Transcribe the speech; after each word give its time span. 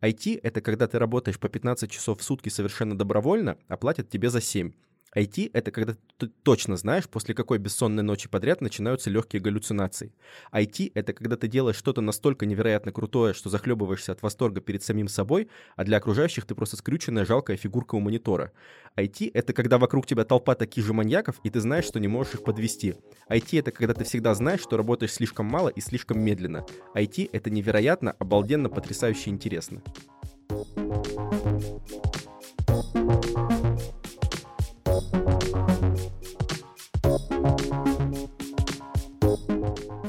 IT— 0.00 0.40
это 0.42 0.60
когда 0.60 0.86
ты 0.86 0.98
работаешь 0.98 1.38
по 1.40 1.48
15 1.48 1.90
часов 1.90 2.20
в 2.20 2.22
сутки 2.22 2.48
совершенно 2.48 2.96
добровольно, 2.96 3.58
а 3.66 3.76
платят 3.76 4.08
тебе 4.08 4.30
за 4.30 4.40
7. 4.40 4.72
IT— 5.16 5.50
это 5.52 5.70
когда 5.70 5.96
ты 6.18 6.28
точно 6.42 6.76
знаешь, 6.76 7.08
после 7.08 7.34
какой 7.34 7.58
бессонной 7.58 8.02
ночи 8.02 8.28
подряд 8.28 8.60
начинаются 8.60 9.10
легкие 9.10 9.40
галлюцинации. 9.40 10.12
IT— 10.52 10.92
это 10.94 11.12
когда 11.12 11.36
ты 11.36 11.48
делаешь 11.48 11.76
что-то 11.76 12.00
настолько 12.00 12.46
невероятно 12.46 12.92
крутое, 12.92 13.34
что 13.34 13.50
захлебываешься 13.50 14.12
от 14.12 14.22
восторга 14.22 14.60
перед 14.60 14.82
самим 14.82 15.08
собой, 15.08 15.48
а 15.76 15.84
для 15.84 15.96
окружающих 15.96 16.44
ты 16.44 16.54
просто 16.54 16.76
скрюченная 16.76 17.24
жалкая 17.24 17.56
фигурка 17.56 17.94
у 17.94 18.00
монитора. 18.00 18.52
IT— 18.96 19.30
это 19.34 19.52
когда 19.52 19.78
вокруг 19.78 20.06
тебя 20.06 20.24
толпа 20.24 20.54
таких 20.54 20.84
же 20.84 20.92
маньяков, 20.92 21.36
и 21.42 21.50
ты 21.50 21.60
знаешь, 21.60 21.84
что 21.84 22.00
не 22.00 22.08
можешь 22.08 22.34
их 22.34 22.44
подвести. 22.44 22.94
IT— 23.30 23.58
это 23.60 23.70
когда 23.70 23.94
ты 23.94 24.04
всегда 24.04 24.34
знаешь, 24.34 24.60
что 24.60 24.76
работаешь 24.76 25.12
слишком 25.12 25.46
мало 25.46 25.68
и 25.68 25.80
слишком 25.80 26.20
медленно. 26.20 26.66
IT— 26.94 27.30
это 27.32 27.50
невероятно, 27.50 28.12
обалденно, 28.18 28.68
потрясающе 28.68 29.30
интересно. 29.30 29.82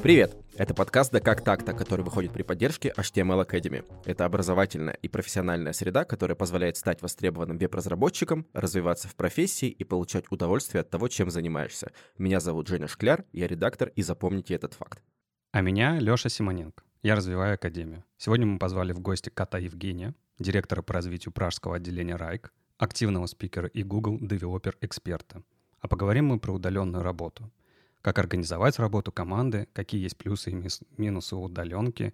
Привет! 0.10 0.36
Это 0.56 0.74
подкаст 0.74 1.12
«Да 1.12 1.20
как 1.20 1.44
так-то», 1.44 1.72
который 1.72 2.02
выходит 2.02 2.34
при 2.34 2.42
поддержке 2.42 2.92
HTML 2.98 3.48
Academy. 3.48 3.86
Это 4.06 4.26
образовательная 4.26 4.96
и 4.96 5.08
профессиональная 5.08 5.72
среда, 5.72 6.04
которая 6.04 6.36
позволяет 6.36 6.78
стать 6.78 7.04
востребованным 7.04 7.60
веб-разработчиком, 7.60 8.48
развиваться 8.54 9.08
в 9.08 9.16
профессии 9.16 9.70
и 9.70 9.84
получать 9.84 10.26
удовольствие 10.32 10.82
от 10.82 10.90
того, 10.90 11.10
чем 11.10 11.30
занимаешься. 11.30 11.92
Меня 12.18 12.40
зовут 12.40 12.68
Женя 12.68 12.88
Шкляр, 12.88 13.24
я 13.34 13.46
редактор, 13.46 13.90
и 13.90 14.02
запомните 14.02 14.56
этот 14.56 14.74
факт. 14.74 15.04
А 15.52 15.62
меня 15.62 16.00
Лёша 16.00 16.30
Симоненко. 16.30 16.84
Я 17.04 17.14
развиваю 17.14 17.54
Академию. 17.54 18.04
Сегодня 18.18 18.48
мы 18.48 18.58
позвали 18.58 18.94
в 18.94 19.02
гости 19.02 19.30
кота 19.30 19.60
Евгения, 19.60 20.16
директора 20.40 20.82
по 20.82 20.96
развитию 20.96 21.32
пражского 21.34 21.76
отделения 21.76 22.16
РАЙК, 22.16 22.52
активного 22.80 23.28
спикера 23.28 23.68
и 23.68 23.84
Google 23.84 24.18
Developer 24.18 24.74
эксперта. 24.82 25.44
А 25.82 25.88
поговорим 25.88 26.26
мы 26.26 26.40
про 26.40 26.52
удаленную 26.52 27.04
работу— 27.04 27.52
как 28.02 28.20
организовать 28.20 28.80
работу 28.80 29.12
команды, 29.12 29.68
какие 29.74 30.02
есть 30.02 30.18
плюсы 30.18 30.52
и 30.52 30.68
минусы 30.98 31.36
удаленки, 31.36 32.14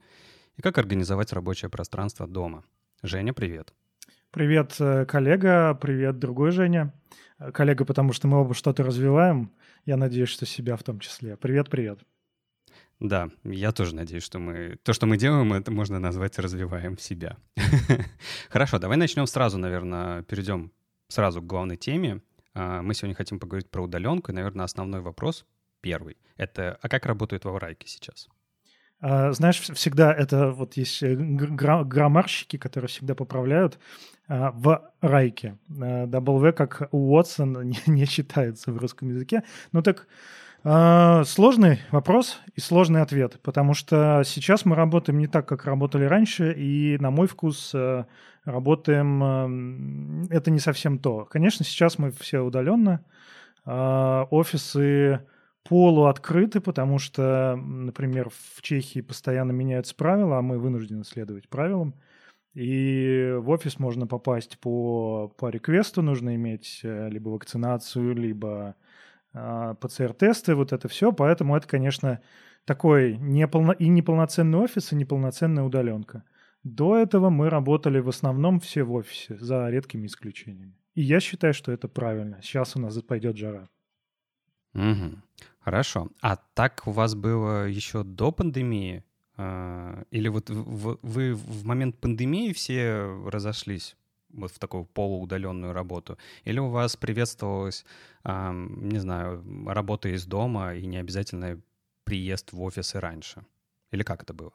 и 0.57 0.61
как 0.61 0.77
организовать 0.77 1.33
рабочее 1.33 1.69
пространство 1.69 2.27
дома. 2.27 2.63
Женя, 3.03 3.33
привет. 3.33 3.73
Привет, 4.31 4.75
э, 4.79 5.05
коллега, 5.05 5.75
привет, 5.75 6.19
другой 6.19 6.51
Женя. 6.51 6.93
Э, 7.39 7.51
коллега, 7.51 7.85
потому 7.85 8.13
что 8.13 8.27
мы 8.27 8.41
оба 8.41 8.53
что-то 8.53 8.83
развиваем. 8.83 9.51
Я 9.85 9.97
надеюсь, 9.97 10.29
что 10.29 10.45
себя 10.45 10.75
в 10.75 10.83
том 10.83 10.99
числе. 10.99 11.37
Привет, 11.37 11.69
привет. 11.69 11.99
Да, 12.99 13.29
я 13.43 13.71
тоже 13.71 13.95
надеюсь, 13.95 14.23
что 14.23 14.39
мы... 14.39 14.77
То, 14.83 14.93
что 14.93 15.05
мы 15.05 15.17
делаем, 15.17 15.53
это 15.53 15.71
можно 15.71 15.99
назвать 15.99 16.39
«развиваем 16.39 16.97
себя». 16.97 17.37
Хорошо, 18.49 18.79
давай 18.79 18.97
начнем 18.97 19.27
сразу, 19.27 19.57
наверное, 19.57 20.23
перейдем 20.23 20.71
сразу 21.09 21.41
к 21.41 21.45
главной 21.45 21.75
теме. 21.77 22.21
А, 22.53 22.81
мы 22.81 22.93
сегодня 22.93 23.15
хотим 23.15 23.39
поговорить 23.39 23.69
про 23.69 23.83
удаленку, 23.83 24.31
и, 24.31 24.35
наверное, 24.35 24.63
основной 24.63 25.01
вопрос, 25.01 25.45
первый. 25.85 26.17
Это, 26.35 26.79
а 26.81 26.89
как 26.89 27.05
работает 27.05 27.45
в 27.45 27.57
Райке 27.57 27.87
сейчас? 27.87 28.27
А, 28.99 29.31
знаешь, 29.33 29.59
всегда 29.59 30.11
это 30.11 30.49
вот 30.49 30.77
есть 30.77 31.03
э, 31.03 31.15
граммарщики, 31.15 32.57
которые 32.57 32.89
всегда 32.89 33.13
поправляют 33.13 33.77
а, 34.27 34.49
в 34.51 34.81
райке. 35.01 35.59
А, 35.69 36.07
W 36.07 36.53
как 36.53 36.89
Уотсон 36.91 37.61
не, 37.69 37.77
не 37.85 38.07
читается 38.07 38.71
в 38.71 38.77
русском 38.77 39.09
языке. 39.09 39.43
Ну 39.71 39.81
так 39.81 40.07
сложный 41.27 41.81
вопрос 41.91 42.39
и 42.55 42.59
сложный 42.59 43.03
ответ, 43.03 43.39
потому 43.43 43.75
что 43.75 44.23
сейчас 44.25 44.65
мы 44.65 44.75
работаем 44.75 45.19
не 45.19 45.27
так, 45.27 45.47
как 45.47 45.65
работали 45.65 46.05
раньше, 46.05 46.53
и 46.53 46.97
на 46.99 47.11
мой 47.11 47.27
вкус 47.27 47.69
э, 47.75 48.05
работаем 48.45 50.25
это 50.31 50.49
не 50.49 50.57
совсем 50.57 50.97
то. 50.97 51.25
Конечно, 51.25 51.63
сейчас 51.63 51.99
мы 51.99 52.09
все 52.09 52.39
удаленно, 52.39 53.05
офисы 53.63 55.21
полуоткрыты, 55.67 56.61
потому 56.61 56.99
что, 56.99 57.55
например, 57.55 58.29
в 58.29 58.61
Чехии 58.61 59.01
постоянно 59.01 59.51
меняются 59.51 59.95
правила, 59.95 60.37
а 60.37 60.41
мы 60.41 60.59
вынуждены 60.59 61.03
следовать 61.03 61.49
правилам. 61.49 61.95
И 62.53 63.33
в 63.37 63.49
офис 63.49 63.79
можно 63.79 64.07
попасть 64.07 64.59
по, 64.59 65.27
по 65.37 65.49
реквесту, 65.49 66.01
нужно 66.01 66.35
иметь 66.35 66.79
э, 66.83 67.09
либо 67.09 67.29
вакцинацию, 67.29 68.15
либо 68.15 68.75
э, 69.33 69.75
ПЦР-тесты, 69.81 70.55
вот 70.55 70.71
это 70.71 70.87
все. 70.87 71.11
Поэтому 71.11 71.57
это, 71.57 71.67
конечно, 71.67 72.21
такой 72.63 73.17
неполно... 73.17 73.71
и 73.73 73.89
неполноценный 73.89 74.59
офис, 74.59 74.93
и 74.93 74.95
неполноценная 74.95 75.63
удаленка. 75.63 76.23
До 76.63 76.95
этого 76.95 77.29
мы 77.29 77.49
работали 77.49 77.99
в 77.99 78.07
основном 78.07 78.59
все 78.59 78.83
в 78.83 78.93
офисе, 78.93 79.35
за 79.37 79.69
редкими 79.69 80.07
исключениями. 80.07 80.77
И 80.93 81.01
я 81.01 81.19
считаю, 81.19 81.53
что 81.53 81.71
это 81.73 81.87
правильно. 81.89 82.39
Сейчас 82.41 82.75
у 82.77 82.79
нас 82.79 82.97
пойдет 83.01 83.35
жара. 83.35 83.67
Угу. 84.75 85.17
Хорошо. 85.59 86.09
А 86.21 86.35
так 86.35 86.83
у 86.85 86.91
вас 86.91 87.15
было 87.15 87.67
еще 87.67 88.03
до 88.03 88.31
пандемии? 88.31 89.03
А, 89.37 90.03
или 90.11 90.27
вот 90.27 90.49
вы 90.49 91.33
в 91.33 91.65
момент 91.65 91.97
пандемии 91.97 92.53
все 92.53 93.03
разошлись 93.25 93.95
вот 94.29 94.51
в 94.51 94.59
такую 94.59 94.85
полуудаленную 94.85 95.73
работу? 95.73 96.17
Или 96.43 96.59
у 96.59 96.69
вас 96.69 96.95
приветствовалась, 96.95 97.85
не 98.23 98.99
знаю, 98.99 99.43
работа 99.65 100.09
из 100.09 100.25
дома 100.25 100.75
и 100.75 100.85
не 100.85 100.97
обязательно 100.97 101.59
приезд 102.03 102.53
в 102.53 102.61
офисы 102.61 102.99
раньше? 102.99 103.45
Или 103.91 104.03
как 104.03 104.23
это 104.23 104.33
было? 104.33 104.51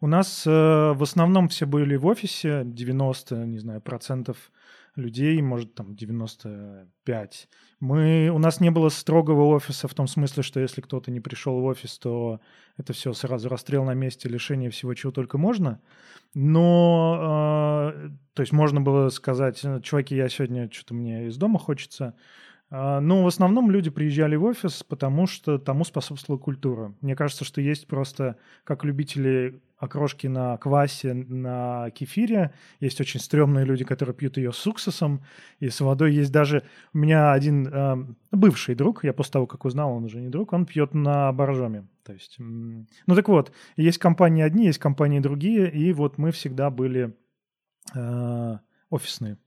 У 0.00 0.06
нас 0.06 0.46
э, 0.46 0.50
в 0.50 1.02
основном 1.02 1.48
все 1.48 1.66
были 1.66 1.96
в 1.96 2.06
офисе, 2.06 2.62
90, 2.64 3.36
не 3.44 3.58
знаю, 3.58 3.82
процентов 3.82 4.50
людей, 4.96 5.40
может, 5.40 5.74
там 5.74 5.94
95. 5.94 7.48
Мы, 7.80 8.30
у 8.32 8.38
нас 8.38 8.60
не 8.60 8.70
было 8.70 8.88
строгого 8.88 9.46
офиса 9.46 9.88
в 9.88 9.94
том 9.94 10.06
смысле, 10.06 10.42
что 10.42 10.60
если 10.60 10.80
кто-то 10.80 11.10
не 11.10 11.20
пришел 11.20 11.60
в 11.60 11.64
офис, 11.64 11.98
то 11.98 12.40
это 12.76 12.92
все 12.92 13.12
сразу 13.12 13.48
расстрел 13.48 13.84
на 13.84 13.94
месте, 13.94 14.28
лишение 14.28 14.70
всего, 14.70 14.94
чего 14.94 15.12
только 15.12 15.38
можно. 15.38 15.80
Но, 16.34 17.92
э, 17.94 18.10
то 18.34 18.40
есть 18.42 18.52
можно 18.52 18.80
было 18.80 19.08
сказать, 19.08 19.64
чуваки, 19.82 20.14
я 20.14 20.28
сегодня, 20.28 20.70
что-то 20.70 20.94
мне 20.94 21.26
из 21.26 21.36
дома 21.36 21.58
хочется, 21.58 22.14
а, 22.70 23.00
но 23.00 23.24
в 23.24 23.26
основном 23.26 23.70
люди 23.70 23.90
приезжали 23.90 24.36
в 24.36 24.44
офис, 24.44 24.84
потому 24.84 25.26
что 25.26 25.58
тому 25.58 25.84
способствовала 25.84 26.40
культура. 26.40 26.94
Мне 27.00 27.16
кажется, 27.16 27.44
что 27.44 27.60
есть 27.60 27.88
просто, 27.88 28.36
как 28.64 28.84
любители 28.84 29.60
окрошки 29.76 30.26
на 30.28 30.56
квасе, 30.58 31.14
на 31.14 31.90
кефире, 31.90 32.52
есть 32.80 33.00
очень 33.00 33.18
стрёмные 33.18 33.64
люди, 33.64 33.84
которые 33.84 34.14
пьют 34.14 34.36
ее 34.36 34.52
с 34.52 34.66
уксусом 34.66 35.24
и 35.58 35.68
с 35.68 35.80
водой. 35.80 36.14
Есть 36.14 36.30
даже 36.30 36.62
у 36.92 36.98
меня 36.98 37.32
один 37.32 37.66
э, 37.66 37.96
бывший 38.30 38.74
друг, 38.74 39.04
я 39.04 39.14
после 39.14 39.32
того, 39.32 39.46
как 39.46 39.64
узнал, 39.64 39.92
он 39.92 40.04
уже 40.04 40.20
не 40.20 40.28
друг, 40.28 40.52
он 40.52 40.66
пьет 40.66 40.94
на 40.94 41.32
боржоме. 41.32 41.88
То 42.04 42.12
есть, 42.12 42.36
ну 42.38 42.86
так 43.06 43.28
вот, 43.28 43.52
есть 43.76 43.98
компании 43.98 44.42
одни, 44.42 44.66
есть 44.66 44.78
компании 44.78 45.18
другие, 45.18 45.70
и 45.70 45.92
вот 45.92 46.18
мы 46.18 46.30
всегда 46.30 46.70
были 46.70 47.16
э, 47.94 48.58
офисные. 48.90 49.38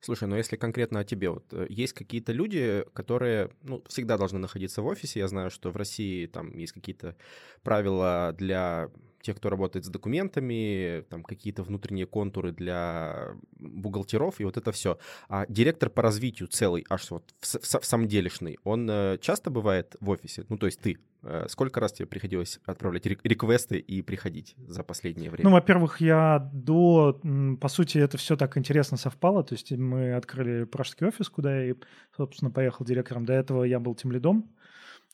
Слушай, 0.00 0.28
ну 0.28 0.36
если 0.36 0.56
конкретно 0.56 1.00
о 1.00 1.04
тебе, 1.04 1.28
вот 1.28 1.44
э, 1.52 1.66
есть 1.68 1.92
какие-то 1.92 2.32
люди, 2.32 2.84
которые, 2.94 3.50
ну, 3.62 3.84
всегда 3.86 4.16
должны 4.16 4.38
находиться 4.38 4.80
в 4.80 4.86
офисе. 4.86 5.20
Я 5.20 5.28
знаю, 5.28 5.50
что 5.50 5.70
в 5.70 5.76
России 5.76 6.26
там 6.26 6.56
есть 6.56 6.72
какие-то 6.72 7.16
правила 7.62 8.34
для 8.36 8.90
тех, 9.22 9.36
кто 9.36 9.50
работает 9.50 9.84
с 9.84 9.88
документами, 9.88 11.04
там 11.08 11.22
какие-то 11.22 11.62
внутренние 11.62 12.06
контуры 12.06 12.52
для 12.52 13.34
бухгалтеров 13.58 14.40
и 14.40 14.44
вот 14.44 14.56
это 14.56 14.72
все. 14.72 14.98
А 15.28 15.46
директор 15.48 15.90
по 15.90 16.02
развитию 16.02 16.48
целый, 16.48 16.84
аж 16.88 17.10
вот 17.10 17.34
в, 17.40 17.46
в, 17.46 17.80
в 17.80 17.84
самом 17.84 18.08
делешный, 18.08 18.58
он 18.64 18.88
э, 18.90 19.18
часто 19.20 19.50
бывает 19.50 19.96
в 20.00 20.10
офисе? 20.10 20.44
Ну, 20.48 20.56
то 20.56 20.66
есть 20.66 20.80
ты 20.80 20.98
Э, 21.22 21.46
сколько 21.48 21.80
раз 21.80 21.92
тебе 21.92 22.06
приходилось 22.06 22.60
отправлять 22.64 23.04
реквесты 23.06 23.78
и 23.78 24.02
приходить 24.02 24.54
за 24.66 24.82
последнее 24.82 25.30
время? 25.30 25.48
Ну, 25.48 25.54
во-первых, 25.54 26.00
я 26.00 26.50
до... 26.52 27.20
По 27.60 27.68
сути, 27.68 27.98
это 27.98 28.16
все 28.16 28.36
так 28.36 28.56
интересно 28.56 28.96
совпало. 28.96 29.44
То 29.44 29.54
есть 29.54 29.70
мы 29.72 30.14
открыли 30.14 30.64
пражский 30.64 31.06
офис, 31.06 31.28
куда 31.28 31.62
я, 31.62 31.74
собственно, 32.16 32.50
поехал 32.50 32.84
директором. 32.84 33.24
До 33.24 33.32
этого 33.32 33.64
я 33.64 33.78
был 33.80 33.94
тем 33.94 34.12
лидом 34.12 34.50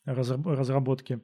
разработки. 0.05 1.19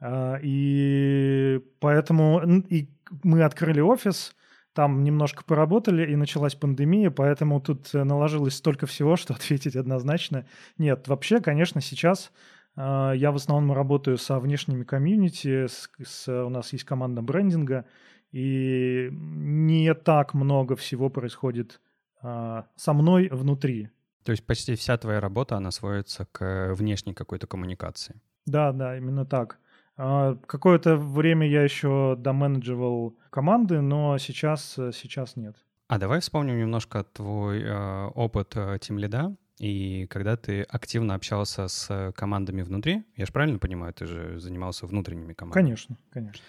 А, 0.00 0.38
и 0.42 1.60
поэтому 1.80 2.62
и 2.68 2.88
мы 3.22 3.42
открыли 3.42 3.80
офис, 3.80 4.34
там 4.72 5.04
немножко 5.04 5.42
поработали, 5.44 6.10
и 6.10 6.16
началась 6.16 6.54
пандемия, 6.54 7.10
поэтому 7.10 7.60
тут 7.60 7.92
наложилось 7.94 8.56
столько 8.56 8.86
всего, 8.86 9.16
что 9.16 9.34
ответить 9.34 9.76
однозначно 9.76 10.46
нет. 10.78 11.08
Вообще, 11.08 11.40
конечно, 11.40 11.80
сейчас 11.80 12.32
а, 12.76 13.12
я 13.12 13.32
в 13.32 13.36
основном 13.36 13.72
работаю 13.74 14.18
со 14.18 14.38
внешними 14.38 14.84
комьюнити, 14.84 15.66
с, 15.66 15.90
с, 16.04 16.28
у 16.28 16.48
нас 16.50 16.72
есть 16.72 16.84
команда 16.84 17.22
брендинга, 17.22 17.86
и 18.32 19.08
не 19.12 19.94
так 19.94 20.34
много 20.34 20.76
всего 20.76 21.08
происходит 21.08 21.80
а, 22.22 22.66
со 22.76 22.92
мной 22.92 23.28
внутри. 23.30 23.90
То 24.24 24.32
есть 24.32 24.44
почти 24.44 24.74
вся 24.74 24.98
твоя 24.98 25.20
работа, 25.20 25.56
она 25.56 25.70
сводится 25.70 26.26
к 26.32 26.74
внешней 26.74 27.14
какой-то 27.14 27.46
коммуникации. 27.46 28.20
Да, 28.44 28.72
да, 28.72 28.96
именно 28.96 29.24
так. 29.24 29.58
А, 29.96 30.36
какое-то 30.46 30.96
время 30.96 31.48
я 31.48 31.62
еще 31.62 32.16
доменедживал 32.18 33.16
команды, 33.30 33.80
но 33.80 34.18
сейчас, 34.18 34.74
сейчас 34.92 35.36
нет. 35.36 35.56
А 35.88 35.98
давай 35.98 36.20
вспомним 36.20 36.58
немножко 36.58 37.04
твой 37.04 37.62
э, 37.62 38.06
опыт 38.14 38.56
э, 38.56 38.78
лида 38.88 39.36
и 39.58 40.06
когда 40.08 40.36
ты 40.36 40.62
активно 40.62 41.14
общался 41.14 41.68
с 41.68 42.12
командами 42.14 42.62
внутри. 42.62 43.04
Я 43.16 43.24
же 43.26 43.32
правильно 43.32 43.58
понимаю, 43.58 43.94
ты 43.94 44.06
же 44.06 44.38
занимался 44.38 44.86
внутренними 44.86 45.32
командами? 45.32 45.62
Конечно, 45.64 45.96
конечно. 46.10 46.42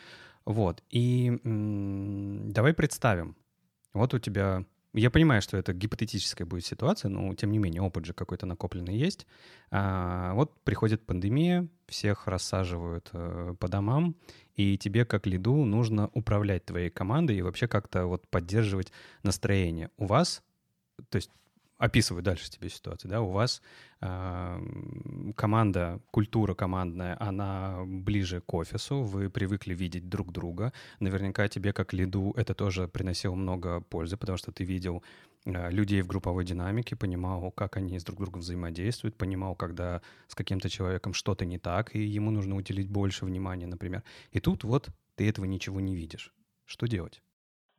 Вот, 0.46 0.84
и 0.90 1.40
м- 1.44 2.52
давай 2.52 2.74
представим. 2.74 3.36
Вот 3.94 4.14
у 4.14 4.20
тебя 4.20 4.66
я 4.94 5.12
понимаю, 5.12 5.42
что 5.42 5.58
это 5.58 5.74
гипотетическая 5.74 6.48
будет 6.48 6.66
ситуация, 6.66 7.10
но 7.10 7.34
тем 7.36 7.52
не 7.52 7.60
менее 7.60 7.82
опыт 7.82 8.06
же 8.06 8.14
какой-то 8.14 8.46
накопленный 8.46 8.96
есть. 8.96 9.28
А, 9.70 10.34
вот 10.34 10.64
приходит 10.64 11.06
пандемия, 11.06 11.68
всех 11.88 12.28
рассаживают 12.28 13.10
э, 13.14 13.56
по 13.60 13.68
домам, 13.68 14.16
и 14.56 14.78
тебе 14.78 15.06
как 15.06 15.28
лиду 15.28 15.66
нужно 15.66 16.10
управлять 16.14 16.66
твоей 16.66 16.90
командой 16.90 17.38
и 17.38 17.42
вообще 17.42 17.68
как-то 17.68 18.08
вот 18.08 18.28
поддерживать 18.28 18.92
настроение. 19.24 19.92
У 19.98 20.06
вас, 20.06 20.44
то 21.10 21.18
есть 21.18 21.32
описываю 21.78 22.24
дальше 22.24 22.50
тебе 22.50 22.70
ситуацию, 22.70 23.12
да, 23.12 23.22
у 23.22 23.30
вас 23.30 23.62
э, 24.02 24.62
команда, 25.36 26.00
культура 26.12 26.56
командная, 26.56 27.16
она 27.20 27.84
ближе 27.86 28.42
к 28.42 28.54
офису, 28.54 29.04
вы 29.04 29.30
привыкли 29.30 29.74
видеть 29.74 30.10
друг 30.10 30.32
друга, 30.32 30.74
наверняка 31.00 31.48
тебе 31.48 31.74
как 31.74 31.94
лиду 31.94 32.34
это 32.36 32.54
тоже 32.54 32.88
приносило 32.88 33.36
много 33.36 33.82
пользы, 33.82 34.18
потому 34.18 34.38
что 34.38 34.52
ты 34.52 34.64
видел 34.64 35.04
э, 35.46 35.70
людей 35.72 36.02
в 36.02 36.08
групповой 36.08 36.46
динамике, 36.46 36.96
понимал, 36.96 37.52
как 37.52 37.78
они 37.78 38.00
с 38.00 38.04
друг 38.04 38.20
другом 38.20 38.42
взаимодействуют, 38.42 39.16
понимал, 39.16 39.56
когда 39.56 40.02
с 40.28 40.36
каким-то 40.36 40.70
человеком 40.70 41.14
что-то 41.14 41.46
не 41.46 41.60
так, 41.60 41.96
и 41.96 42.00
ему 42.00 42.32
нужно 42.32 42.56
уделить 42.56 42.90
больше 42.90 43.26
внимания, 43.26 43.68
например. 43.68 44.04
И 44.32 44.40
тут 44.40 44.64
вот 44.64 44.90
ты 45.16 45.30
этого 45.30 45.46
ничего 45.46 45.80
не 45.80 45.96
видишь. 45.96 46.34
Что 46.66 46.88
делать? 46.88 47.22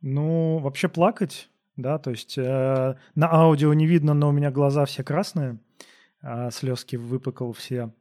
Ну, 0.01 0.59
вообще 0.59 0.87
плакать 0.87 1.49
да, 1.81 1.97
то 1.97 2.11
есть 2.11 2.37
э, 2.37 2.95
на 3.15 3.33
аудио 3.33 3.73
не 3.73 3.87
видно, 3.87 4.13
но 4.13 4.29
у 4.29 4.31
меня 4.31 4.51
глаза 4.51 4.85
все 4.85 5.03
красные, 5.03 5.59
э, 6.21 6.49
слезки 6.51 6.95
выплакал 6.95 7.53
все. 7.53 7.93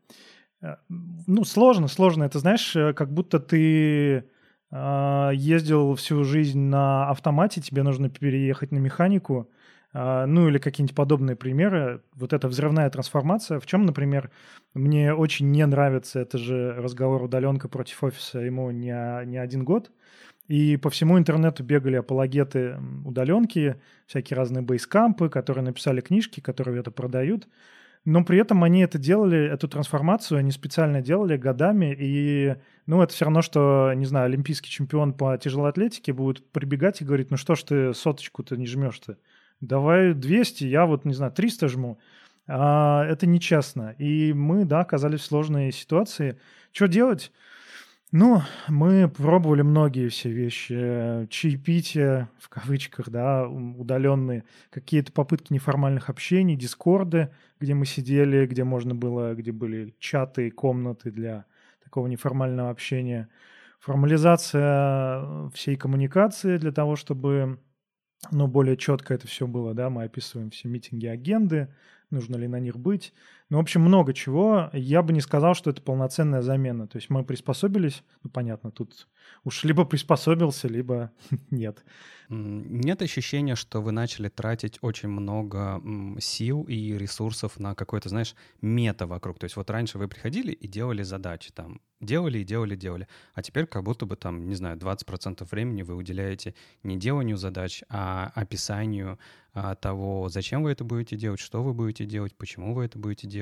Э, 0.60 0.76
ну, 0.88 1.44
сложно, 1.44 1.88
сложно. 1.88 2.24
Это, 2.24 2.38
знаешь, 2.38 2.74
э, 2.76 2.92
как 2.92 3.12
будто 3.12 3.38
ты 3.40 4.24
э, 4.70 5.30
ездил 5.34 5.94
всю 5.94 6.24
жизнь 6.24 6.60
на 6.60 7.08
автомате, 7.10 7.60
тебе 7.60 7.82
нужно 7.82 8.10
переехать 8.10 8.72
на 8.72 8.78
механику, 8.78 9.50
э, 9.94 10.26
ну 10.26 10.48
или 10.48 10.58
какие-нибудь 10.58 10.96
подобные 10.96 11.36
примеры. 11.36 12.02
Вот 12.14 12.32
эта 12.32 12.48
взрывная 12.48 12.90
трансформация. 12.90 13.60
В 13.60 13.66
чем, 13.66 13.86
например, 13.86 14.30
мне 14.74 15.14
очень 15.14 15.50
не 15.50 15.64
нравится, 15.66 16.20
это 16.20 16.38
же 16.38 16.74
разговор 16.74 17.22
удаленка 17.22 17.68
против 17.68 18.02
офиса, 18.04 18.40
ему 18.40 18.70
не, 18.70 19.24
не 19.26 19.38
один 19.38 19.64
год– 19.64 19.90
и 20.48 20.78
по 20.78 20.88
всему 20.88 21.18
интернету 21.18 21.62
бегали 21.62 21.96
апологеты 21.96 22.78
удаленки, 23.04 23.76
всякие 24.06 24.36
разные 24.36 24.62
бейскампы, 24.62 25.28
которые 25.28 25.62
написали 25.62 26.00
книжки, 26.00 26.40
которые 26.40 26.80
это 26.80 26.90
продают. 26.90 27.46
Но 28.06 28.24
при 28.24 28.38
этом 28.38 28.64
они 28.64 28.80
это 28.80 28.96
делали, 28.96 29.38
эту 29.38 29.68
трансформацию 29.68 30.38
они 30.38 30.50
специально 30.50 31.02
делали 31.02 31.36
годами. 31.36 31.94
И, 31.98 32.56
ну, 32.86 33.02
это 33.02 33.12
все 33.12 33.26
равно, 33.26 33.42
что, 33.42 33.92
не 33.94 34.06
знаю, 34.06 34.26
олимпийский 34.26 34.70
чемпион 34.70 35.12
по 35.12 35.36
тяжелой 35.36 35.68
атлетике 35.68 36.14
будет 36.14 36.50
прибегать 36.50 37.02
и 37.02 37.04
говорить, 37.04 37.30
ну 37.30 37.36
что 37.36 37.54
ж 37.54 37.62
ты 37.64 37.94
соточку-то 37.94 38.56
не 38.56 38.66
жмешь-то? 38.66 39.18
Давай 39.60 40.14
200, 40.14 40.64
я 40.64 40.86
вот, 40.86 41.04
не 41.04 41.12
знаю, 41.12 41.32
300 41.32 41.68
жму. 41.68 41.98
А, 42.46 43.04
это 43.04 43.26
нечестно. 43.26 43.94
И 43.98 44.32
мы, 44.32 44.64
да, 44.64 44.80
оказались 44.80 45.20
в 45.20 45.26
сложной 45.26 45.72
ситуации. 45.72 46.38
Что 46.72 46.88
делать? 46.88 47.32
Ну, 48.10 48.40
мы 48.68 49.06
пробовали 49.06 49.60
многие 49.60 50.08
все 50.08 50.30
вещи. 50.30 51.26
Чаепитие, 51.28 52.30
в 52.38 52.48
кавычках, 52.48 53.10
да, 53.10 53.46
удаленные, 53.46 54.44
какие-то 54.70 55.12
попытки 55.12 55.52
неформальных 55.52 56.08
общений, 56.08 56.56
дискорды, 56.56 57.30
где 57.60 57.74
мы 57.74 57.84
сидели, 57.84 58.46
где 58.46 58.64
можно 58.64 58.94
было, 58.94 59.34
где 59.34 59.52
были 59.52 59.94
чаты, 59.98 60.50
комнаты 60.50 61.10
для 61.10 61.44
такого 61.84 62.06
неформального 62.06 62.70
общения. 62.70 63.28
Формализация 63.78 65.50
всей 65.50 65.76
коммуникации 65.76 66.56
для 66.56 66.72
того, 66.72 66.96
чтобы 66.96 67.58
ну, 68.30 68.46
более 68.46 68.78
четко 68.78 69.12
это 69.12 69.26
все 69.26 69.46
было, 69.46 69.74
да, 69.74 69.90
мы 69.90 70.04
описываем 70.04 70.50
все 70.50 70.68
митинги, 70.68 71.06
агенды, 71.06 71.72
нужно 72.10 72.36
ли 72.36 72.48
на 72.48 72.58
них 72.58 72.78
быть. 72.78 73.12
Ну, 73.50 73.56
в 73.56 73.60
общем, 73.60 73.80
много 73.80 74.12
чего. 74.12 74.68
Я 74.74 75.02
бы 75.02 75.12
не 75.12 75.22
сказал, 75.22 75.54
что 75.54 75.70
это 75.70 75.80
полноценная 75.80 76.42
замена. 76.42 76.86
То 76.86 76.98
есть 76.98 77.08
мы 77.08 77.24
приспособились, 77.24 78.02
ну, 78.22 78.30
понятно, 78.30 78.70
тут 78.70 79.08
уж 79.44 79.64
либо 79.64 79.84
приспособился, 79.84 80.68
либо 80.68 81.12
нет. 81.50 81.84
Нет 82.28 83.00
ощущения, 83.00 83.54
что 83.54 83.80
вы 83.80 83.90
начали 83.90 84.28
тратить 84.28 84.78
очень 84.82 85.08
много 85.08 85.82
сил 86.20 86.64
и 86.64 86.92
ресурсов 86.98 87.58
на 87.58 87.74
какой-то, 87.74 88.10
знаешь, 88.10 88.34
мета 88.60 89.06
вокруг. 89.06 89.38
То 89.38 89.44
есть 89.44 89.56
вот 89.56 89.70
раньше 89.70 89.96
вы 89.96 90.08
приходили 90.08 90.52
и 90.52 90.68
делали 90.68 91.02
задачи 91.02 91.50
там, 91.50 91.80
делали 92.02 92.40
и 92.40 92.44
делали, 92.44 92.76
делали. 92.76 93.08
А 93.32 93.42
теперь 93.42 93.66
как 93.66 93.82
будто 93.82 94.04
бы 94.04 94.16
там, 94.16 94.46
не 94.46 94.54
знаю, 94.56 94.76
20% 94.76 95.48
времени 95.50 95.80
вы 95.80 95.94
уделяете 95.94 96.54
не 96.82 96.98
деланию 96.98 97.38
задач, 97.38 97.82
а 97.88 98.30
описанию 98.34 99.18
а, 99.54 99.74
того, 99.74 100.28
зачем 100.28 100.62
вы 100.62 100.70
это 100.70 100.84
будете 100.84 101.16
делать, 101.16 101.40
что 101.40 101.62
вы 101.62 101.72
будете 101.72 102.04
делать, 102.04 102.36
почему 102.36 102.74
вы 102.74 102.84
это 102.84 102.98
будете 102.98 103.26
делать, 103.26 103.37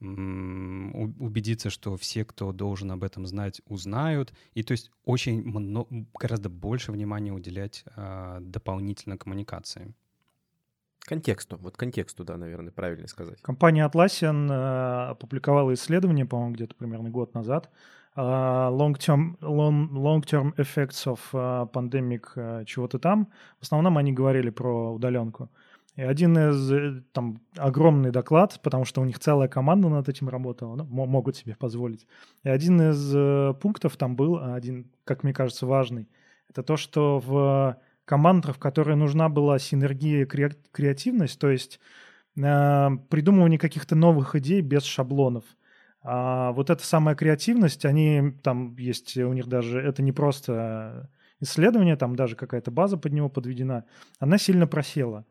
убедиться, 0.00 1.70
что 1.70 1.96
все, 1.96 2.24
кто 2.24 2.52
должен 2.52 2.90
об 2.90 3.04
этом 3.04 3.26
знать, 3.26 3.62
узнают. 3.66 4.32
И 4.54 4.62
то 4.62 4.72
есть 4.72 4.90
очень 5.04 5.42
много, 5.42 5.88
гораздо 6.18 6.48
больше 6.48 6.92
внимания 6.92 7.32
уделять 7.32 7.84
а, 7.96 8.40
дополнительно 8.40 9.16
коммуникации. 9.16 9.94
Контексту. 11.06 11.58
Вот 11.58 11.76
контексту, 11.76 12.24
да, 12.24 12.36
наверное, 12.36 12.72
правильно 12.72 13.06
сказать. 13.08 13.40
Компания 13.42 13.86
Atlassian 13.86 14.50
э, 14.50 15.10
опубликовала 15.10 15.74
исследование, 15.74 16.24
по-моему, 16.24 16.54
где-то 16.54 16.74
примерно 16.74 17.10
год 17.10 17.34
назад, 17.34 17.70
long-term, 18.16 19.38
long, 19.40 19.90
long-term 19.90 20.54
effects 20.56 21.04
of 21.04 21.70
pandemic 21.72 22.64
чего-то 22.64 22.98
там. 22.98 23.28
В 23.58 23.64
основном 23.64 23.98
они 23.98 24.12
говорили 24.12 24.48
про 24.48 24.94
удаленку. 24.94 25.50
И 25.96 26.02
один 26.02 26.36
из, 26.36 26.72
э, 26.72 27.02
там, 27.12 27.40
огромный 27.56 28.10
доклад, 28.10 28.58
потому 28.62 28.84
что 28.84 29.00
у 29.00 29.04
них 29.04 29.20
целая 29.20 29.48
команда 29.48 29.88
над 29.88 30.08
этим 30.08 30.28
работала, 30.28 30.74
ну, 30.74 30.84
могут 30.84 31.36
себе 31.36 31.54
позволить. 31.54 32.06
И 32.42 32.48
один 32.48 32.80
из 32.80 33.14
uh, 33.14 33.54
пунктов 33.54 33.96
там 33.96 34.16
был, 34.16 34.38
один, 34.38 34.90
как 35.04 35.22
мне 35.22 35.32
кажется, 35.32 35.66
важный, 35.66 36.08
это 36.48 36.64
то, 36.64 36.76
что 36.76 37.20
в 37.20 37.78
командах, 38.04 38.56
в 38.56 38.58
которой 38.58 38.96
нужна 38.96 39.28
была 39.28 39.58
синергия 39.58 40.22
и 40.22 40.50
креативность, 40.72 41.38
то 41.38 41.50
есть 41.50 41.80
э, 42.36 42.88
придумывание 43.08 43.58
каких-то 43.58 43.94
новых 43.94 44.34
идей 44.34 44.60
без 44.60 44.84
шаблонов. 44.84 45.44
А 46.02 46.52
вот 46.52 46.70
эта 46.70 46.84
самая 46.84 47.14
креативность, 47.14 47.84
они 47.84 48.34
там 48.42 48.76
есть 48.76 49.16
у 49.16 49.32
них 49.32 49.46
даже, 49.46 49.80
это 49.80 50.02
не 50.02 50.12
просто 50.12 51.10
исследование, 51.40 51.96
там 51.96 52.14
даже 52.14 52.36
какая-то 52.36 52.70
база 52.70 52.98
под 52.98 53.12
него 53.12 53.28
подведена, 53.28 53.84
она 54.18 54.36
сильно 54.38 54.66
просела. 54.66 55.24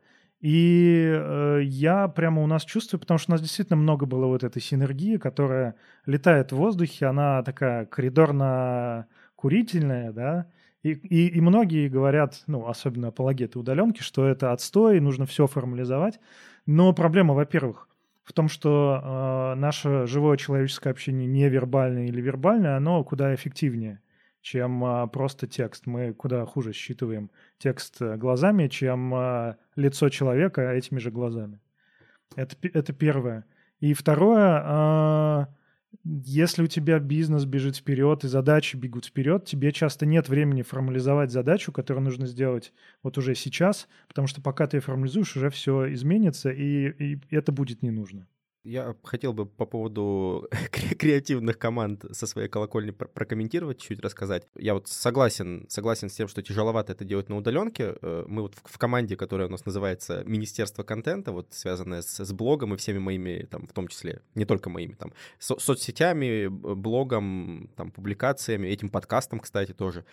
И 0.43 1.09
э, 1.09 1.61
я 1.63 2.07
прямо 2.09 2.43
у 2.43 2.47
нас 2.47 2.65
чувствую, 2.65 2.99
потому 2.99 3.17
что 3.17 3.31
у 3.31 3.33
нас 3.33 3.41
действительно 3.41 3.77
много 3.77 4.05
было 4.05 4.25
вот 4.25 4.43
этой 4.43 4.61
синергии, 4.61 5.15
которая 5.15 5.75
летает 6.05 6.51
в 6.51 6.57
воздухе, 6.57 7.05
она 7.05 7.41
такая 7.43 7.85
коридорно-курительная, 7.85 10.11
да, 10.11 10.47
и, 10.83 10.91
и, 10.91 11.29
и 11.29 11.39
многие 11.39 11.87
говорят, 11.87 12.43
ну, 12.47 12.67
особенно 12.67 13.07
апологеты 13.07 13.57
удаленки, 13.57 14.01
что 14.01 14.27
это 14.27 14.51
отстой, 14.51 14.99
нужно 14.99 15.25
все 15.25 15.47
формализовать. 15.47 16.19
Но 16.65 16.91
проблема, 16.91 17.33
во-первых, 17.33 17.87
в 18.25 18.33
том, 18.33 18.49
что 18.49 18.99
э, 19.01 19.53
наше 19.57 20.07
живое 20.07 20.35
человеческое 20.35 20.89
общение 20.89 21.25
невербальное 21.25 22.07
или 22.07 22.19
вербальное, 22.19 22.75
оно 22.75 23.01
куда 23.05 23.33
эффективнее, 23.33 24.01
чем 24.43 24.83
э, 24.85 25.07
просто 25.07 25.47
текст. 25.47 25.87
Мы 25.87 26.13
куда 26.13 26.45
хуже 26.45 26.73
считываем 26.73 27.31
текст 27.57 28.01
э, 28.01 28.17
глазами, 28.17 28.67
чем 28.67 29.15
э, 29.15 29.55
лицо 29.75 30.09
человека 30.09 30.61
этими 30.73 30.99
же 30.99 31.09
глазами. 31.09 31.59
Это, 32.35 32.55
это 32.61 32.93
первое. 32.93 33.45
И 33.79 33.93
второе, 33.93 34.61
э, 34.65 35.45
если 36.03 36.63
у 36.63 36.67
тебя 36.67 36.99
бизнес 36.99 37.45
бежит 37.45 37.77
вперед 37.77 38.25
и 38.25 38.27
задачи 38.27 38.75
бегут 38.75 39.05
вперед, 39.05 39.45
тебе 39.45 39.71
часто 39.71 40.05
нет 40.05 40.27
времени 40.27 40.61
формализовать 40.61 41.31
задачу, 41.31 41.71
которую 41.71 42.03
нужно 42.03 42.27
сделать 42.27 42.73
вот 43.01 43.17
уже 43.17 43.35
сейчас, 43.35 43.87
потому 44.09 44.27
что 44.27 44.41
пока 44.41 44.67
ты 44.67 44.77
ее 44.77 44.81
формализуешь, 44.81 45.37
уже 45.37 45.49
все 45.49 45.91
изменится, 45.93 46.49
и, 46.49 46.89
и 46.89 47.21
это 47.29 47.53
будет 47.53 47.81
не 47.81 47.91
нужно. 47.91 48.27
Я 48.63 48.95
хотел 49.03 49.33
бы 49.33 49.45
по 49.45 49.65
поводу 49.65 50.47
креативных 50.71 51.59
команд 51.59 52.05
со 52.11 52.25
своей 52.25 52.47
колокольни 52.47 52.91
прокомментировать, 52.91 53.79
чуть 53.79 53.99
рассказать. 53.99 54.47
Я 54.55 54.73
вот 54.73 54.87
согласен, 54.87 55.65
согласен 55.67 56.09
с 56.09 56.13
тем, 56.13 56.29
что 56.29 56.41
тяжеловато 56.41 56.93
это 56.93 57.03
делать 57.03 57.27
на 57.27 57.35
удаленке. 57.35 57.95
Э, 58.01 58.23
мы 58.25 58.41
вот 58.43 58.55
в, 58.55 58.77
команде, 58.77 59.17
которая 59.17 59.49
у 59.49 59.51
нас 59.51 59.65
называется 59.65 60.23
Министерство 60.25 60.83
контента, 60.83 61.33
вот 61.33 61.47
связанная 61.51 62.01
с, 62.01 62.23
с 62.23 62.31
блогом 62.31 62.73
и 62.73 62.77
всеми 62.77 62.99
моими, 62.99 63.45
там, 63.51 63.67
в 63.67 63.73
том 63.73 63.89
числе, 63.89 64.21
не 64.33 64.45
только 64.45 64.69
моими, 64.69 64.93
там, 64.93 65.11
со 65.39 65.59
соцсетями, 65.59 66.47
блогом, 66.47 67.69
там, 67.75 67.91
публикациями, 67.91 68.69
этим 68.69 68.89
подкастом, 68.89 69.41
кстати, 69.41 69.73
тоже. 69.73 70.05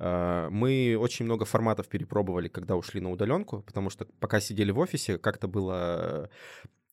Э, 0.00 0.48
мы 0.50 0.96
очень 0.98 1.24
много 1.24 1.44
форматов 1.44 1.86
перепробовали, 1.86 2.48
когда 2.48 2.74
ушли 2.74 3.00
на 3.00 3.12
удаленку, 3.12 3.62
потому 3.62 3.90
что 3.90 4.06
пока 4.18 4.40
сидели 4.40 4.72
в 4.72 4.80
офисе, 4.80 5.18
как-то 5.18 5.46
было 5.46 6.30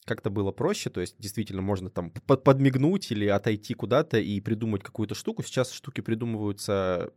как-то 0.09 0.29
было 0.29 0.51
проще, 0.51 0.89
то 0.89 0.99
есть 0.99 1.15
действительно 1.19 1.61
можно 1.61 1.89
там 1.89 2.11
подмигнуть 2.11 3.11
или 3.11 3.27
отойти 3.27 3.73
куда-то 3.73 4.17
и 4.17 4.41
придумать 4.41 4.83
какую-то 4.83 5.15
штуку. 5.15 5.43
Сейчас 5.43 5.71
штуки 5.71 6.01
придумываются 6.01 7.13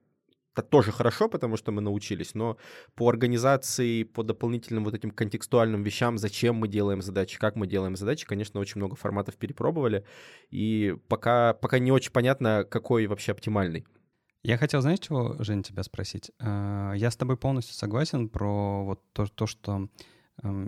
это 0.55 0.69
тоже 0.69 0.93
хорошо, 0.93 1.29
потому 1.29 1.57
что 1.57 1.73
мы 1.73 1.81
научились, 1.81 2.35
но 2.35 2.59
по 2.95 3.09
организации, 3.09 4.03
по 4.03 4.23
дополнительным 4.23 4.85
вот 4.85 4.95
этим 4.95 5.11
контекстуальным 5.11 5.83
вещам, 5.83 6.19
зачем 6.19 6.57
мы 6.57 6.69
делаем 6.69 7.01
задачи, 7.01 7.39
как 7.39 7.57
мы 7.57 7.67
делаем 7.67 7.97
задачи, 7.97 8.27
конечно, 8.27 8.61
очень 8.61 8.79
много 8.79 8.95
форматов 8.95 9.37
перепробовали, 9.37 10.05
и 10.51 10.95
пока, 11.09 11.55
пока 11.55 11.79
не 11.79 11.91
очень 11.91 12.13
понятно, 12.13 12.67
какой 12.69 13.07
вообще 13.07 13.33
оптимальный. 13.33 13.87
Я 14.43 14.59
хотел, 14.59 14.83
знаешь, 14.83 14.99
чего, 14.99 15.37
Жень, 15.39 15.63
тебя 15.63 15.85
спросить? 15.85 16.33
Э, 16.41 16.93
я 16.97 17.11
с 17.11 17.17
тобой 17.17 17.37
полностью 17.37 17.75
согласен 17.75 18.29
про 18.29 18.85
вот 18.85 19.01
то, 19.13 19.27
то 19.27 19.47
что 19.47 19.89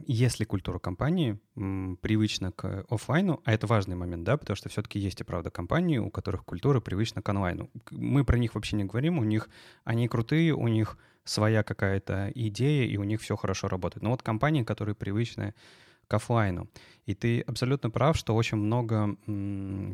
если 0.06 0.44
культура 0.44 0.78
компании 0.78 1.38
привычна 1.54 2.52
к 2.52 2.84
офлайну, 2.88 3.40
а 3.44 3.52
это 3.52 3.66
важный 3.66 3.96
момент, 3.96 4.24
да, 4.24 4.36
потому 4.36 4.56
что 4.56 4.68
все-таки 4.68 4.98
есть 4.98 5.20
и 5.20 5.24
правда 5.24 5.50
компании, 5.50 5.98
у 5.98 6.10
которых 6.10 6.44
культура 6.44 6.80
привычна 6.80 7.22
к 7.22 7.28
онлайну. 7.28 7.70
Мы 7.90 8.24
про 8.24 8.38
них 8.38 8.54
вообще 8.54 8.76
не 8.76 8.84
говорим, 8.84 9.18
у 9.18 9.24
них 9.24 9.48
они 9.84 10.06
крутые, 10.06 10.54
у 10.54 10.68
них 10.68 10.98
своя 11.24 11.62
какая-то 11.62 12.30
идея, 12.34 12.86
и 12.86 12.96
у 12.98 13.04
них 13.04 13.20
все 13.20 13.36
хорошо 13.36 13.68
работает. 13.68 14.02
Но 14.02 14.10
вот 14.10 14.22
компании, 14.22 14.62
которые 14.62 14.94
привычны 14.94 15.54
к 16.06 16.14
офлайну. 16.14 16.68
И 17.06 17.14
ты 17.14 17.40
абсолютно 17.40 17.90
прав, 17.90 18.16
что 18.16 18.34
очень 18.34 18.58
много 18.58 19.16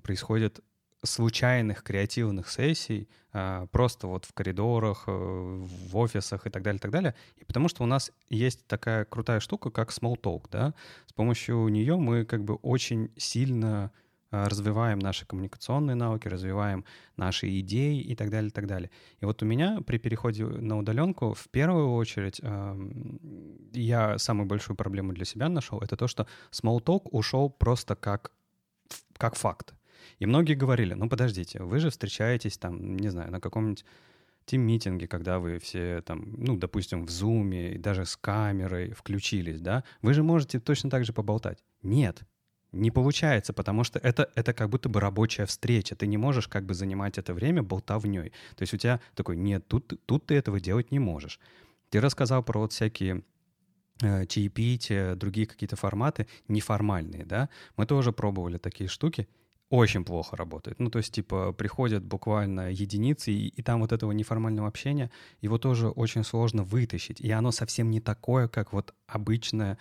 происходит 0.02 0.60
случайных 1.02 1.82
креативных 1.82 2.48
сессий 2.48 3.08
а, 3.32 3.66
просто 3.66 4.06
вот 4.06 4.24
в 4.24 4.32
коридорах, 4.32 5.04
э, 5.06 5.12
в 5.12 5.96
офисах 5.96 6.46
и 6.46 6.50
так 6.50 6.62
далее, 6.62 6.78
и 6.78 6.80
так 6.80 6.90
далее. 6.90 7.14
И 7.36 7.44
потому 7.44 7.68
что 7.68 7.84
у 7.84 7.86
нас 7.86 8.12
есть 8.28 8.66
такая 8.66 9.04
крутая 9.04 9.40
штука, 9.40 9.70
как 9.70 9.90
small 9.90 10.20
talk, 10.20 10.46
да. 10.50 10.74
С 11.06 11.12
помощью 11.12 11.68
нее 11.68 11.96
мы 11.96 12.24
как 12.24 12.44
бы 12.44 12.56
очень 12.56 13.10
сильно 13.16 13.92
а, 14.30 14.48
развиваем 14.48 14.98
наши 14.98 15.26
коммуникационные 15.26 15.94
навыки, 15.94 16.28
развиваем 16.28 16.84
наши 17.16 17.60
идеи 17.60 18.00
и 18.00 18.14
так 18.16 18.30
далее, 18.30 18.48
и 18.48 18.52
так 18.52 18.66
далее. 18.66 18.90
И 19.20 19.24
вот 19.24 19.42
у 19.42 19.46
меня 19.46 19.80
при 19.86 19.98
переходе 19.98 20.44
на 20.44 20.78
удаленку 20.78 21.32
в 21.32 21.48
первую 21.50 21.92
очередь 21.92 22.40
я 23.72 24.18
самую 24.18 24.46
большую 24.46 24.76
проблему 24.76 25.12
для 25.12 25.24
себя 25.24 25.48
нашел, 25.48 25.80
это 25.80 25.96
то, 25.96 26.08
что 26.08 26.26
small 26.50 26.82
talk 26.82 27.08
ушел 27.10 27.48
просто 27.48 27.94
как, 27.94 28.32
как 29.16 29.36
факт. 29.36 29.74
И 30.20 30.26
многие 30.26 30.54
говорили, 30.54 30.94
ну 30.94 31.08
подождите, 31.08 31.62
вы 31.62 31.80
же 31.80 31.90
встречаетесь 31.90 32.58
там, 32.58 32.96
не 32.96 33.08
знаю, 33.08 33.32
на 33.32 33.40
каком-нибудь 33.40 33.84
тим-митинге, 34.44 35.08
когда 35.08 35.38
вы 35.38 35.58
все 35.58 36.02
там, 36.02 36.34
ну, 36.36 36.56
допустим, 36.56 37.06
в 37.06 37.10
зуме, 37.10 37.78
даже 37.78 38.04
с 38.04 38.16
камерой 38.16 38.92
включились, 38.92 39.60
да, 39.60 39.82
вы 40.02 40.14
же 40.14 40.22
можете 40.22 40.60
точно 40.60 40.90
так 40.90 41.04
же 41.04 41.12
поболтать. 41.12 41.64
Нет, 41.82 42.22
не 42.72 42.90
получается, 42.90 43.52
потому 43.52 43.82
что 43.82 43.98
это, 43.98 44.30
это 44.34 44.52
как 44.52 44.68
будто 44.68 44.88
бы 44.88 45.00
рабочая 45.00 45.46
встреча. 45.46 45.96
Ты 45.96 46.06
не 46.06 46.18
можешь 46.18 46.48
как 46.48 46.66
бы 46.66 46.74
занимать 46.74 47.18
это 47.18 47.34
время 47.34 47.62
болтовней. 47.62 48.30
То 48.56 48.62
есть 48.62 48.74
у 48.74 48.76
тебя 48.76 49.00
такой, 49.14 49.36
нет, 49.36 49.66
тут, 49.66 50.00
тут 50.06 50.26
ты 50.26 50.34
этого 50.34 50.60
делать 50.60 50.90
не 50.90 50.98
можешь. 50.98 51.40
Ты 51.88 52.00
рассказал 52.00 52.44
про 52.44 52.60
вот 52.60 52.72
всякие 52.72 53.22
э, 54.02 54.26
чаепития, 54.26 55.14
другие 55.16 55.46
какие-то 55.46 55.76
форматы 55.76 56.28
неформальные, 56.46 57.24
да? 57.24 57.48
Мы 57.76 57.86
тоже 57.86 58.12
пробовали 58.12 58.58
такие 58.58 58.88
штуки, 58.88 59.26
очень 59.70 60.04
плохо 60.04 60.36
работает. 60.36 60.80
Ну, 60.80 60.90
то 60.90 60.98
есть, 60.98 61.12
типа, 61.12 61.52
приходят 61.52 62.04
буквально 62.04 62.70
единицы, 62.70 63.30
и, 63.30 63.48
и 63.48 63.62
там 63.62 63.80
вот 63.80 63.92
этого 63.92 64.12
неформального 64.12 64.68
общения, 64.68 65.10
его 65.40 65.58
тоже 65.58 65.88
очень 65.88 66.24
сложно 66.24 66.64
вытащить. 66.64 67.20
И 67.20 67.30
оно 67.30 67.52
совсем 67.52 67.90
не 67.90 68.00
такое, 68.00 68.48
как 68.48 68.72
вот 68.72 68.92
обычное, 69.06 69.78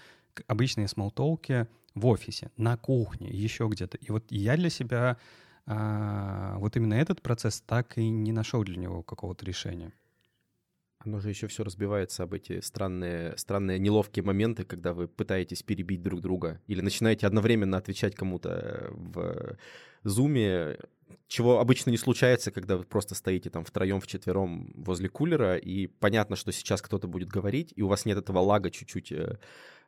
обычные 0.47 0.87
смолтолки 0.87 1.67
в 1.95 2.05
офисе, 2.05 2.51
на 2.55 2.77
кухне, 2.77 3.29
еще 3.29 3.67
где-то. 3.67 3.97
И 3.97 4.11
вот 4.11 4.25
я 4.29 4.55
для 4.55 4.69
себя 4.69 5.17
а, 5.65 6.57
вот 6.59 6.77
именно 6.77 6.93
этот 6.93 7.21
процесс 7.21 7.61
так 7.61 7.97
и 7.97 8.09
не 8.09 8.31
нашел 8.31 8.63
для 8.63 8.77
него 8.77 9.01
какого-то 9.01 9.43
решения. 9.43 9.91
Оно 10.99 11.21
же 11.21 11.29
еще 11.29 11.47
все 11.47 11.63
разбивается 11.63 12.23
об 12.23 12.33
эти 12.33 12.59
странные, 12.59 13.37
странные 13.37 13.79
неловкие 13.79 14.23
моменты, 14.23 14.65
когда 14.65 14.93
вы 14.93 15.07
пытаетесь 15.07 15.63
перебить 15.63 16.03
друг 16.03 16.19
друга 16.19 16.61
или 16.67 16.81
начинаете 16.81 17.25
одновременно 17.25 17.77
отвечать 17.77 18.15
кому-то 18.15 18.89
в 18.91 19.57
зуме, 20.03 20.77
чего 21.27 21.59
обычно 21.59 21.91
не 21.91 21.97
случается, 21.97 22.51
когда 22.51 22.75
вы 22.75 22.83
просто 22.83 23.15
стоите 23.15 23.49
там 23.49 23.63
втроем, 23.63 24.01
вчетвером 24.01 24.73
возле 24.75 25.07
кулера, 25.07 25.55
и 25.55 25.87
понятно, 25.87 26.35
что 26.35 26.51
сейчас 26.51 26.81
кто-то 26.81 27.07
будет 27.07 27.29
говорить, 27.29 27.71
и 27.77 27.81
у 27.81 27.87
вас 27.87 28.05
нет 28.05 28.17
этого 28.17 28.39
лага 28.39 28.69
чуть-чуть 28.69 29.13
э, 29.13 29.37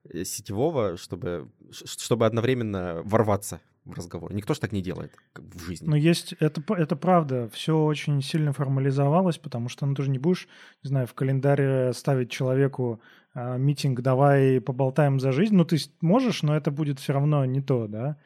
э, 0.06 0.24
сетевого, 0.24 0.96
чтобы, 0.96 1.52
чтобы 1.72 2.26
одновременно 2.26 3.02
ворваться 3.04 3.60
в 3.86 3.94
разговор. 3.94 4.34
Никто 4.34 4.54
же 4.54 4.60
так 4.60 4.72
не 4.72 4.82
делает 4.82 5.16
в 5.36 5.60
жизни. 5.66 5.88
Но 5.88 5.96
есть, 5.96 6.34
это, 6.40 6.62
это 6.74 6.96
правда, 6.96 7.50
все 7.54 7.84
очень 7.84 8.22
сильно 8.22 8.54
формализовалось, 8.54 9.38
потому 9.38 9.70
что 9.70 9.86
ну, 9.86 9.96
ты 9.96 10.04
же 10.04 10.10
не 10.10 10.20
будешь, 10.20 10.48
не 10.84 10.90
знаю, 10.90 11.08
в 11.08 11.14
календаре 11.14 11.92
ставить 11.94 12.30
человеку 12.30 13.02
э, 13.34 13.58
митинг, 13.58 14.02
давай 14.02 14.62
поболтаем 14.62 15.20
за 15.20 15.32
жизнь. 15.32 15.56
Ну, 15.56 15.66
ты 15.66 15.78
можешь, 16.00 16.44
но 16.44 16.56
это 16.56 16.70
будет 16.70 17.00
все 17.00 17.14
равно 17.14 17.44
не 17.46 17.62
то, 17.62 17.88
да. 17.88 18.18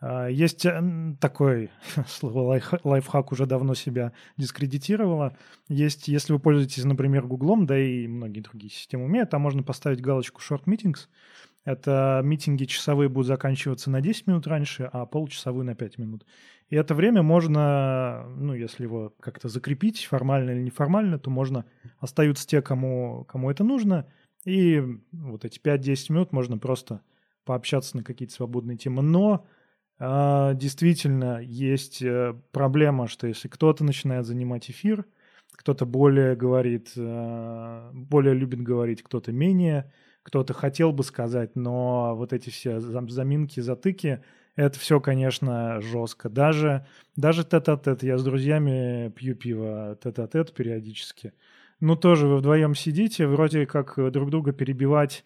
А, 0.00 0.28
есть 0.28 0.66
такой, 1.20 1.70
слово 2.06 2.40
лайф, 2.40 2.72
лайфхак 2.84 3.32
уже 3.32 3.46
давно 3.46 3.74
себя 3.74 4.12
дискредитировало. 4.36 5.36
Есть, 5.68 6.08
если 6.08 6.32
вы 6.32 6.38
пользуетесь, 6.38 6.84
например, 6.84 7.26
Гуглом, 7.26 7.66
да 7.66 7.78
и 7.78 8.06
многие 8.06 8.40
другие 8.40 8.70
системы 8.70 9.04
умеют, 9.04 9.30
там 9.30 9.42
можно 9.42 9.62
поставить 9.62 10.00
галочку 10.00 10.40
Short 10.40 10.64
Meetings. 10.64 11.08
Это 11.68 12.22
митинги 12.24 12.64
часовые 12.64 13.10
будут 13.10 13.26
заканчиваться 13.26 13.90
на 13.90 14.00
10 14.00 14.26
минут 14.26 14.46
раньше, 14.46 14.88
а 14.90 15.04
получасовые 15.04 15.66
на 15.66 15.74
5 15.74 15.98
минут. 15.98 16.24
И 16.70 16.76
это 16.76 16.94
время 16.94 17.22
можно, 17.22 18.24
ну, 18.38 18.54
если 18.54 18.84
его 18.84 19.12
как-то 19.20 19.50
закрепить, 19.50 20.06
формально 20.06 20.52
или 20.52 20.62
неформально, 20.62 21.18
то 21.18 21.28
можно, 21.28 21.66
остаются 21.98 22.46
те, 22.46 22.62
кому, 22.62 23.26
кому 23.28 23.50
это 23.50 23.64
нужно, 23.64 24.06
и 24.46 24.82
вот 25.12 25.44
эти 25.44 25.60
5-10 25.60 26.10
минут 26.14 26.32
можно 26.32 26.56
просто 26.56 27.02
пообщаться 27.44 27.98
на 27.98 28.02
какие-то 28.02 28.32
свободные 28.32 28.78
темы. 28.78 29.02
Но 29.02 29.46
а, 29.98 30.54
действительно 30.54 31.38
есть 31.42 32.00
э, 32.00 32.34
проблема, 32.50 33.08
что 33.08 33.26
если 33.26 33.48
кто-то 33.48 33.84
начинает 33.84 34.24
занимать 34.24 34.70
эфир, 34.70 35.04
кто-то 35.52 35.84
более 35.84 36.34
говорит, 36.34 36.92
э, 36.96 37.90
более 37.92 38.32
любит 38.32 38.62
говорить, 38.62 39.02
кто-то 39.02 39.32
менее, 39.32 39.92
кто-то 40.28 40.52
хотел 40.52 40.92
бы 40.92 41.02
сказать, 41.02 41.56
но 41.56 42.14
вот 42.14 42.32
эти 42.32 42.50
все 42.50 42.80
заминки, 42.80 43.60
затыки, 43.60 44.22
это 44.56 44.78
все, 44.78 45.00
конечно, 45.00 45.80
жестко. 45.80 46.28
Даже, 46.28 46.86
даже 47.16 47.44
тет-а-тет, 47.44 48.02
я 48.02 48.18
с 48.18 48.22
друзьями 48.24 49.08
пью 49.16 49.34
пиво 49.34 49.98
тет-а-тет 50.02 50.52
периодически. 50.52 51.32
Ну, 51.80 51.96
тоже 51.96 52.26
вы 52.26 52.36
вдвоем 52.36 52.74
сидите, 52.74 53.26
вроде 53.26 53.64
как 53.66 53.94
друг 54.12 54.30
друга 54.30 54.52
перебивать 54.52 55.24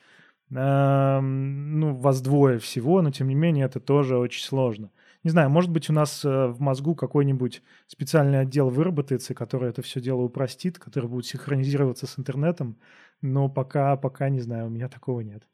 Эм, 0.55 1.81
ну, 1.81 1.95
вас 1.95 2.21
двое 2.21 2.59
всего, 2.59 3.01
но 3.01 3.11
тем 3.11 3.29
не 3.29 3.35
менее 3.35 3.67
это 3.67 3.81
тоже 3.81 4.19
очень 4.19 4.45
сложно. 4.45 4.91
Не 5.25 5.31
знаю, 5.31 5.51
может 5.51 5.71
быть, 5.71 5.89
у 5.89 5.93
нас 5.93 6.25
э, 6.25 6.47
в 6.49 6.61
мозгу 6.61 6.97
какой-нибудь 6.97 7.63
специальный 7.87 8.41
отдел 8.41 8.71
выработается, 8.71 9.35
который 9.35 9.71
это 9.71 9.81
все 9.81 10.01
дело 10.01 10.23
упростит, 10.23 10.79
который 10.79 11.09
будет 11.09 11.27
синхронизироваться 11.27 12.07
с 12.07 12.19
интернетом, 12.19 12.79
но 13.21 13.49
пока, 13.49 13.97
пока 13.97 14.29
не 14.31 14.41
знаю, 14.41 14.67
у 14.67 14.71
меня 14.71 14.89
такого 14.89 15.21
нет. 15.21 15.47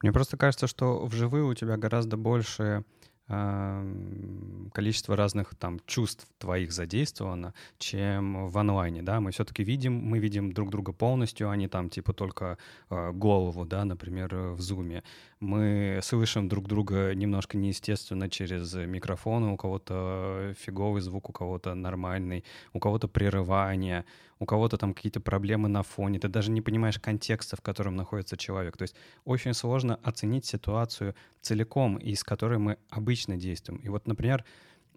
Мне 0.00 0.12
просто 0.12 0.36
кажется, 0.36 0.68
что 0.68 1.04
вживую 1.06 1.48
у 1.48 1.54
тебя 1.54 1.76
гораздо 1.76 2.16
больше 2.16 2.84
количество 3.28 5.14
разных 5.14 5.54
там 5.54 5.80
чувств 5.86 6.26
твоих 6.38 6.72
задействовано, 6.72 7.52
чем 7.78 8.48
в 8.48 8.56
онлайне, 8.56 9.02
да, 9.02 9.20
мы 9.20 9.32
все-таки 9.32 9.62
видим, 9.62 9.92
мы 9.92 10.18
видим 10.18 10.52
друг 10.52 10.70
друга 10.70 10.92
полностью, 10.92 11.50
а 11.50 11.56
не 11.56 11.68
там 11.68 11.90
типа 11.90 12.14
только 12.14 12.56
э, 12.88 13.12
голову, 13.12 13.66
да, 13.66 13.84
например, 13.84 14.34
в 14.34 14.60
зуме. 14.60 15.02
Мы 15.40 16.00
слышим 16.02 16.48
друг 16.48 16.68
друга 16.68 17.14
немножко 17.14 17.58
неестественно 17.58 18.30
через 18.30 18.74
микрофоны, 18.74 19.52
у 19.52 19.56
кого-то 19.56 20.54
фиговый 20.58 21.02
звук, 21.02 21.28
у 21.28 21.32
кого-то 21.32 21.74
нормальный, 21.74 22.44
у 22.72 22.80
кого-то 22.80 23.08
прерывание, 23.08 24.06
у 24.38 24.46
кого-то 24.46 24.76
там 24.76 24.94
какие-то 24.94 25.20
проблемы 25.20 25.68
на 25.68 25.82
фоне, 25.82 26.18
ты 26.18 26.28
даже 26.28 26.50
не 26.50 26.60
понимаешь 26.60 26.98
контекста, 26.98 27.56
в 27.56 27.60
котором 27.60 27.96
находится 27.96 28.36
человек. 28.36 28.76
То 28.76 28.82
есть 28.82 28.94
очень 29.24 29.54
сложно 29.54 29.98
оценить 30.02 30.46
ситуацию 30.46 31.14
целиком, 31.40 31.96
из 31.96 32.22
которой 32.22 32.58
мы 32.58 32.78
обычно 32.90 33.36
действуем. 33.36 33.80
И 33.80 33.88
вот, 33.88 34.06
например, 34.06 34.44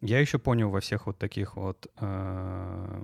я 0.02 0.20
еще 0.20 0.40
понял 0.40 0.70
во 0.70 0.80
всех 0.80 1.06
вот 1.06 1.18
таких 1.18 1.56
вот 1.56 1.88
э, 2.00 3.04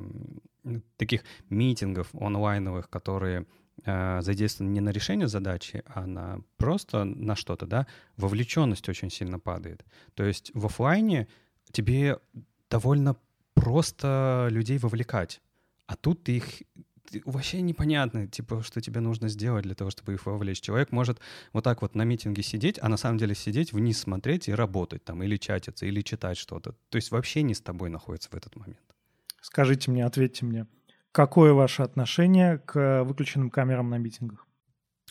таких 0.98 1.24
митингов 1.50 2.08
онлайновых, 2.14 2.90
которые 2.90 3.46
э, 3.86 4.22
задействованы 4.22 4.72
не 4.72 4.82
на 4.82 4.90
решение 4.90 5.28
задачи, 5.28 5.84
а 5.86 6.08
на 6.08 6.42
просто 6.58 7.04
на 7.04 7.36
что-то, 7.36 7.68
да, 7.68 7.88
вовлеченность 8.18 8.90
очень 8.90 9.12
сильно 9.12 9.40
падает. 9.40 9.86
То 10.16 10.24
есть 10.24 10.52
в 10.54 10.66
офлайне 10.66 11.28
тебе 11.72 12.18
довольно 12.70 13.16
просто 13.54 14.48
людей 14.52 14.78
вовлекать, 14.78 15.42
а 15.88 15.96
тут 15.96 16.24
ты 16.24 16.38
их 16.38 16.46
вообще 17.26 17.62
непонятно, 17.62 18.28
типа, 18.28 18.62
что 18.64 18.82
тебе 18.82 19.00
нужно 19.00 19.30
сделать 19.30 19.64
для 19.64 19.76
того, 19.76 19.90
чтобы 19.90 20.14
их 20.14 20.26
вовлечь. 20.26 20.62
Человек 20.62 20.92
может 20.92 21.20
вот 21.54 21.64
так 21.64 21.82
вот 21.82 21.96
на 21.96 22.04
митинге 22.04 22.44
сидеть, 22.44 22.78
а 22.82 22.90
на 22.90 22.98
самом 22.98 23.18
деле 23.18 23.34
сидеть, 23.34 23.74
вниз 23.74 24.00
смотреть 24.00 24.50
и 24.50 24.54
работать 24.54 25.04
там, 25.04 25.24
или 25.24 25.38
чатиться, 25.38 25.86
или 25.86 26.02
читать 26.02 26.38
что-то. 26.38 26.76
То 26.90 26.98
есть 26.98 27.12
вообще 27.12 27.42
не 27.44 27.54
с 27.54 27.62
тобой 27.62 27.90
находится 27.90 28.30
в 28.30 28.36
этот 28.36 28.56
момент. 28.56 28.80
Скажите 29.42 29.90
мне, 29.92 30.06
ответьте 30.06 30.46
мне, 30.46 30.68
какое 31.12 31.54
ваше 31.54 31.84
отношение 31.84 32.58
к 32.60 33.04
выключенным 33.04 33.50
камерам 33.50 33.90
на 33.90 33.98
митингах? 33.98 34.46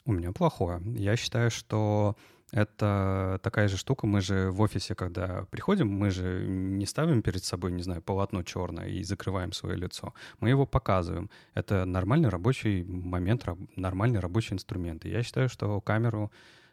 У 0.05 0.13
меня 0.13 0.33
плохое. 0.33 0.83
Я 0.97 1.17
считаю, 1.17 1.51
что 1.51 2.17
это 2.53 3.41
такая 3.43 3.69
же 3.69 3.77
штука. 3.77 4.07
Мы 4.07 4.21
же 4.21 4.51
в 4.51 4.61
офисе, 4.61 4.95
когда 4.95 5.47
приходим, 5.51 5.89
мы 5.89 6.11
же 6.11 6.47
не 6.47 6.87
ставим 6.87 7.23
перед 7.23 7.45
собой, 7.45 7.73
не 7.73 7.83
знаю, 7.83 8.03
полотно 8.03 8.43
черное 8.43 8.89
и 8.89 9.03
закрываем 9.03 9.53
свое 9.53 9.77
лицо. 9.77 10.15
Мы 10.39 10.51
его 10.51 10.65
показываем. 10.67 11.29
Это 11.55 11.85
нормальный 11.85 12.29
рабочий 12.29 12.85
момент, 12.85 13.45
нормальный 13.75 14.21
рабочий 14.21 14.55
инструмент. 14.55 15.05
И 15.05 15.11
я 15.11 15.23
считаю, 15.23 15.49
что 15.49 15.81
камеру 15.81 16.31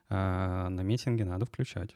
э, 0.10 0.16
на 0.70 0.82
митинге 0.82 1.26
надо 1.26 1.46
включать. 1.46 1.96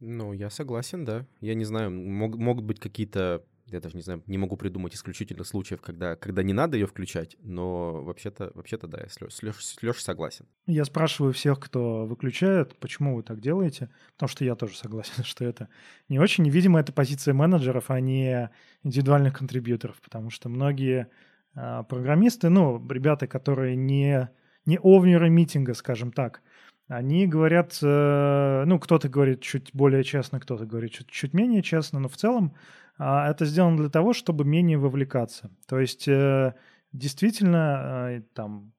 Ну, 0.00 0.32
я 0.32 0.50
согласен, 0.50 1.04
да. 1.04 1.24
Я 1.40 1.54
не 1.54 1.64
знаю, 1.64 1.90
мог, 1.90 2.36
могут 2.36 2.64
быть 2.64 2.80
какие-то 2.80 3.42
я 3.72 3.80
даже 3.80 3.96
не 3.96 4.02
знаю, 4.02 4.22
не 4.26 4.38
могу 4.38 4.56
придумать 4.56 4.94
исключительных 4.94 5.46
случаев, 5.46 5.80
когда, 5.80 6.16
когда 6.16 6.42
не 6.42 6.52
надо 6.52 6.76
ее 6.76 6.86
включать, 6.86 7.36
но 7.42 8.02
вообще-то, 8.02 8.52
вообще-то 8.54 8.86
да, 8.86 9.00
я 9.00 9.08
с, 9.08 9.20
Леш, 9.20 9.34
с, 9.34 9.42
Леш, 9.42 9.64
с 9.64 9.82
Лешей 9.82 10.02
согласен. 10.02 10.46
Я 10.66 10.84
спрашиваю 10.84 11.32
всех, 11.32 11.60
кто 11.60 12.06
выключает, 12.06 12.78
почему 12.78 13.16
вы 13.16 13.22
так 13.22 13.40
делаете, 13.40 13.90
потому 14.14 14.28
что 14.28 14.44
я 14.44 14.54
тоже 14.54 14.76
согласен, 14.76 15.22
что 15.24 15.44
это 15.44 15.68
не 16.08 16.18
очень. 16.18 16.48
Видимо, 16.48 16.80
это 16.80 16.92
позиция 16.92 17.34
менеджеров, 17.34 17.90
а 17.90 18.00
не 18.00 18.50
индивидуальных 18.82 19.38
контрибьюторов, 19.38 20.00
потому 20.00 20.30
что 20.30 20.48
многие 20.48 21.08
а, 21.54 21.82
программисты, 21.82 22.48
ну, 22.48 22.84
ребята, 22.88 23.26
которые 23.26 23.76
не, 23.76 24.30
не 24.64 24.78
овнеры 24.78 25.30
митинга, 25.30 25.74
скажем 25.74 26.12
так, 26.12 26.42
они 26.88 27.26
говорят, 27.26 27.78
э, 27.82 28.64
ну, 28.66 28.78
кто-то 28.78 29.08
говорит 29.08 29.40
чуть 29.40 29.70
более 29.72 30.04
честно, 30.04 30.40
кто-то 30.40 30.66
говорит 30.66 30.92
чуть, 30.92 31.08
чуть 31.08 31.32
менее 31.32 31.62
честно, 31.62 32.00
но 32.00 32.08
в 32.08 32.16
целом 32.16 32.54
это 32.98 33.44
сделано 33.44 33.76
для 33.76 33.88
того, 33.88 34.12
чтобы 34.12 34.44
менее 34.44 34.78
вовлекаться. 34.78 35.50
То 35.66 35.78
есть 35.78 36.06
э, 36.08 36.54
действительно, 36.92 38.08
э, 38.10 38.22
там, 38.34 38.72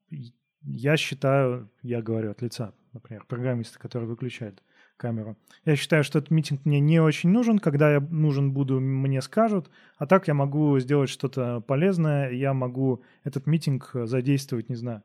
я 0.62 0.98
считаю, 0.98 1.70
я 1.82 2.02
говорю 2.02 2.32
от 2.32 2.42
лица, 2.42 2.74
например, 2.94 3.26
программиста, 3.28 3.80
который 3.80 4.08
выключает 4.08 4.64
камеру. 4.98 5.38
Я 5.66 5.76
считаю, 5.76 6.04
что 6.04 6.20
этот 6.20 6.32
митинг 6.32 6.66
мне 6.66 6.80
не 6.80 7.00
очень 7.00 7.30
нужен. 7.30 7.60
Когда 7.60 7.92
я 7.92 8.00
нужен 8.00 8.54
буду, 8.54 8.80
мне 8.80 9.22
скажут. 9.22 9.70
А 9.98 10.06
так 10.06 10.28
я 10.28 10.34
могу 10.34 10.80
сделать 10.80 11.10
что-то 11.10 11.62
полезное. 11.62 12.32
Я 12.32 12.54
могу 12.54 13.04
этот 13.24 13.48
митинг 13.48 13.92
задействовать, 13.94 14.70
не 14.70 14.76
знаю, 14.76 15.04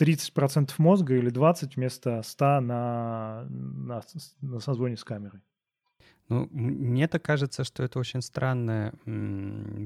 30% 0.00 0.72
мозга 0.78 1.14
или 1.14 1.30
20% 1.30 1.72
вместо 1.76 2.22
100 2.22 2.60
на, 2.60 3.46
на, 3.48 4.02
на 4.40 4.60
созвоне 4.60 4.96
с 4.96 5.04
камерой. 5.04 5.40
Ну, 6.32 6.48
мне 6.50 7.08
так 7.08 7.22
кажется, 7.22 7.62
что 7.62 7.82
это 7.82 7.98
очень 7.98 8.22
странная 8.22 8.94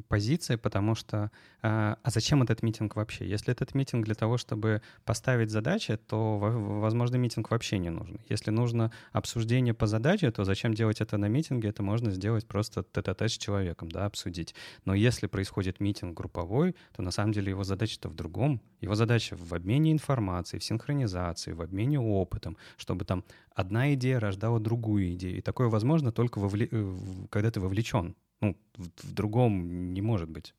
позиция, 0.06 0.56
потому 0.56 0.94
что 0.94 1.32
а, 1.60 1.98
а 2.04 2.10
зачем 2.10 2.40
этот 2.40 2.62
митинг 2.62 2.94
вообще? 2.94 3.28
Если 3.28 3.52
этот 3.52 3.74
митинг 3.74 4.04
для 4.04 4.14
того, 4.14 4.38
чтобы 4.38 4.80
поставить 5.04 5.50
задачи, 5.50 5.96
то, 5.96 6.38
возможно, 6.38 7.16
митинг 7.16 7.50
вообще 7.50 7.78
не 7.78 7.90
нужен. 7.90 8.20
Если 8.28 8.52
нужно 8.52 8.92
обсуждение 9.10 9.74
по 9.74 9.88
задаче, 9.88 10.30
то 10.30 10.44
зачем 10.44 10.72
делать 10.72 11.00
это 11.00 11.16
на 11.16 11.26
митинге? 11.26 11.70
Это 11.70 11.82
можно 11.82 12.12
сделать 12.12 12.46
просто 12.46 12.84
тет 12.84 13.08
с 13.20 13.32
человеком, 13.32 13.90
да, 13.90 14.06
обсудить. 14.06 14.54
Но 14.84 14.94
если 14.94 15.26
происходит 15.26 15.80
митинг 15.80 16.16
групповой, 16.16 16.76
то 16.94 17.02
на 17.02 17.10
самом 17.10 17.32
деле 17.32 17.50
его 17.50 17.64
задача-то 17.64 18.08
в 18.08 18.14
другом. 18.14 18.60
Его 18.80 18.94
задача 18.94 19.34
в 19.36 19.52
обмене 19.52 19.90
информацией, 19.90 20.60
в 20.60 20.64
синхронизации, 20.64 21.54
в 21.54 21.60
обмене 21.60 21.98
опытом, 21.98 22.56
чтобы 22.76 23.04
там 23.04 23.24
одна 23.56 23.94
идея 23.94 24.20
рождала 24.20 24.60
другую 24.60 25.14
идею. 25.14 25.38
И 25.38 25.40
такое 25.40 25.68
возможно 25.68 26.12
только 26.12 26.38
вовле... 26.38 26.68
Э, 26.70 26.96
когда 27.30 27.50
ты 27.50 27.58
вовлечен. 27.58 28.14
Ну, 28.40 28.56
в, 28.76 29.08
в 29.08 29.12
другом 29.12 29.94
не 29.94 30.02
может 30.02 30.28
быть. 30.28 30.54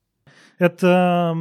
Это 0.58 1.34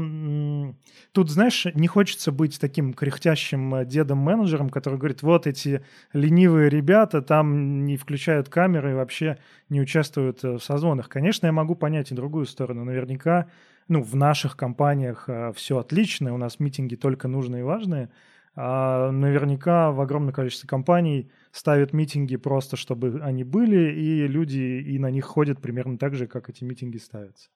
тут, 1.11 1.29
знаешь, 1.31 1.65
не 1.73 1.87
хочется 1.87 2.31
быть 2.31 2.59
таким 2.59 2.93
кряхтящим 2.93 3.73
э, 3.73 3.85
дедом-менеджером, 3.85 4.69
который 4.69 4.99
говорит, 4.99 5.23
вот 5.23 5.47
эти 5.47 5.83
ленивые 6.13 6.69
ребята 6.69 7.23
там 7.23 7.85
не 7.85 7.97
включают 7.97 8.49
камеры 8.49 8.91
и 8.91 8.95
вообще 8.95 9.39
не 9.69 9.81
участвуют 9.81 10.43
э, 10.43 10.57
в 10.57 10.63
созвонах. 10.63 11.09
Конечно, 11.09 11.47
я 11.47 11.51
могу 11.51 11.73
понять 11.73 12.11
и 12.11 12.15
другую 12.15 12.45
сторону. 12.45 12.85
Наверняка, 12.85 13.47
ну, 13.87 14.03
в 14.03 14.15
наших 14.15 14.55
компаниях 14.55 15.27
все 15.55 15.79
отлично, 15.79 16.35
у 16.35 16.37
нас 16.37 16.59
митинги 16.59 16.95
только 16.95 17.27
нужные 17.27 17.61
и 17.61 17.63
важные, 17.63 18.11
а 18.59 19.11
наверняка 19.11 19.91
в 19.91 20.01
огромном 20.01 20.33
количестве 20.33 20.67
компаний 20.67 21.31
ставят 21.57 21.93
митинги 21.93 22.35
просто, 22.37 22.77
чтобы 22.77 23.19
они 23.23 23.43
были, 23.43 23.91
и 23.91 24.27
люди 24.27 24.59
и 24.59 24.99
на 24.99 25.09
них 25.09 25.25
ходят 25.25 25.59
примерно 25.61 25.97
так 25.97 26.15
же, 26.15 26.27
как 26.27 26.49
эти 26.49 26.63
митинги 26.63 26.97
ставятся. 26.97 27.49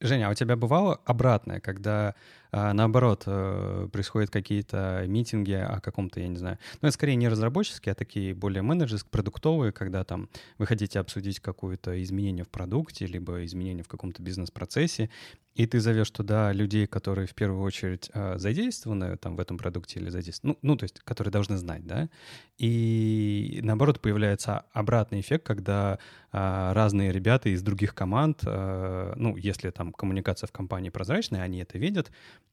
Женя, 0.00 0.28
а 0.28 0.30
у 0.30 0.34
тебя 0.34 0.56
бывало 0.56 1.00
обратное, 1.06 1.60
когда 1.60 2.14
а, 2.56 2.72
наоборот 2.72 3.24
э, 3.26 3.88
происходят 3.92 4.30
какие-то 4.30 5.04
митинги 5.06 5.52
о 5.52 5.78
каком-то, 5.78 6.20
я 6.20 6.28
не 6.28 6.38
знаю, 6.38 6.56
ну 6.80 6.88
это 6.88 6.94
скорее 6.94 7.14
не 7.16 7.28
разработческие, 7.28 7.92
а 7.92 7.94
такие 7.94 8.34
более 8.34 8.62
менеджерские, 8.62 9.10
продуктовые, 9.10 9.72
когда 9.72 10.04
там 10.04 10.30
вы 10.56 10.64
хотите 10.64 10.98
обсудить 10.98 11.38
какое-то 11.38 12.02
изменение 12.02 12.44
в 12.44 12.48
продукте, 12.48 13.04
либо 13.04 13.44
изменение 13.44 13.84
в 13.84 13.88
каком-то 13.88 14.22
бизнес-процессе, 14.22 15.10
и 15.56 15.66
ты 15.66 15.80
зовешь 15.80 16.10
туда 16.10 16.52
людей, 16.52 16.86
которые 16.86 17.26
в 17.26 17.34
первую 17.34 17.62
очередь 17.62 18.10
э, 18.12 18.38
задействованы 18.38 19.16
там 19.16 19.36
в 19.36 19.40
этом 19.40 19.56
продукте 19.56 20.00
или 20.00 20.10
задействованы, 20.10 20.58
ну, 20.62 20.72
ну, 20.72 20.76
то 20.76 20.84
есть, 20.84 21.00
которые 21.00 21.32
должны 21.32 21.56
знать, 21.56 21.86
да, 21.86 22.08
и 22.58 23.60
наоборот 23.62 24.00
появляется 24.00 24.64
обратный 24.72 25.20
эффект, 25.20 25.46
когда 25.46 25.98
э, 26.32 26.72
разные 26.72 27.10
ребята 27.10 27.48
из 27.48 27.62
других 27.62 27.94
команд, 27.94 28.40
э, 28.46 29.14
ну, 29.16 29.36
если 29.36 29.70
там 29.70 29.92
коммуникация 29.92 30.46
в 30.46 30.52
компании 30.52 30.90
прозрачная, 30.90 31.40
они 31.40 31.58
это 31.60 31.78
видят, 31.78 32.10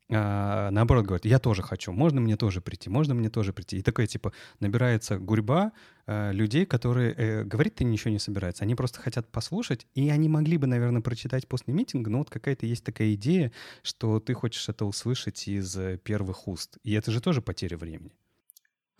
э, 0.09 0.69
наоборот 0.71 1.05
говорят, 1.05 1.25
я 1.25 1.39
тоже 1.39 1.61
хочу, 1.61 1.91
можно 1.91 2.21
мне 2.21 2.35
тоже 2.35 2.61
прийти, 2.61 2.89
можно 2.89 3.13
мне 3.13 3.29
тоже 3.29 3.53
прийти. 3.53 3.77
И 3.77 3.81
такая, 3.81 4.07
типа, 4.07 4.33
набирается 4.59 5.17
гурьба 5.17 5.71
э, 6.05 6.31
людей, 6.33 6.65
которые 6.65 7.13
э, 7.13 7.43
говорить-то 7.43 7.83
ничего 7.83 8.11
не 8.11 8.19
собираются, 8.19 8.63
они 8.63 8.75
просто 8.75 8.99
хотят 8.99 9.31
послушать, 9.31 9.87
и 9.95 10.09
они 10.09 10.29
могли 10.29 10.57
бы, 10.57 10.67
наверное, 10.67 11.01
прочитать 11.01 11.47
после 11.47 11.73
митинга, 11.73 12.09
но 12.09 12.19
вот 12.19 12.29
какая-то 12.29 12.65
есть 12.65 12.83
такая 12.83 13.13
идея, 13.13 13.51
что 13.81 14.19
ты 14.19 14.33
хочешь 14.33 14.69
это 14.69 14.85
услышать 14.85 15.47
из 15.47 15.75
э, 15.77 15.97
первых 16.03 16.47
уст. 16.47 16.77
И 16.83 16.93
это 16.93 17.11
же 17.11 17.21
тоже 17.21 17.41
потеря 17.41 17.77
времени. 17.77 18.13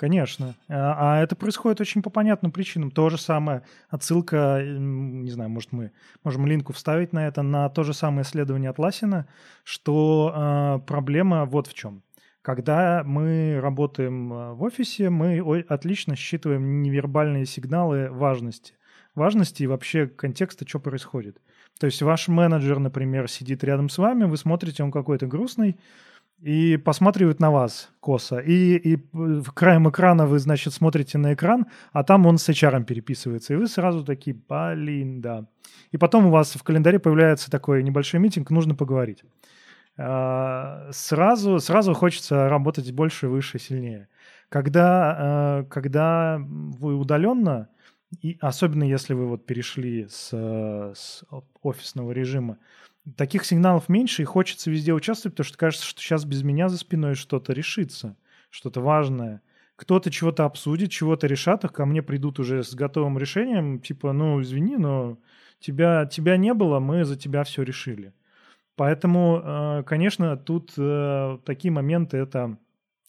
Конечно. 0.03 0.55
А, 0.67 1.15
а 1.19 1.23
это 1.23 1.33
происходит 1.33 1.79
очень 1.79 2.01
по 2.01 2.09
понятным 2.09 2.51
причинам. 2.51 2.91
То 2.91 3.09
же 3.09 3.17
самое, 3.17 3.61
отсылка, 3.87 4.61
не 4.61 5.31
знаю, 5.31 5.49
может, 5.49 5.71
мы 5.71 5.93
можем 6.25 6.45
линку 6.45 6.73
вставить 6.73 7.13
на 7.13 7.25
это, 7.25 7.41
на 7.41 7.69
то 7.69 7.83
же 7.83 7.93
самое 7.93 8.23
исследование 8.23 8.69
от 8.69 8.79
Ласина, 8.79 9.29
что 9.63 10.33
э, 10.35 10.85
проблема 10.85 11.45
вот 11.45 11.67
в 11.67 11.73
чем. 11.73 12.03
Когда 12.41 13.03
мы 13.05 13.61
работаем 13.61 14.33
а, 14.33 14.53
в 14.53 14.63
офисе, 14.63 15.09
мы 15.09 15.39
отлично 15.69 16.17
считываем 16.17 16.81
невербальные 16.81 17.45
сигналы 17.45 18.09
важности. 18.11 18.73
Важности 19.15 19.63
и 19.63 19.67
вообще 19.67 20.07
контекста, 20.07 20.67
что 20.67 20.81
происходит. 20.81 21.37
То 21.79 21.85
есть 21.85 22.01
ваш 22.01 22.27
менеджер, 22.27 22.79
например, 22.79 23.29
сидит 23.29 23.63
рядом 23.63 23.87
с 23.87 23.97
вами, 23.97 24.25
вы 24.25 24.35
смотрите, 24.35 24.83
он 24.83 24.91
какой-то 24.91 25.27
грустный, 25.27 25.79
и 26.43 26.75
посматривает 26.75 27.39
на 27.39 27.51
вас 27.51 27.89
косо. 28.01 28.39
И, 28.39 28.75
и 28.75 28.99
в 29.13 29.51
краем 29.53 29.89
экрана 29.89 30.25
вы, 30.25 30.39
значит, 30.39 30.73
смотрите 30.73 31.17
на 31.17 31.34
экран, 31.34 31.67
а 31.93 32.03
там 32.03 32.25
он 32.25 32.38
с 32.38 32.49
HR 32.49 32.84
переписывается. 32.84 33.53
И 33.53 33.56
вы 33.56 33.67
сразу 33.67 34.03
такие, 34.03 34.36
блин, 34.36 35.21
да. 35.21 35.45
И 35.93 35.97
потом 35.97 36.25
у 36.25 36.32
вас 36.32 36.53
в 36.56 36.63
календаре 36.63 36.99
появляется 36.99 37.49
такой 37.49 37.82
небольшой 37.82 38.19
митинг, 38.19 38.49
нужно 38.49 38.75
поговорить. 38.75 39.23
А, 39.97 40.89
сразу, 40.91 41.60
сразу 41.60 41.93
хочется 41.93 42.49
работать 42.49 42.91
больше, 42.91 43.29
выше, 43.29 43.58
сильнее. 43.58 44.10
Когда, 44.49 45.15
а, 45.17 45.63
когда 45.63 46.41
вы 46.41 46.95
удаленно, 46.95 47.69
и 48.21 48.38
особенно 48.41 48.84
если 48.84 49.13
вы 49.13 49.27
вот 49.27 49.45
перешли 49.45 50.08
с, 50.10 50.27
с 50.93 51.23
офисного 51.62 52.12
режима 52.12 52.58
таких 53.17 53.45
сигналов 53.45 53.89
меньше, 53.89 54.21
и 54.21 54.25
хочется 54.25 54.71
везде 54.71 54.93
участвовать, 54.93 55.35
потому 55.35 55.45
что 55.47 55.57
кажется, 55.57 55.85
что 55.85 56.01
сейчас 56.01 56.25
без 56.25 56.43
меня 56.43 56.69
за 56.69 56.77
спиной 56.77 57.15
что-то 57.15 57.53
решится, 57.53 58.15
что-то 58.49 58.81
важное. 58.81 59.41
Кто-то 59.75 60.11
чего-то 60.11 60.45
обсудит, 60.45 60.91
чего-то 60.91 61.27
решат, 61.27 61.65
а 61.65 61.69
ко 61.69 61.85
мне 61.85 62.01
придут 62.03 62.39
уже 62.39 62.63
с 62.63 62.75
готовым 62.75 63.17
решением, 63.17 63.79
типа, 63.79 64.13
ну, 64.13 64.41
извини, 64.41 64.77
но 64.77 65.17
тебя, 65.59 66.05
тебя 66.05 66.37
не 66.37 66.53
было, 66.53 66.79
мы 66.79 67.03
за 67.05 67.17
тебя 67.17 67.43
все 67.43 67.63
решили. 67.63 68.13
Поэтому, 68.75 69.41
э, 69.43 69.83
конечно, 69.85 70.37
тут 70.37 70.73
э, 70.77 71.37
такие 71.45 71.71
моменты 71.71 72.17
это 72.17 72.57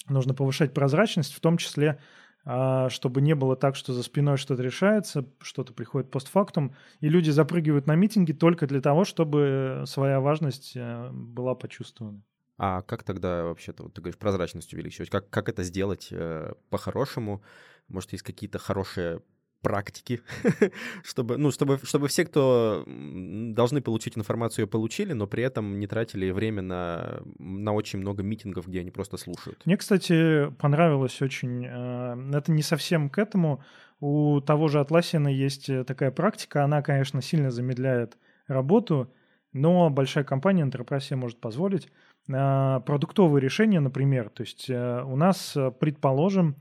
нужно 0.08 0.34
повышать 0.34 0.74
прозрачность, 0.74 1.34
в 1.34 1.40
том 1.40 1.56
числе, 1.56 1.98
чтобы 2.44 3.22
не 3.22 3.34
было 3.34 3.56
так, 3.56 3.74
что 3.74 3.92
за 3.92 4.02
спиной 4.02 4.36
что-то 4.36 4.62
решается, 4.62 5.24
что-то 5.40 5.72
приходит 5.72 6.10
постфактум, 6.10 6.74
и 7.00 7.08
люди 7.08 7.30
запрыгивают 7.30 7.86
на 7.86 7.94
митинги 7.94 8.32
только 8.32 8.66
для 8.66 8.80
того, 8.80 9.04
чтобы 9.04 9.84
своя 9.86 10.20
важность 10.20 10.72
э, 10.76 11.10
была 11.10 11.54
почувствована. 11.54 12.22
А 12.56 12.82
как 12.82 13.02
тогда 13.02 13.44
вообще-то, 13.44 13.84
вот 13.84 13.94
ты 13.94 14.00
говоришь, 14.00 14.18
прозрачность 14.18 14.72
увеличивать? 14.74 15.10
Как, 15.10 15.28
как 15.30 15.48
это 15.48 15.62
сделать 15.64 16.08
э, 16.10 16.52
по-хорошему? 16.70 17.42
Может, 17.88 18.12
есть 18.12 18.24
какие-то 18.24 18.58
хорошие 18.58 19.22
практики, 19.64 20.20
чтобы, 21.02 21.38
ну, 21.38 21.50
чтобы, 21.50 21.80
чтобы 21.82 22.06
все, 22.06 22.24
кто 22.24 22.84
должны 22.86 23.80
получить 23.80 24.16
информацию, 24.16 24.64
ее 24.64 24.68
получили, 24.68 25.14
но 25.14 25.26
при 25.26 25.42
этом 25.42 25.80
не 25.80 25.86
тратили 25.86 26.30
время 26.30 26.62
на, 26.62 27.22
на 27.38 27.72
очень 27.72 27.98
много 27.98 28.22
митингов, 28.22 28.68
где 28.68 28.80
они 28.80 28.90
просто 28.90 29.16
слушают. 29.16 29.60
Мне, 29.64 29.76
кстати, 29.76 30.50
понравилось 30.58 31.20
очень, 31.22 31.64
э, 31.66 32.36
это 32.38 32.52
не 32.52 32.62
совсем 32.62 33.08
к 33.08 33.18
этому, 33.18 33.64
у 34.00 34.40
того 34.40 34.68
же 34.68 34.80
Atlassian 34.80 35.32
есть 35.32 35.70
э, 35.70 35.82
такая 35.84 36.10
практика, 36.10 36.62
она, 36.62 36.82
конечно, 36.82 37.22
сильно 37.22 37.50
замедляет 37.50 38.18
работу, 38.46 39.10
но 39.54 39.88
большая 39.88 40.24
компания 40.24 40.62
Enterprise 40.62 41.00
себе 41.00 41.16
может 41.16 41.40
позволить. 41.40 41.88
Э, 42.28 42.80
продуктовые 42.84 43.40
решения, 43.40 43.80
например, 43.80 44.28
то 44.28 44.42
есть 44.42 44.68
у 44.68 45.16
нас, 45.16 45.56
предположим, 45.80 46.56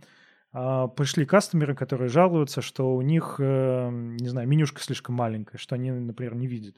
пришли 0.53 1.25
кастомеры, 1.25 1.75
которые 1.75 2.09
жалуются, 2.09 2.61
что 2.61 2.95
у 2.95 3.01
них, 3.01 3.37
э, 3.39 3.89
не 3.91 4.29
знаю, 4.29 4.47
менюшка 4.47 4.81
слишком 4.81 5.15
маленькая, 5.15 5.57
что 5.57 5.75
они, 5.75 5.91
например, 5.91 6.35
не 6.35 6.45
видят. 6.45 6.75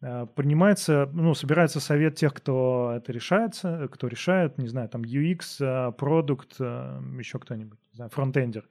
А, 0.00 0.26
принимается, 0.26 1.08
ну, 1.12 1.34
собирается 1.34 1.80
совет 1.80 2.16
тех, 2.16 2.34
кто 2.34 2.92
это 2.96 3.10
решается, 3.12 3.88
кто 3.90 4.06
решает, 4.06 4.58
не 4.58 4.68
знаю, 4.68 4.88
там 4.88 5.02
UX, 5.02 5.56
а, 5.60 5.90
продукт, 5.90 6.60
еще 6.60 7.38
кто-нибудь, 7.38 7.78
не 7.92 7.96
знаю, 7.96 8.10
фронтендер. 8.10 8.68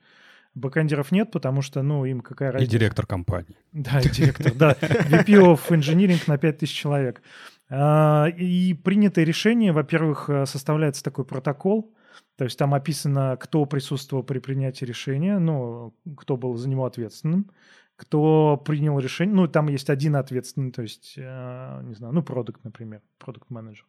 Бэкэндеров 0.54 1.12
нет, 1.12 1.30
потому 1.30 1.60
что, 1.60 1.82
ну, 1.82 2.04
им 2.04 2.20
какая 2.20 2.52
разница. 2.52 2.76
И 2.76 2.78
директор 2.78 3.06
компании. 3.06 3.56
Да, 3.72 4.00
и 4.00 4.08
директор, 4.08 4.52
да. 4.54 4.72
VP 4.80 5.26
of 5.26 5.60
Engineering 5.68 6.22
на 6.26 6.38
5000 6.38 6.72
человек. 6.72 7.22
И 7.70 8.80
принятое 8.82 9.24
решение, 9.24 9.72
во-первых, 9.72 10.30
э, 10.30 10.46
составляется 10.46 11.04
такой 11.04 11.26
протокол, 11.26 11.92
то 12.36 12.44
есть 12.44 12.58
там 12.58 12.74
описано, 12.74 13.36
кто 13.38 13.64
присутствовал 13.66 14.22
при 14.22 14.38
принятии 14.38 14.84
решения, 14.84 15.38
ну, 15.38 15.94
кто 16.16 16.36
был 16.36 16.54
за 16.56 16.68
него 16.68 16.84
ответственным, 16.84 17.50
кто 17.96 18.56
принял 18.56 18.98
решение. 18.98 19.34
Ну, 19.34 19.48
там 19.48 19.68
есть 19.68 19.90
один 19.90 20.16
ответственный, 20.16 20.70
то 20.70 20.82
есть, 20.82 21.14
э, 21.16 21.80
не 21.82 21.94
знаю, 21.94 22.14
ну, 22.14 22.22
продукт, 22.22 22.62
например, 22.62 23.02
продукт-менеджер. 23.18 23.86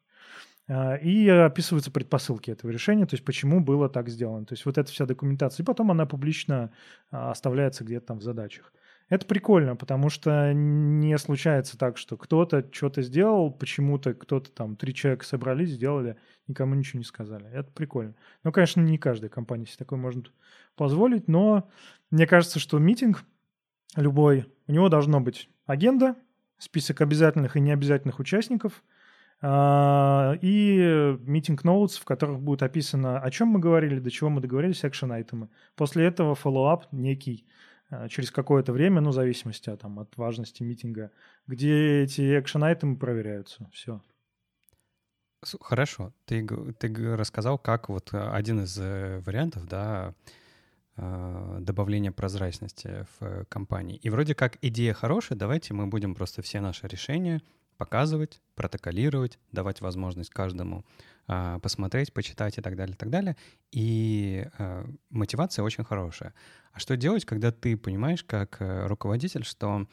Э, 0.67 0.99
и 0.99 1.29
описываются 1.29 1.91
предпосылки 1.91 2.51
этого 2.51 2.71
решения, 2.71 3.05
то 3.05 3.15
есть 3.15 3.25
почему 3.25 3.59
было 3.59 3.87
так 3.87 4.09
сделано. 4.09 4.45
То 4.45 4.53
есть 4.53 4.65
вот 4.65 4.77
эта 4.77 4.91
вся 4.91 5.05
документация. 5.05 5.63
И 5.63 5.65
потом 5.65 5.91
она 5.91 6.05
публично 6.05 6.71
э, 7.11 7.17
оставляется 7.17 7.83
где-то 7.83 8.07
там 8.07 8.19
в 8.19 8.23
задачах. 8.23 8.73
Это 9.09 9.25
прикольно, 9.25 9.75
потому 9.75 10.09
что 10.09 10.53
не 10.53 11.17
случается 11.17 11.77
так, 11.79 11.97
что 11.97 12.15
кто-то 12.15 12.63
что-то 12.71 13.01
сделал, 13.01 13.51
почему-то 13.51 14.13
кто-то 14.13 14.51
там, 14.51 14.75
три 14.75 14.93
человека 14.93 15.25
собрались, 15.25 15.71
сделали, 15.71 16.15
никому 16.49 16.75
ничего 16.75 16.99
не 16.99 17.05
сказали. 17.05 17.49
Это 17.51 17.71
прикольно. 17.71 18.15
Ну, 18.43 18.51
конечно, 18.51 18.81
не 18.81 18.97
каждая 18.97 19.29
компания 19.29 19.65
себе 19.65 19.77
такое 19.77 19.99
может 19.99 20.31
позволить, 20.75 21.27
но 21.27 21.69
мне 22.12 22.27
кажется, 22.27 22.59
что 22.59 22.77
митинг 22.79 23.23
любой, 23.95 24.45
у 24.67 24.71
него 24.71 24.89
должно 24.89 25.21
быть 25.21 25.49
агенда, 25.65 26.15
список 26.57 27.01
обязательных 27.01 27.55
и 27.55 27.62
необязательных 27.62 28.19
участников 28.19 28.83
а, 29.41 30.38
и 30.41 31.17
митинг 31.21 31.63
notes, 31.63 31.99
в 31.99 32.03
которых 32.03 32.41
будет 32.41 32.63
описано, 32.63 33.19
о 33.19 33.31
чем 33.31 33.47
мы 33.49 33.59
говорили, 33.59 33.99
до 33.99 34.12
чего 34.12 34.29
мы 34.29 34.41
договорились, 34.41 34.83
экшен 34.83 35.12
айтемы. 35.12 35.49
После 35.75 36.05
этого 36.05 36.35
follow-up 36.35 36.83
некий 36.91 37.45
Э, 37.89 38.07
через 38.07 38.31
какое-то 38.31 38.71
время, 38.71 39.01
ну, 39.01 39.09
в 39.09 39.13
зависимости 39.13 39.69
от, 39.69 39.81
там, 39.81 39.99
от 39.99 40.15
важности 40.17 40.63
митинга, 40.63 41.12
где 41.47 42.03
эти 42.03 42.39
экшен-айтемы 42.39 42.97
проверяются. 42.97 43.69
Все. 43.73 44.01
Хорошо. 45.62 46.13
Ты, 46.25 46.45
ты 46.80 47.15
рассказал, 47.15 47.58
как 47.58 47.89
вот 47.89 48.13
э, 48.13 48.30
один 48.32 48.63
из 48.63 48.78
э, 48.78 49.19
вариантов, 49.25 49.65
да, 49.67 50.13
добавления 50.97 52.12
прозрачности 52.12 53.08
в 53.19 53.45
компании. 53.45 53.95
И 54.04 54.10
вроде 54.10 54.36
как 54.36 54.58
идея 54.62 54.93
хорошая, 54.93 55.38
давайте 55.38 55.73
мы 55.73 55.88
будем 55.88 56.13
просто 56.13 56.41
все 56.41 56.60
наши 56.60 56.88
решения 56.88 57.41
показывать, 57.80 58.41
протоколировать, 58.56 59.39
давать 59.54 59.80
возможность 59.80 60.30
каждому 60.32 60.84
а, 61.28 61.60
посмотреть, 61.60 62.12
почитать 62.12 62.58
и 62.58 62.62
так 62.62 62.75
далее, 62.75 62.93
и 62.93 62.97
так 62.97 63.10
далее. 63.10 63.38
И 63.71 64.47
э, 64.58 64.86
мотивация 65.10 65.63
очень 65.63 65.86
хорошая. 65.86 66.34
А 66.73 66.80
что 66.80 66.97
делать, 66.97 67.23
когда 67.23 67.52
ты 67.54 67.78
понимаешь, 67.78 68.23
как 68.23 68.58
э, 68.60 68.88
руководитель, 68.88 69.45
что 69.45 69.88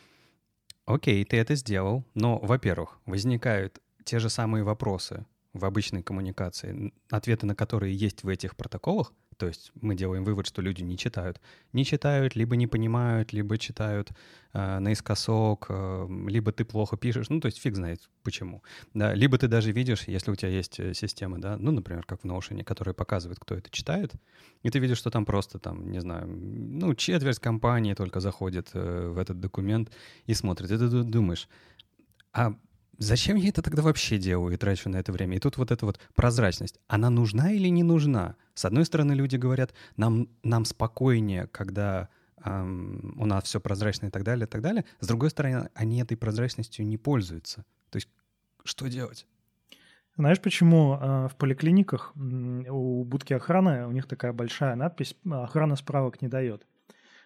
окей, 0.85 1.25
ты 1.25 1.37
это 1.37 1.55
сделал, 1.55 2.05
но, 2.15 2.39
во-первых, 2.39 2.99
возникают 3.07 3.79
те 4.05 4.19
же 4.19 4.31
самые 4.31 4.65
вопросы 4.65 5.25
в 5.59 5.64
обычной 5.64 6.03
коммуникации, 6.03 6.92
ответы 7.11 7.47
на 7.47 7.55
которые 7.55 7.95
есть 7.95 8.23
в 8.23 8.29
этих 8.29 8.57
протоколах, 8.57 9.12
то 9.37 9.47
есть 9.47 9.71
мы 9.75 9.95
делаем 9.95 10.25
вывод, 10.25 10.47
что 10.47 10.62
люди 10.62 10.83
не 10.83 10.97
читают. 10.97 11.40
Не 11.73 11.85
читают, 11.85 12.37
либо 12.37 12.57
не 12.57 12.66
понимают, 12.66 13.33
либо 13.33 13.59
читают 13.59 14.11
э, 14.55 14.79
наискосок, 14.79 15.66
э, 15.69 16.07
либо 16.27 16.53
ты 16.53 16.64
плохо 16.64 16.97
пишешь. 16.97 17.29
Ну, 17.29 17.40
то 17.40 17.47
есть 17.47 17.61
фиг 17.61 17.77
знает 17.77 18.09
почему. 18.23 18.62
Да? 18.95 19.14
Либо 19.14 19.37
ты 19.37 19.47
даже 19.49 19.73
видишь, 19.73 20.09
если 20.09 20.31
у 20.31 20.35
тебя 20.35 20.49
есть 20.49 20.81
э, 20.81 20.95
системы, 20.95 21.38
да, 21.38 21.59
ну, 21.59 21.71
например, 21.71 22.05
как 22.05 22.23
в 22.23 22.25
Notion, 22.25 22.64
которая 22.64 22.95
показывает, 22.95 23.38
кто 23.38 23.55
это 23.55 23.71
читает, 23.71 24.12
и 24.62 24.71
ты 24.71 24.79
видишь, 24.79 24.99
что 24.99 25.11
там 25.11 25.27
просто, 25.27 25.59
там, 25.59 25.90
не 25.90 26.01
знаю, 26.01 26.27
ну, 26.27 26.95
четверть 26.95 27.38
компании 27.38 27.95
только 27.95 28.21
заходит 28.21 28.71
э, 28.73 29.09
в 29.09 29.19
этот 29.19 29.38
документ 29.38 29.92
и 30.25 30.35
смотрит. 30.35 30.71
И 30.71 30.79
ты 30.79 30.88
думаешь, 30.88 31.49
а 32.33 32.55
зачем 32.99 33.37
я 33.37 33.49
это 33.49 33.63
тогда 33.63 33.83
вообще 33.83 34.19
делаю 34.19 34.55
и 34.55 34.57
трачу 34.57 34.89
на 34.89 34.97
это 34.97 35.13
время? 35.13 35.37
И 35.37 35.41
тут 35.41 35.57
вот 35.57 35.71
эта 35.71 35.87
вот 35.87 36.01
прозрачность, 36.15 36.79
она 36.89 37.11
нужна 37.11 37.53
или 37.53 37.69
не 37.69 37.83
нужна? 37.83 38.37
С 38.55 38.65
одной 38.65 38.85
стороны, 38.85 39.13
люди 39.13 39.37
говорят, 39.37 39.75
нам, 39.97 40.29
нам 40.43 40.65
спокойнее, 40.65 41.47
когда 41.49 42.09
эм, 42.45 43.15
у 43.17 43.27
нас 43.27 43.45
все 43.45 43.61
прозрачно 43.61 44.07
и 44.07 44.11
так 44.11 44.23
далее, 44.23 44.47
и 44.47 44.49
так 44.49 44.63
далее. 44.63 44.85
С 45.01 45.07
другой 45.07 45.31
стороны, 45.31 45.69
они 45.75 46.01
этой 46.01 46.17
прозрачностью 46.17 46.87
не 46.87 46.97
пользуются. 46.97 47.65
То 47.91 47.97
есть 47.97 48.09
что 48.65 48.89
делать? 48.89 49.27
Знаешь, 50.17 50.41
почему 50.41 50.95
э, 50.95 51.29
в 51.29 51.37
поликлиниках 51.37 52.13
у 52.17 53.05
будки 53.05 53.35
охраны 53.35 53.87
у 53.87 53.93
них 53.93 54.07
такая 54.07 54.33
большая 54.33 54.75
надпись 54.75 55.15
«Охрана 55.31 55.77
справок 55.77 56.23
не 56.23 56.29
дает»? 56.29 56.67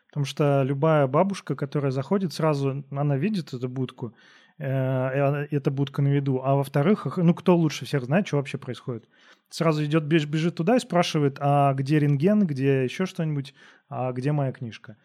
Потому 0.08 0.26
что 0.26 0.64
любая 0.64 1.06
бабушка, 1.06 1.54
которая 1.54 1.92
заходит, 1.92 2.32
сразу 2.32 2.84
она 2.90 3.16
видит 3.16 3.54
эту 3.54 3.68
будку, 3.68 4.12
эта 4.60 5.70
будка 5.70 6.02
на 6.02 6.08
виду. 6.08 6.42
А 6.44 6.54
во-вторых, 6.54 7.16
ну, 7.16 7.34
кто 7.34 7.56
лучше 7.56 7.86
всех 7.86 8.04
знает, 8.04 8.26
что 8.26 8.36
вообще 8.36 8.58
происходит. 8.58 9.08
Сразу 9.48 9.84
идет, 9.84 10.04
бежит 10.04 10.54
туда 10.54 10.76
и 10.76 10.80
спрашивает, 10.80 11.38
а 11.40 11.74
где 11.74 11.98
рентген, 11.98 12.46
где 12.46 12.84
еще 12.84 13.06
что-нибудь, 13.06 13.54
а 13.88 14.12
где 14.12 14.32
моя 14.32 14.52
книжка. 14.52 14.96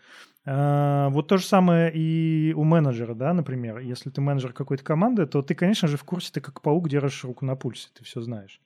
Э, 0.45 1.07
вот 1.09 1.27
то 1.27 1.37
же 1.37 1.45
самое 1.45 1.91
и 1.93 2.53
у 2.55 2.63
менеджера, 2.63 3.15
да, 3.15 3.33
например. 3.33 3.79
Если 3.79 4.09
ты 4.09 4.21
менеджер 4.21 4.53
какой-то 4.53 4.83
команды, 4.83 5.25
то 5.25 5.41
ты, 5.41 5.55
конечно 5.55 5.87
же, 5.87 5.97
в 5.97 6.03
курсе, 6.03 6.31
ты 6.33 6.41
как 6.41 6.61
паук 6.61 6.87
держишь 6.89 7.23
руку 7.23 7.45
на 7.45 7.55
пульсе, 7.55 7.89
ты 7.93 8.03
все 8.03 8.21
знаешь. 8.21 8.61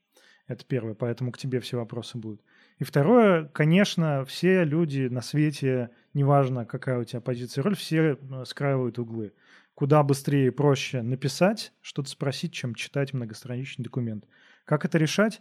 Это 0.48 0.66
первое, 0.66 0.96
поэтому 0.96 1.32
к 1.32 1.38
тебе 1.38 1.60
все 1.60 1.78
вопросы 1.78 2.18
будут. 2.18 2.42
И 2.80 2.84
второе, 2.84 3.46
конечно, 3.46 4.26
все 4.26 4.64
люди 4.64 5.08
на 5.10 5.22
свете, 5.22 5.92
неважно, 6.14 6.66
какая 6.66 7.00
у 7.00 7.04
тебя 7.04 7.22
позиция 7.22 7.64
роль, 7.64 7.76
все 7.76 8.18
э, 8.20 8.44
скраивают 8.46 9.00
углы 9.00 9.34
куда 9.80 10.04
быстрее 10.04 10.48
и 10.48 10.50
проще 10.50 11.02
написать, 11.02 11.72
что-то 11.80 12.10
спросить, 12.10 12.52
чем 12.52 12.76
читать 12.76 13.14
многостраничный 13.14 13.82
документ. 13.82 14.26
Как 14.66 14.84
это 14.84 14.98
решать? 14.98 15.40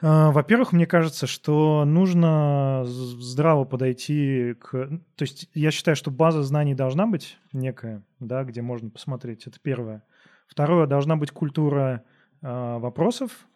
А, 0.00 0.32
во-первых, 0.32 0.72
мне 0.72 0.84
кажется, 0.84 1.28
что 1.28 1.84
нужно 1.84 2.82
здраво 2.84 3.64
подойти 3.64 4.54
к... 4.54 4.88
То 5.14 5.22
есть 5.22 5.48
я 5.54 5.70
считаю, 5.70 5.94
что 5.94 6.10
база 6.10 6.42
знаний 6.42 6.74
должна 6.74 7.06
быть 7.06 7.38
некая, 7.52 8.02
да, 8.18 8.42
где 8.42 8.62
можно 8.62 8.90
посмотреть. 8.90 9.46
Это 9.46 9.60
первое. 9.62 10.02
Второе, 10.48 10.88
должна 10.88 11.14
быть 11.14 11.30
культура 11.30 12.02
э, 12.40 12.78
вопросов. 12.78 13.46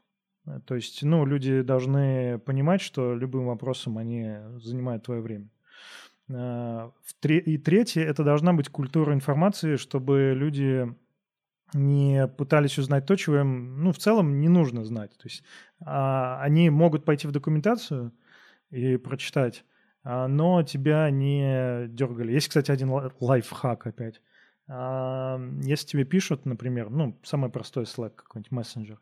То 0.67 0.77
есть, 0.77 1.03
ну, 1.03 1.27
люди 1.27 1.63
должны 1.63 2.39
понимать, 2.39 2.81
что 2.81 3.17
любым 3.17 3.47
вопросом 3.47 3.99
они 3.99 4.37
занимают 4.59 5.03
твое 5.03 5.21
время. 5.21 5.49
Э, 6.29 6.91
и 7.23 7.59
третье, 7.59 8.03
это 8.03 8.25
должна 8.25 8.53
быть 8.53 8.69
культура 8.69 9.15
информации, 9.15 9.77
чтобы 9.77 10.33
люди 10.35 10.95
не 11.75 12.29
пытались 12.29 12.79
узнать 12.79 13.07
то, 13.07 13.17
чего 13.17 13.39
им, 13.39 13.83
ну, 13.83 13.93
в 13.93 13.99
целом 13.99 14.41
не 14.41 14.49
нужно 14.49 14.85
знать. 14.85 15.13
То 15.19 15.25
есть 15.25 15.43
а, 15.81 16.41
они 16.41 16.71
могут 16.71 17.05
пойти 17.05 17.27
в 17.27 17.33
документацию 17.33 18.13
и 18.71 18.97
прочитать, 18.97 19.65
а, 20.05 20.29
но 20.29 20.63
тебя 20.63 21.11
не 21.11 21.87
дергали. 21.89 22.33
Есть, 22.33 22.49
кстати, 22.49 22.71
один 22.71 22.91
лайфхак 23.21 23.87
опять. 23.87 24.23
А, 24.69 25.41
если 25.63 25.87
тебе 25.87 26.05
пишут, 26.05 26.47
например, 26.47 26.91
ну, 26.91 27.19
самый 27.25 27.51
простой 27.51 27.85
Slack, 27.85 28.15
какой-нибудь 28.17 28.53
мессенджер, 28.53 29.01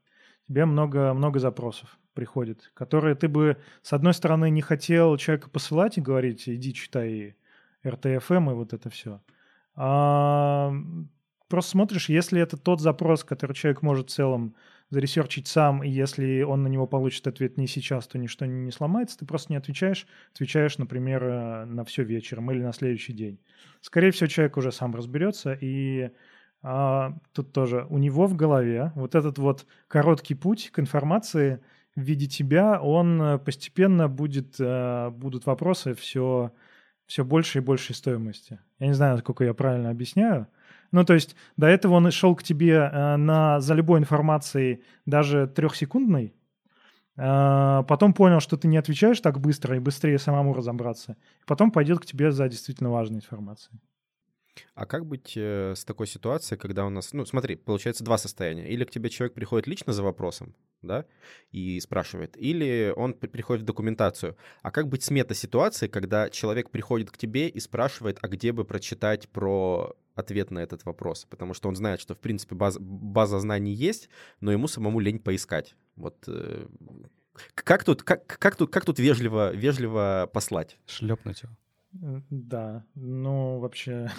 тебе 0.48 0.64
много, 0.64 1.12
много 1.14 1.38
запросов 1.38 1.98
приходит, 2.14 2.70
которые 2.74 3.14
ты 3.14 3.28
бы, 3.28 3.58
с 3.82 3.92
одной 3.92 4.14
стороны, 4.14 4.50
не 4.50 4.62
хотел 4.62 5.16
человека 5.16 5.50
посылать 5.50 5.98
и 5.98 6.00
говорить, 6.00 6.48
иди 6.48 6.72
читай 6.72 7.36
RTFM 7.84 8.50
и 8.50 8.54
вот 8.54 8.72
это 8.72 8.88
все. 8.90 9.20
А 9.76 10.72
просто 11.48 11.72
смотришь, 11.72 12.08
если 12.08 12.40
это 12.40 12.56
тот 12.56 12.80
запрос, 12.80 13.24
который 13.24 13.52
человек 13.52 13.82
может 13.82 14.10
в 14.10 14.12
целом 14.12 14.54
заресерчить 14.90 15.48
сам, 15.48 15.82
и 15.82 15.88
если 15.88 16.42
он 16.42 16.62
на 16.62 16.68
него 16.68 16.86
получит 16.86 17.26
ответ 17.26 17.56
не 17.56 17.66
сейчас, 17.66 18.06
то 18.06 18.18
ничто 18.18 18.46
не 18.46 18.70
сломается, 18.70 19.18
ты 19.18 19.26
просто 19.26 19.52
не 19.52 19.56
отвечаешь, 19.56 20.06
отвечаешь, 20.32 20.78
например, 20.78 21.24
э, 21.24 21.64
на 21.64 21.84
все 21.84 22.04
вечером 22.04 22.50
или 22.50 22.62
на 22.62 22.72
следующий 22.72 23.12
день. 23.12 23.40
Скорее 23.80 24.10
всего, 24.10 24.28
человек 24.28 24.56
уже 24.56 24.72
сам 24.72 24.94
разберется, 24.94 25.56
и 25.60 26.10
а, 26.62 27.14
тут 27.32 27.52
тоже 27.52 27.86
у 27.90 27.98
него 27.98 28.26
в 28.26 28.34
голове 28.34 28.92
вот 28.94 29.14
этот 29.14 29.38
вот 29.38 29.66
короткий 29.86 30.34
путь 30.34 30.70
к 30.70 30.78
информации 30.78 31.60
в 31.96 32.00
виде 32.00 32.26
тебя, 32.26 32.80
он 32.80 33.22
э, 33.22 33.38
постепенно 33.38 34.08
будет, 34.08 34.56
а, 34.58 35.10
будут 35.10 35.46
вопросы 35.46 35.94
все, 35.94 36.52
все 37.06 37.24
больше 37.24 37.58
и 37.58 37.62
большей 37.62 37.94
стоимости. 37.94 38.58
Я 38.78 38.88
не 38.88 38.94
знаю, 38.94 39.14
насколько 39.14 39.44
я 39.44 39.54
правильно 39.54 39.90
объясняю, 39.90 40.48
ну, 40.90 41.04
то 41.04 41.14
есть 41.14 41.34
до 41.56 41.66
этого 41.66 41.94
он 41.94 42.10
шел 42.10 42.34
к 42.34 42.42
тебе 42.42 42.90
э, 42.92 43.16
на, 43.16 43.60
за 43.60 43.74
любой 43.74 44.00
информацией, 44.00 44.82
даже 45.06 45.46
трехсекундной, 45.46 46.34
э, 47.16 47.82
потом 47.88 48.12
понял, 48.12 48.40
что 48.40 48.56
ты 48.56 48.68
не 48.68 48.76
отвечаешь 48.76 49.20
так 49.20 49.40
быстро 49.40 49.76
и 49.76 49.80
быстрее 49.80 50.18
самому 50.18 50.52
разобраться, 50.52 51.16
потом 51.46 51.70
пойдет 51.70 52.00
к 52.00 52.06
тебе 52.06 52.32
за 52.32 52.48
действительно 52.48 52.90
важной 52.90 53.18
информацией. 53.18 53.80
А 54.74 54.86
как 54.86 55.06
быть 55.06 55.34
э, 55.36 55.74
с 55.76 55.84
такой 55.84 56.06
ситуацией, 56.06 56.58
когда 56.58 56.84
у 56.86 56.90
нас, 56.90 57.12
ну, 57.12 57.24
смотри, 57.26 57.56
получается 57.56 58.04
два 58.04 58.18
состояния. 58.18 58.68
Или 58.68 58.84
к 58.84 58.90
тебе 58.90 59.10
человек 59.10 59.34
приходит 59.34 59.66
лично 59.66 59.92
за 59.92 60.02
вопросом, 60.02 60.54
да, 60.82 61.06
и 61.52 61.80
спрашивает, 61.80 62.36
или 62.36 62.92
он 62.96 63.14
приходит 63.14 63.62
в 63.62 63.66
документацию. 63.66 64.36
А 64.62 64.70
как 64.70 64.88
быть 64.88 65.02
с 65.02 65.10
мета-ситуацией, 65.10 65.90
когда 65.90 66.30
человек 66.30 66.70
приходит 66.70 67.10
к 67.10 67.16
тебе 67.16 67.48
и 67.48 67.60
спрашивает, 67.60 68.18
а 68.22 68.28
где 68.28 68.52
бы 68.52 68.64
прочитать 68.64 69.28
про 69.28 69.96
ответ 70.14 70.50
на 70.50 70.60
этот 70.60 70.84
вопрос? 70.84 71.26
Потому 71.28 71.54
что 71.54 71.68
он 71.68 71.76
знает, 71.76 72.00
что, 72.00 72.14
в 72.14 72.18
принципе, 72.18 72.54
база, 72.54 72.78
база 72.80 73.40
знаний 73.40 73.72
есть, 73.72 74.08
но 74.40 74.52
ему 74.52 74.68
самому 74.68 75.00
лень 75.00 75.18
поискать. 75.18 75.74
Вот 75.96 76.16
э, 76.26 76.66
как 77.54 77.84
тут, 77.84 78.02
как, 78.02 78.26
как 78.26 78.56
тут, 78.56 78.72
как 78.72 78.84
тут 78.84 78.98
вежливо, 78.98 79.52
вежливо 79.52 80.28
послать? 80.32 80.78
Шлепнуть 80.86 81.42
его. 81.42 81.52
Да, 82.30 82.84
ну 82.94 83.60
вообще 83.60 84.10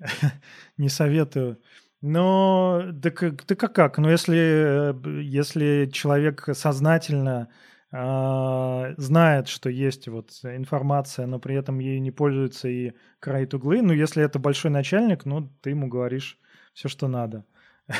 не 0.76 0.88
советую. 0.88 1.58
Но 2.00 2.82
да 2.92 3.10
как, 3.10 3.46
да 3.46 3.54
как, 3.54 3.74
как? 3.74 3.98
Ну 3.98 4.10
если, 4.10 4.94
если 5.22 5.88
человек 5.92 6.48
сознательно 6.52 7.48
э, 7.92 8.94
знает, 8.96 9.48
что 9.48 9.68
есть 9.70 10.08
вот 10.08 10.30
информация, 10.42 11.26
но 11.26 11.38
при 11.38 11.56
этом 11.56 11.78
ею 11.78 12.00
не 12.02 12.10
пользуется 12.10 12.68
и 12.68 12.92
краит 13.20 13.54
углы, 13.54 13.82
ну 13.82 13.92
если 13.92 14.22
это 14.22 14.38
большой 14.38 14.70
начальник, 14.70 15.24
ну 15.24 15.52
ты 15.60 15.70
ему 15.70 15.88
говоришь 15.88 16.38
все, 16.74 16.88
что 16.88 17.08
надо. 17.08 17.44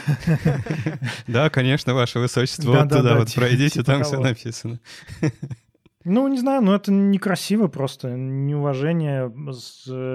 Да, 1.27 1.51
конечно, 1.51 1.95
ваше 1.95 2.19
высочество, 2.19 2.73
вот 2.73 2.89
туда 2.91 3.17
вот 3.17 3.33
пройдите, 3.35 3.83
там 3.83 4.03
все 4.03 4.21
написано. 4.21 4.81
Ну, 6.11 6.27
не 6.29 6.38
знаю, 6.38 6.62
но 6.62 6.75
это 6.75 6.90
некрасиво 6.90 7.68
просто, 7.68 8.09
неуважение 8.16 9.31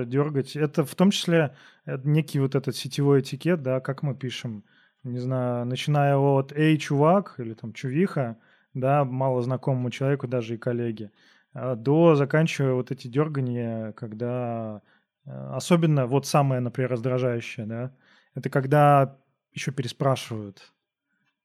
дергать. 0.06 0.56
Это 0.56 0.84
в 0.84 0.96
том 0.96 1.12
числе 1.12 1.56
э, 1.86 2.00
некий 2.04 2.40
вот 2.40 2.56
этот 2.56 2.76
сетевой 2.76 3.22
этикет, 3.22 3.62
да, 3.62 3.80
как 3.80 4.02
мы 4.02 4.16
пишем, 4.16 4.64
не 5.04 5.20
знаю, 5.20 5.66
начиная 5.68 6.18
от 6.18 6.52
«эй, 6.52 6.80
чувак» 6.80 7.36
или 7.38 7.54
там 7.54 7.74
«чувиха», 7.74 8.38
да, 8.74 9.06
мало 9.06 9.44
знакомому 9.44 9.92
человеку, 9.92 10.28
даже 10.28 10.56
и 10.56 10.58
коллеге, 10.58 11.12
а 11.54 11.76
до 11.76 12.16
заканчивая 12.16 12.74
вот 12.74 12.90
эти 12.90 13.08
дергания, 13.08 13.92
когда 13.92 14.82
э, 15.26 15.30
особенно 15.52 16.08
вот 16.08 16.26
самое, 16.26 16.60
например, 16.60 16.90
раздражающее, 16.90 17.68
да, 17.68 17.92
это 18.34 18.50
когда 18.50 19.16
еще 19.54 19.72
переспрашивают. 19.72 20.74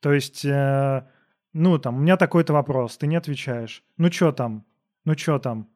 То 0.00 0.11
есть 0.14 0.42
э, 0.46 1.06
ну, 1.58 1.76
там, 1.78 1.96
у 1.96 1.98
меня 1.98 2.16
такой-то 2.16 2.52
вопрос, 2.52 2.96
ты 2.96 3.08
не 3.08 3.16
отвечаешь. 3.16 3.82
Ну, 3.96 4.12
что 4.12 4.30
там? 4.30 4.64
Ну, 5.04 5.18
что 5.18 5.40
там? 5.40 5.68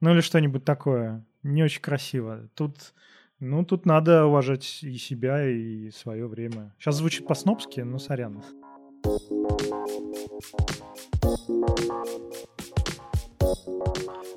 Ну, 0.00 0.12
или 0.12 0.20
что-нибудь 0.20 0.64
такое. 0.64 1.24
Не 1.42 1.64
очень 1.64 1.82
красиво. 1.82 2.48
Тут, 2.54 2.94
ну, 3.40 3.64
тут 3.64 3.84
надо 3.84 4.26
уважать 4.26 4.84
и 4.84 4.96
себя, 4.96 5.44
и 5.44 5.90
свое 5.90 6.28
время. 6.28 6.72
Сейчас 6.78 6.96
звучит 6.96 7.26
по-снопски, 7.26 7.80
но 7.80 7.98
сорян. 7.98 8.44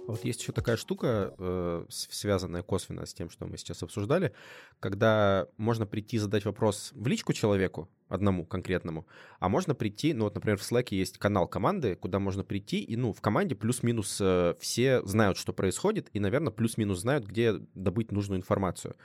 Вот 0.08 0.24
есть 0.24 0.42
еще 0.42 0.54
такая 0.54 0.78
штука, 0.78 1.34
э, 1.38 1.86
связанная 1.90 2.64
косвенно 2.64 3.06
с 3.06 3.14
тем, 3.14 3.30
что 3.30 3.46
мы 3.46 3.58
сейчас 3.58 3.84
обсуждали, 3.84 4.34
когда 4.80 5.48
можно 5.58 5.86
прийти 5.86 6.18
задать 6.18 6.46
вопрос 6.46 6.92
в 6.96 7.08
личку 7.08 7.34
человеку, 7.34 7.90
одному 8.08 8.46
конкретному, 8.46 9.06
а 9.40 9.50
можно 9.50 9.76
прийти, 9.76 10.14
ну 10.14 10.24
вот, 10.24 10.36
например, 10.36 10.58
в 10.58 10.62
Slack 10.62 10.88
есть 10.92 11.18
канал 11.18 11.48
команды, 11.48 11.96
куда 11.96 12.20
можно 12.20 12.44
прийти, 12.46 12.80
и, 12.80 12.96
ну, 12.96 13.12
в 13.12 13.20
команде 13.20 13.56
плюс-минус 13.56 14.20
э, 14.22 14.56
все 14.60 15.02
знают, 15.04 15.38
что 15.38 15.52
происходит, 15.52 16.10
и, 16.14 16.20
наверное, 16.20 16.52
плюс-минус 16.52 17.00
знают, 17.00 17.26
где 17.26 17.54
добыть 17.74 18.12
нужную 18.12 18.40
информацию. 18.40 18.96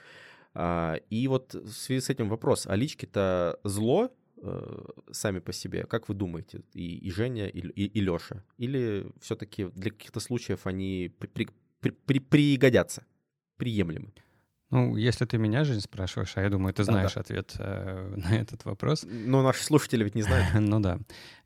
А, 0.54 0.96
и 1.10 1.26
вот 1.28 1.54
в 1.54 1.72
связи 1.72 2.00
с 2.00 2.10
этим 2.10 2.28
вопрос, 2.28 2.66
а 2.66 2.76
лички-то 2.76 3.58
зло 3.64 4.10
Э, 4.44 4.84
сами 5.12 5.38
по 5.38 5.52
себе. 5.52 5.84
Как 5.84 6.08
вы 6.08 6.14
думаете, 6.14 6.62
и, 6.72 6.96
и 6.96 7.10
Женя, 7.12 7.46
и, 7.46 7.60
и, 7.60 7.86
и 7.86 8.00
Леша? 8.00 8.42
Или 8.58 9.06
все-таки 9.20 9.66
для 9.66 9.92
каких-то 9.92 10.18
случаев 10.18 10.66
они 10.66 11.14
при, 11.18 11.28
при, 11.28 11.48
при, 11.80 11.90
при, 11.90 12.18
пригодятся, 12.18 13.04
приемлемы? 13.56 14.12
Ну, 14.70 14.96
если 14.96 15.26
ты 15.26 15.38
меня, 15.38 15.62
Жень, 15.62 15.80
спрашиваешь, 15.80 16.32
а 16.36 16.42
я 16.42 16.50
думаю, 16.50 16.74
ты 16.74 16.82
знаешь 16.82 17.14
да, 17.14 17.20
да. 17.20 17.20
ответ 17.20 17.54
э, 17.58 18.14
на 18.16 18.36
этот 18.36 18.64
вопрос. 18.64 19.06
Но 19.08 19.42
наши 19.42 19.62
слушатели 19.62 20.02
ведь 20.02 20.16
не 20.16 20.22
знают. 20.22 20.54
ну 20.54 20.80
да. 20.80 20.98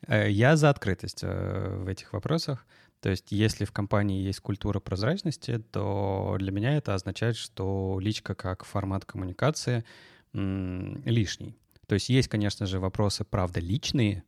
Э, 0.06 0.30
я 0.30 0.56
за 0.56 0.70
открытость 0.70 1.20
э, 1.22 1.76
в 1.76 1.88
этих 1.88 2.14
вопросах. 2.14 2.64
То 3.00 3.10
есть, 3.10 3.30
если 3.30 3.66
в 3.66 3.72
компании 3.72 4.22
есть 4.22 4.40
культура 4.40 4.80
прозрачности, 4.80 5.58
то 5.70 6.36
для 6.38 6.50
меня 6.50 6.78
это 6.78 6.94
означает, 6.94 7.36
что 7.36 7.98
личка 8.00 8.34
как 8.34 8.64
формат 8.64 9.04
коммуникации 9.04 9.84
лишний. 10.32 11.56
То 11.86 11.94
есть 11.94 12.08
есть, 12.08 12.28
конечно 12.28 12.66
же, 12.66 12.80
вопросы, 12.80 13.24
правда, 13.24 13.60
личные, 13.60 14.24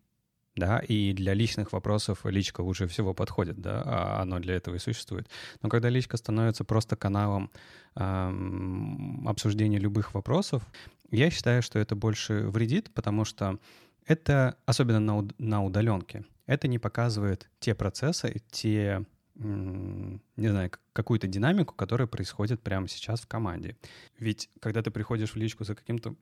да, 0.59 0.79
и 0.81 1.12
для 1.12 1.35
личных 1.35 1.73
вопросов 1.73 2.25
личка 2.25 2.61
лучше 2.61 2.87
всего 2.88 3.14
подходит, 3.14 3.61
да, 3.61 3.83
а 3.85 4.23
оно 4.23 4.38
для 4.38 4.55
этого 4.55 4.77
и 4.77 4.79
существует. 4.79 5.29
Но 5.62 5.68
когда 5.68 5.88
личка 5.88 6.16
становится 6.16 6.64
просто 6.64 6.97
каналом 6.97 7.51
эм, 7.94 9.27
обсуждения 9.29 9.79
любых 9.79 10.14
вопросов, 10.14 10.62
я 11.11 11.31
считаю, 11.31 11.62
что 11.62 11.79
это 11.79 11.94
больше 11.94 12.49
вредит, 12.49 12.90
потому 12.92 13.25
что 13.25 13.59
это, 14.07 14.57
особенно 14.66 15.01
на, 15.01 15.29
на 15.38 15.64
удаленке, 15.64 16.25
это 16.47 16.66
не 16.66 16.79
показывает 16.79 17.49
те 17.61 17.75
процессы, 17.75 18.42
те, 18.51 19.05
не 19.37 20.49
знаю, 20.49 20.71
какую-то 20.92 21.27
динамику, 21.27 21.75
которая 21.75 22.09
происходит 22.09 22.61
прямо 22.62 22.88
сейчас 22.88 23.21
в 23.21 23.27
команде. 23.27 23.77
Ведь 24.18 24.51
когда 24.61 24.83
ты 24.83 24.90
приходишь 24.90 25.33
в 25.33 25.37
личку 25.37 25.64
за 25.64 25.75
каким-то 25.75 26.16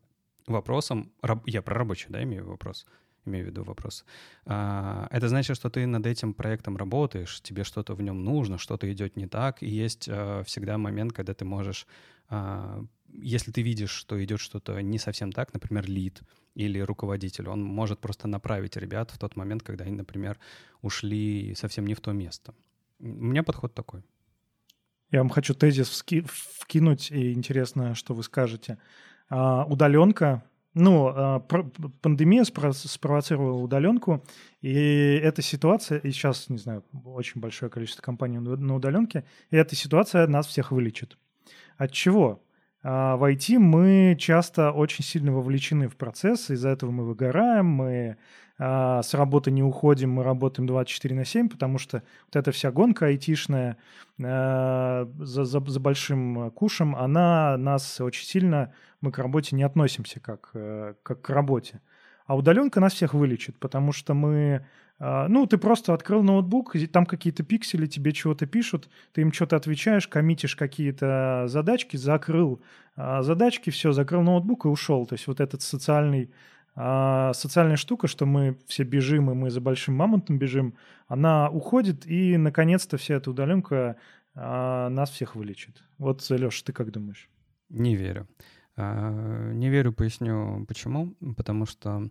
вопросом, 0.46 1.12
я 1.46 1.62
про 1.62 1.74
рабочий, 1.74 2.06
да, 2.08 2.22
имею 2.22 2.46
вопрос, 2.46 2.86
имею 3.24 3.46
в 3.46 3.48
виду 3.48 3.64
вопрос. 3.64 4.04
А, 4.44 5.08
это 5.10 5.28
значит, 5.28 5.56
что 5.56 5.70
ты 5.70 5.86
над 5.86 6.06
этим 6.06 6.34
проектом 6.34 6.76
работаешь, 6.76 7.40
тебе 7.42 7.64
что-то 7.64 7.94
в 7.94 8.02
нем 8.02 8.24
нужно, 8.24 8.58
что-то 8.58 8.90
идет 8.92 9.16
не 9.16 9.26
так, 9.26 9.62
и 9.62 9.66
есть 9.66 10.08
а, 10.10 10.42
всегда 10.44 10.78
момент, 10.78 11.12
когда 11.12 11.34
ты 11.34 11.44
можешь, 11.44 11.86
а, 12.28 12.84
если 13.12 13.52
ты 13.52 13.62
видишь, 13.62 13.90
что 13.90 14.22
идет 14.22 14.40
что-то 14.40 14.80
не 14.80 14.98
совсем 14.98 15.32
так, 15.32 15.52
например, 15.52 15.88
лид 15.88 16.22
или 16.54 16.78
руководитель, 16.80 17.48
он 17.48 17.62
может 17.62 18.00
просто 18.00 18.28
направить 18.28 18.76
ребят 18.76 19.10
в 19.10 19.18
тот 19.18 19.36
момент, 19.36 19.62
когда 19.62 19.84
они, 19.84 19.96
например, 19.96 20.38
ушли 20.82 21.54
совсем 21.54 21.86
не 21.86 21.94
в 21.94 22.00
то 22.00 22.12
место. 22.12 22.54
У 22.98 23.06
меня 23.06 23.42
подход 23.42 23.74
такой. 23.74 24.02
Я 25.10 25.20
вам 25.20 25.28
хочу 25.28 25.54
тезис 25.54 26.04
вкинуть, 26.60 27.10
и 27.12 27.32
интересно, 27.32 27.94
что 27.94 28.14
вы 28.14 28.22
скажете. 28.22 28.78
А, 29.28 29.64
удаленка, 29.64 30.44
ну, 30.74 31.08
а, 31.08 31.40
пандемия 32.02 32.44
спровоцировала 32.44 33.58
удаленку, 33.58 34.24
и 34.60 34.74
эта 35.22 35.42
ситуация, 35.42 35.98
и 35.98 36.10
сейчас, 36.10 36.48
не 36.48 36.58
знаю, 36.58 36.84
очень 37.04 37.40
большое 37.40 37.70
количество 37.70 38.02
компаний 38.02 38.38
на 38.38 38.74
удаленке, 38.74 39.24
и 39.50 39.56
эта 39.56 39.74
ситуация 39.74 40.26
нас 40.26 40.46
всех 40.46 40.70
вылечит. 40.72 41.18
От 41.76 41.92
чего? 41.92 42.42
А 42.88 43.16
в 43.16 43.24
IT 43.24 43.58
мы 43.58 44.14
часто 44.16 44.70
очень 44.70 45.02
сильно 45.02 45.32
вовлечены 45.32 45.88
в 45.88 45.96
процесс, 45.96 46.50
из-за 46.50 46.68
этого 46.68 46.92
мы 46.92 47.04
выгораем, 47.04 47.66
мы 47.66 48.16
а, 48.60 49.02
с 49.02 49.12
работы 49.12 49.50
не 49.50 49.64
уходим, 49.64 50.12
мы 50.12 50.22
работаем 50.22 50.68
24 50.68 51.16
на 51.16 51.24
7, 51.24 51.48
потому 51.48 51.78
что 51.78 52.04
вот 52.26 52.36
эта 52.36 52.52
вся 52.52 52.70
гонка 52.70 53.06
айтишная 53.06 53.76
а, 54.22 55.10
за, 55.18 55.44
за, 55.44 55.60
за 55.66 55.80
большим 55.80 56.52
кушем, 56.52 56.94
она 56.94 57.56
нас 57.56 58.00
очень 58.00 58.24
сильно, 58.24 58.72
мы 59.00 59.10
к 59.10 59.18
работе 59.18 59.56
не 59.56 59.64
относимся 59.64 60.20
как, 60.20 60.50
э, 60.54 60.94
как 61.02 61.22
к 61.22 61.30
работе. 61.30 61.80
А 62.26 62.36
удаленка 62.36 62.78
нас 62.78 62.92
всех 62.92 63.14
вылечит, 63.14 63.58
потому 63.58 63.90
что 63.90 64.14
мы 64.14 64.64
ну, 64.98 65.46
ты 65.46 65.58
просто 65.58 65.92
открыл 65.92 66.22
ноутбук, 66.22 66.74
там 66.90 67.04
какие-то 67.04 67.42
пиксели 67.42 67.86
тебе 67.86 68.12
чего-то 68.12 68.46
пишут, 68.46 68.88
ты 69.12 69.20
им 69.20 69.32
что-то 69.32 69.56
отвечаешь, 69.56 70.08
коммитишь 70.08 70.56
какие-то 70.56 71.44
задачки, 71.48 71.96
закрыл 71.96 72.62
задачки, 72.96 73.68
все, 73.68 73.92
закрыл 73.92 74.22
ноутбук 74.22 74.64
и 74.64 74.68
ушел. 74.68 75.04
То 75.04 75.14
есть 75.14 75.26
вот 75.26 75.40
этот 75.40 75.60
социальный 75.60 76.30
а 76.78 77.32
социальная 77.32 77.78
штука, 77.78 78.06
что 78.06 78.26
мы 78.26 78.58
все 78.66 78.84
бежим, 78.84 79.30
и 79.30 79.34
мы 79.34 79.50
за 79.50 79.62
большим 79.62 79.94
мамонтом 79.94 80.38
бежим, 80.38 80.74
она 81.08 81.48
уходит, 81.48 82.06
и, 82.06 82.36
наконец-то, 82.36 82.98
вся 82.98 83.14
эта 83.14 83.30
удаленка 83.30 83.96
а, 84.34 84.90
нас 84.90 85.10
всех 85.10 85.34
вылечит. 85.34 85.82
Вот, 85.96 86.28
Леша, 86.28 86.62
ты 86.66 86.74
как 86.74 86.92
думаешь? 86.92 87.30
Не 87.70 87.96
верю. 87.96 88.28
А, 88.76 89.52
не 89.52 89.70
верю, 89.70 89.94
поясню 89.94 90.66
почему. 90.68 91.14
Потому 91.36 91.64
что 91.64 91.90
а, 91.90 92.10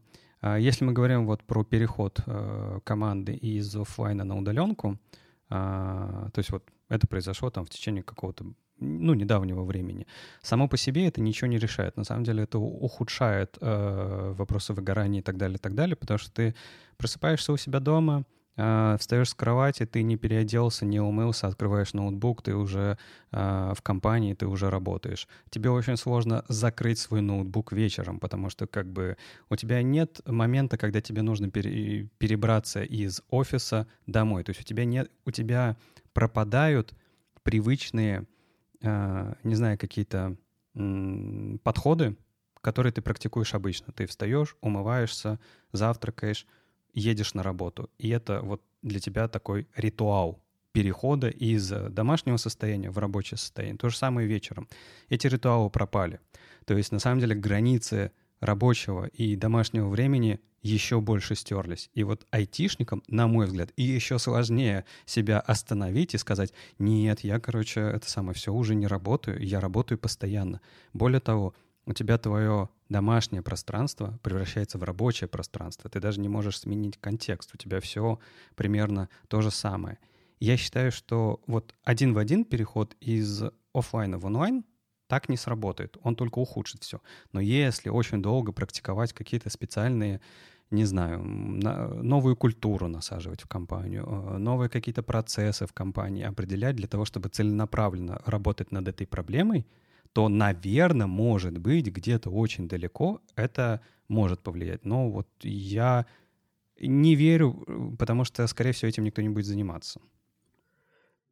если 0.54 0.86
мы 0.86 0.94
говорим 0.94 1.26
вот 1.26 1.44
про 1.44 1.64
переход 1.64 2.20
а, 2.26 2.80
команды 2.84 3.34
из 3.34 3.76
офлайна 3.76 4.24
на 4.24 4.38
удаленку, 4.38 5.00
а, 5.50 6.30
то 6.34 6.40
есть 6.40 6.52
вот 6.52 6.64
это 6.90 7.08
произошло 7.08 7.50
там 7.50 7.66
в 7.66 7.70
течение 7.70 8.04
какого-то 8.04 8.46
ну, 8.80 9.14
недавнего 9.14 9.64
времени. 9.64 10.06
Само 10.42 10.68
по 10.68 10.78
себе 10.78 11.08
это 11.08 11.22
ничего 11.22 11.48
не 11.48 11.58
решает. 11.58 11.98
На 11.98 12.04
самом 12.04 12.24
деле 12.24 12.44
это 12.44 12.60
ухудшает 12.60 13.58
э, 13.62 14.34
вопросы 14.38 14.74
выгорания 14.74 15.22
и 15.22 15.24
так 15.24 15.38
далее, 15.38 15.56
и 15.56 15.60
так 15.60 15.76
далее, 15.76 15.96
потому 15.96 16.18
что 16.18 16.32
ты 16.32 16.56
просыпаешься 16.98 17.54
у 17.54 17.58
себя 17.58 17.80
дома, 17.80 18.24
э, 18.24 18.35
встаешь 18.56 19.30
с 19.30 19.34
кровати, 19.34 19.86
ты 19.86 20.02
не 20.04 20.18
переоделся, 20.18 20.86
не 20.86 21.00
умылся, 21.00 21.48
открываешь 21.48 21.94
ноутбук, 21.94 22.42
ты 22.42 22.56
уже 22.56 22.98
э, 23.32 23.74
в 23.76 23.82
компании, 23.82 24.34
ты 24.34 24.48
уже 24.48 24.70
работаешь. 24.70 25.28
Тебе 25.50 25.70
очень 25.70 25.98
сложно 25.98 26.46
закрыть 26.48 27.00
свой 27.00 27.22
ноутбук 27.22 27.74
вечером, 27.74 28.20
потому 28.20 28.50
что 28.50 28.66
как 28.68 28.88
бы 28.88 29.18
у 29.50 29.56
тебя 29.56 29.82
нет 29.82 30.22
момента, 30.26 30.78
когда 30.78 31.02
тебе 31.02 31.22
нужно 31.22 31.52
пере, 31.52 32.10
перебраться 32.18 32.84
из 32.84 33.22
офиса 33.30 33.88
домой. 34.08 34.44
То 34.44 34.52
есть 34.52 34.62
у 34.62 34.64
тебя 34.64 34.86
нет, 34.86 35.12
у 35.26 35.32
тебя 35.32 35.76
пропадают 36.14 36.94
привычные 37.44 38.26
Э, 38.86 39.34
не 39.44 39.56
знаю, 39.56 39.78
какие-то 39.78 40.38
подходы, 41.64 42.18
которые 42.60 42.92
ты 42.92 43.02
практикуешь 43.02 43.54
обычно. 43.54 43.94
Ты 43.94 44.06
встаешь, 44.08 44.58
умываешься, 44.60 45.40
завтракаешь, 45.72 46.46
едешь 46.96 47.36
на 47.36 47.44
работу. 47.44 47.90
И 48.00 48.10
это 48.10 48.42
вот 48.42 48.62
для 48.82 49.00
тебя 49.00 49.28
такой 49.28 49.68
ритуал 49.76 50.42
перехода 50.72 51.30
из 51.30 51.70
домашнего 51.70 52.38
состояния 52.38 52.90
в 52.90 52.98
рабочее 52.98 53.38
состояние. 53.38 53.78
То 53.78 53.90
же 53.90 53.98
самое 53.98 54.28
вечером. 54.28 54.68
Эти 55.08 55.28
ритуалы 55.28 55.70
пропали. 55.70 56.20
То 56.66 56.76
есть, 56.76 56.92
на 56.92 57.00
самом 57.00 57.20
деле, 57.20 57.36
границы 57.36 58.12
рабочего 58.42 59.06
и 59.06 59.36
домашнего 59.36 59.88
времени 59.88 60.40
еще 60.62 61.00
больше 61.00 61.36
стерлись. 61.36 61.90
И 61.94 62.04
вот 62.04 62.26
айтишникам, 62.32 63.04
на 63.08 63.28
мой 63.28 63.46
взгляд, 63.46 63.70
и 63.76 63.84
еще 63.84 64.18
сложнее 64.18 64.84
себя 65.06 65.40
остановить 65.40 66.16
и 66.16 66.18
сказать, 66.18 66.54
нет, 66.80 67.20
я, 67.20 67.40
короче, 67.40 67.82
это 67.82 68.10
самое, 68.10 68.34
все 68.34 68.52
уже 68.52 68.74
не 68.74 68.88
работаю, 68.88 69.42
я 69.46 69.60
работаю 69.60 70.00
постоянно. 70.00 70.62
Более 70.92 71.20
того, 71.20 71.54
у 71.86 71.94
тебя 71.94 72.18
твое 72.18 72.70
домашнее 72.90 73.42
пространство 73.42 74.20
превращается 74.24 74.78
в 74.78 74.84
рабочее 74.84 75.28
пространство. 75.28 75.90
Ты 75.90 76.00
даже 76.00 76.20
не 76.20 76.30
можешь 76.30 76.60
сменить 76.60 76.98
контекст. 76.98 77.54
У 77.54 77.58
тебя 77.58 77.80
все 77.82 78.20
примерно 78.56 79.10
то 79.28 79.42
же 79.42 79.52
самое. 79.52 79.98
Я 80.40 80.58
считаю, 80.58 80.92
что 80.92 81.42
вот 81.48 81.74
один 81.84 82.14
в 82.14 82.18
один 82.18 82.46
переход 82.46 82.96
из 83.00 83.44
офлайна 83.74 84.18
в 84.18 84.26
онлайн 84.26 84.64
так 85.08 85.30
не 85.30 85.38
сработает. 85.38 85.98
Он 86.02 86.16
только 86.16 86.40
ухудшит 86.40 86.84
все. 86.84 87.02
Но 87.32 87.40
если 87.40 87.90
очень 87.90 88.22
долго 88.22 88.52
практиковать 88.52 89.14
какие-то 89.14 89.50
специальные 89.50 90.22
не 90.72 90.86
знаю, 90.86 91.22
новую 91.24 92.36
культуру 92.36 92.88
насаживать 92.88 93.42
в 93.42 93.48
компанию, 93.48 94.04
э, 94.06 94.38
новые 94.38 94.68
какие-то 94.68 95.04
процессы 95.04 95.68
в 95.68 95.74
компании 95.74 96.24
определять 96.24 96.76
для 96.76 96.88
того, 96.88 97.06
чтобы 97.06 97.30
целенаправленно 97.30 98.22
работать 98.26 98.72
над 98.72 98.88
этой 98.88 99.06
проблемой, 99.06 99.68
то, 100.16 100.30
наверное, 100.30 101.08
может 101.08 101.58
быть, 101.58 101.88
где-то 101.88 102.30
очень 102.30 102.70
далеко 102.70 103.22
это 103.36 103.82
может 104.08 104.40
повлиять. 104.40 104.86
Но 104.86 105.10
вот 105.10 105.28
я 105.42 106.06
не 106.80 107.16
верю, 107.16 107.66
э, 107.68 107.98
потому 108.00 108.24
что, 108.24 108.48
скорее 108.48 108.72
всего, 108.72 108.88
этим 108.88 109.04
никто 109.04 109.22
не 109.22 109.28
будет 109.28 109.46
заниматься. 109.46 110.00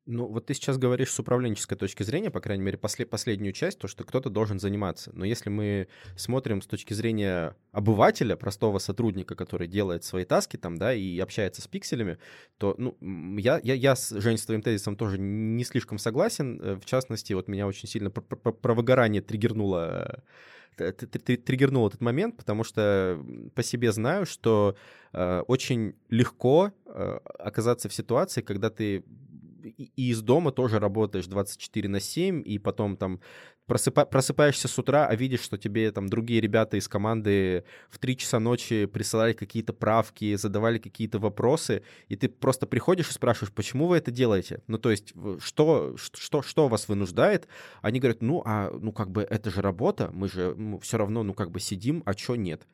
Ну, 0.05 0.27
вот 0.27 0.47
ты 0.47 0.53
сейчас 0.53 0.77
говоришь 0.77 1.11
с 1.11 1.19
управленческой 1.19 1.77
точки 1.77 2.03
зрения, 2.03 2.29
по 2.29 2.41
крайней 2.41 2.63
мере, 2.63 2.77
после, 2.77 3.05
последнюю 3.05 3.53
часть, 3.53 3.79
то, 3.79 3.87
что 3.87 4.03
кто-то 4.03 4.29
должен 4.29 4.59
заниматься. 4.59 5.11
Но 5.13 5.23
если 5.23 5.49
мы 5.49 5.87
смотрим 6.17 6.61
с 6.61 6.67
точки 6.67 6.93
зрения 6.93 7.55
обывателя, 7.71 8.35
простого 8.35 8.79
сотрудника, 8.79 9.35
который 9.35 9.67
делает 9.67 10.03
свои 10.03 10.25
таски 10.25 10.57
там, 10.57 10.77
да, 10.77 10.93
и 10.93 11.17
общается 11.19 11.61
с 11.61 11.67
пикселями, 11.67 12.17
то, 12.57 12.75
ну, 12.77 12.97
я, 13.37 13.61
я, 13.63 13.75
я 13.75 13.95
с, 13.95 14.09
Жень, 14.09 14.37
с 14.37 14.45
твоим 14.45 14.61
тезисом 14.61 14.97
тоже 14.97 15.17
не 15.17 15.63
слишком 15.63 15.97
согласен. 15.97 16.59
Э, 16.61 16.75
в 16.75 16.85
частности, 16.85 17.31
вот 17.31 17.47
меня 17.47 17.65
очень 17.65 17.87
сильно 17.87 18.11
про, 18.11 18.21
про, 18.21 18.51
про 18.51 18.73
выгорание 18.73 19.21
триггернуло 19.21 20.21
э, 20.77 20.91
триггернул 20.91 21.87
этот 21.87 22.01
момент, 22.01 22.35
потому 22.35 22.65
что 22.65 23.23
по 23.55 23.63
себе 23.63 23.93
знаю, 23.93 24.25
что 24.25 24.75
э, 25.13 25.43
очень 25.47 25.95
легко 26.09 26.73
э, 26.87 27.19
оказаться 27.39 27.87
в 27.87 27.93
ситуации, 27.93 28.41
когда 28.41 28.69
ты 28.69 29.05
и 29.69 30.11
из 30.11 30.21
дома 30.21 30.51
тоже 30.51 30.79
работаешь 30.79 31.27
24 31.27 31.89
на 31.89 31.99
7, 31.99 32.41
и 32.45 32.59
потом 32.59 32.97
там 32.97 33.19
просыпа, 33.65 34.05
просыпаешься 34.05 34.67
с 34.67 34.77
утра, 34.77 35.07
а 35.07 35.15
видишь, 35.15 35.41
что 35.41 35.57
тебе 35.57 35.91
там 35.91 36.07
другие 36.07 36.41
ребята 36.41 36.77
из 36.77 36.87
команды 36.87 37.63
в 37.89 37.99
3 37.99 38.17
часа 38.17 38.39
ночи 38.39 38.85
присылали 38.85 39.33
какие-то 39.33 39.73
правки, 39.73 40.35
задавали 40.35 40.77
какие-то 40.77 41.19
вопросы, 41.19 41.83
и 42.07 42.15
ты 42.15 42.29
просто 42.29 42.67
приходишь 42.67 43.09
и 43.09 43.13
спрашиваешь, 43.13 43.53
почему 43.53 43.87
вы 43.87 43.97
это 43.97 44.11
делаете? 44.11 44.61
Ну, 44.67 44.77
то 44.77 44.91
есть, 44.91 45.13
что, 45.39 45.95
что, 45.97 46.41
что 46.41 46.67
вас 46.67 46.87
вынуждает? 46.87 47.47
Они 47.81 47.99
говорят, 47.99 48.21
ну, 48.21 48.41
а, 48.45 48.71
ну, 48.71 48.91
как 48.91 49.11
бы, 49.11 49.23
это 49.23 49.49
же 49.49 49.61
работа, 49.61 50.09
мы 50.13 50.27
же 50.27 50.53
ну, 50.55 50.79
все 50.79 50.97
равно, 50.97 51.23
ну, 51.23 51.33
как 51.33 51.51
бы, 51.51 51.59
сидим, 51.59 52.03
а 52.05 52.13
что 52.13 52.35
нет? 52.35 52.67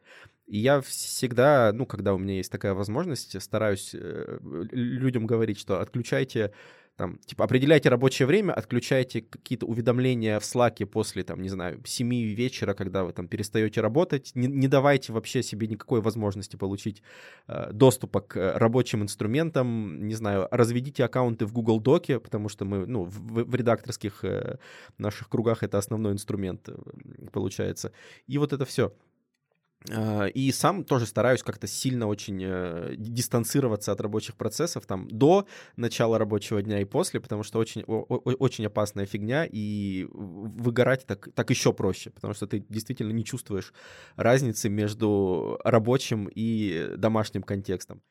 И 0.47 0.57
я 0.57 0.81
всегда, 0.81 1.71
ну, 1.73 1.85
когда 1.85 2.15
у 2.15 2.17
меня 2.17 2.37
есть 2.37 2.51
такая 2.51 2.73
возможность, 2.73 3.39
стараюсь 3.39 3.91
э, 3.93 4.39
людям 4.41 5.27
говорить, 5.27 5.59
что 5.59 5.79
отключайте 5.79 6.53
там, 6.99 7.17
типа, 7.25 7.45
определяйте 7.45 7.87
рабочее 7.87 8.25
время, 8.25 8.51
отключайте 8.51 9.21
какие-то 9.21 9.65
уведомления 9.65 10.37
в 10.37 10.43
Slack 10.43 10.85
после, 10.85 11.23
там, 11.23 11.41
не 11.41 11.47
знаю, 11.47 11.79
7 11.85 12.09
вечера, 12.35 12.73
когда 12.73 13.05
вы 13.05 13.13
там 13.13 13.29
перестаете 13.29 13.79
работать, 13.79 14.31
не, 14.35 14.47
не 14.47 14.67
давайте 14.67 15.13
вообще 15.13 15.41
себе 15.41 15.67
никакой 15.67 16.01
возможности 16.01 16.57
получить 16.57 17.01
э, 17.47 17.71
доступа 17.71 18.19
к 18.19 18.59
рабочим 18.59 19.01
инструментам, 19.01 20.07
не 20.07 20.15
знаю, 20.15 20.49
разведите 20.51 21.05
аккаунты 21.05 21.45
в 21.45 21.53
Google 21.53 21.79
Доке, 21.79 22.19
потому 22.19 22.49
что 22.49 22.65
мы, 22.65 22.85
ну, 22.85 23.05
в, 23.05 23.45
в 23.45 23.55
редакторских 23.55 24.25
э, 24.25 24.57
наших 24.97 25.29
кругах 25.29 25.63
это 25.63 25.77
основной 25.77 26.11
инструмент 26.11 26.67
э, 26.67 26.73
получается. 27.31 27.93
И 28.27 28.37
вот 28.37 28.51
это 28.51 28.65
все. 28.65 28.91
А, 29.91 30.25
и 30.25 30.51
сам 30.51 30.83
тоже 30.83 31.05
стараюсь 31.05 31.41
как-то 31.41 31.65
сильно 31.65 32.07
очень 32.07 32.41
э, 32.43 32.95
дистанцироваться 32.97 33.91
от 33.91 34.01
рабочих 34.01 34.35
процессов 34.35 34.85
там 34.85 35.07
до 35.09 35.47
начала 35.77 36.17
рабочего 36.17 36.61
дня 36.61 36.81
и 36.81 36.85
после, 36.85 37.21
потому 37.21 37.43
что 37.43 37.59
очень, 37.59 37.83
очень 37.83 38.65
опасная 38.65 39.05
фигня, 39.05 39.45
и 39.49 40.05
выгорать 40.11 41.05
так, 41.05 41.29
так 41.33 41.49
еще 41.49 41.71
проще, 41.71 42.09
потому 42.09 42.33
что 42.33 42.45
ты 42.45 42.65
действительно 42.67 43.11
не 43.11 43.23
чувствуешь 43.23 43.73
разницы 44.17 44.67
между 44.67 45.59
рабочим 45.63 46.29
и 46.33 46.93
домашним 46.97 47.43
контекстом. 47.43 48.01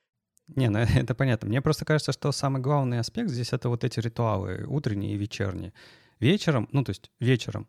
Не, 0.57 0.71
ну 0.71 0.79
это 0.97 1.15
понятно. 1.15 1.49
Мне 1.49 1.61
просто 1.61 1.85
кажется, 1.85 2.13
что 2.13 2.33
самый 2.33 2.63
главный 2.63 2.99
аспект 2.99 3.29
здесь 3.29 3.53
это 3.53 3.69
вот 3.69 3.85
эти 3.85 4.01
ритуалы 4.01 4.65
утренние 4.67 5.15
и 5.15 5.19
вечерние. 5.19 5.75
Вечером, 6.19 6.67
ну 6.73 6.83
то 6.83 6.91
есть 6.91 7.11
вечером 7.21 7.69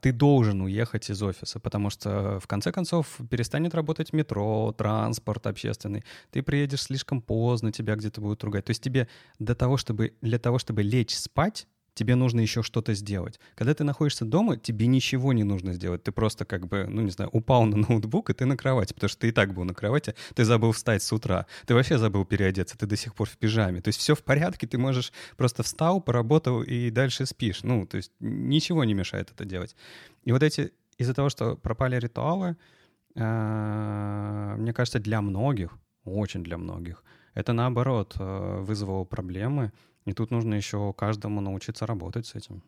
ты 0.00 0.12
должен 0.12 0.60
уехать 0.62 1.10
из 1.10 1.22
офиса, 1.22 1.60
потому 1.60 1.90
что 1.90 2.40
в 2.40 2.46
конце 2.46 2.72
концов 2.72 3.18
перестанет 3.30 3.74
работать 3.74 4.12
метро, 4.12 4.74
транспорт 4.76 5.46
общественный, 5.46 6.04
ты 6.30 6.42
приедешь 6.42 6.82
слишком 6.82 7.22
поздно, 7.22 7.72
тебя 7.72 7.96
где-то 7.96 8.20
будут 8.20 8.42
ругать. 8.44 8.64
То 8.64 8.70
есть 8.70 8.82
тебе 8.82 9.08
для 9.38 9.54
того, 9.54 9.76
чтобы, 9.76 10.14
для 10.20 10.38
того, 10.38 10.58
чтобы 10.58 10.82
лечь 10.82 11.16
спать, 11.16 11.66
тебе 11.94 12.14
нужно 12.14 12.40
еще 12.40 12.62
что-то 12.62 12.94
сделать. 12.94 13.40
Когда 13.54 13.74
ты 13.74 13.84
находишься 13.84 14.24
дома, 14.24 14.56
тебе 14.56 14.86
ничего 14.86 15.32
не 15.32 15.44
нужно 15.44 15.72
сделать. 15.72 16.02
Ты 16.02 16.12
просто 16.12 16.44
как 16.44 16.66
бы, 16.66 16.86
ну 16.88 17.02
не 17.02 17.10
знаю, 17.10 17.30
упал 17.30 17.64
на 17.64 17.76
ноутбук, 17.88 18.30
и 18.30 18.34
ты 18.34 18.46
на 18.46 18.56
кровати, 18.56 18.92
потому 18.94 19.08
что 19.08 19.20
ты 19.20 19.28
и 19.28 19.32
так 19.32 19.54
был 19.54 19.64
на 19.64 19.74
кровати, 19.74 20.14
ты 20.34 20.44
забыл 20.44 20.72
встать 20.72 21.02
с 21.02 21.12
утра, 21.12 21.46
ты 21.66 21.74
вообще 21.74 21.98
забыл 21.98 22.24
переодеться, 22.24 22.78
ты 22.78 22.86
до 22.86 22.96
сих 22.96 23.14
пор 23.14 23.28
в 23.28 23.36
пижаме. 23.36 23.80
То 23.80 23.88
есть 23.88 23.98
все 23.98 24.14
в 24.14 24.22
порядке, 24.22 24.66
ты 24.66 24.78
можешь 24.78 25.12
просто 25.36 25.62
встал, 25.62 26.00
поработал 26.00 26.62
и 26.62 26.90
дальше 26.90 27.26
спишь. 27.26 27.62
Ну, 27.62 27.86
то 27.86 27.96
есть 27.96 28.12
ничего 28.20 28.84
не 28.84 28.94
мешает 28.94 29.30
это 29.30 29.44
делать. 29.44 29.76
И 30.24 30.32
вот 30.32 30.42
эти, 30.42 30.72
из-за 30.98 31.14
того, 31.14 31.28
что 31.28 31.56
пропали 31.56 31.96
ритуалы, 31.96 32.56
э, 33.16 34.54
мне 34.58 34.72
кажется, 34.72 34.98
для 34.98 35.20
многих, 35.20 35.78
очень 36.04 36.42
для 36.42 36.56
многих, 36.56 37.02
это 37.34 37.52
наоборот 37.52 38.16
э, 38.18 38.60
вызвало 38.60 39.04
проблемы, 39.04 39.72
и 40.06 40.12
тут 40.12 40.30
нужно 40.30 40.54
еще 40.54 40.92
каждому 40.92 41.40
научиться 41.40 41.86
работать 41.86 42.26
с 42.26 42.34
этим. 42.34 42.62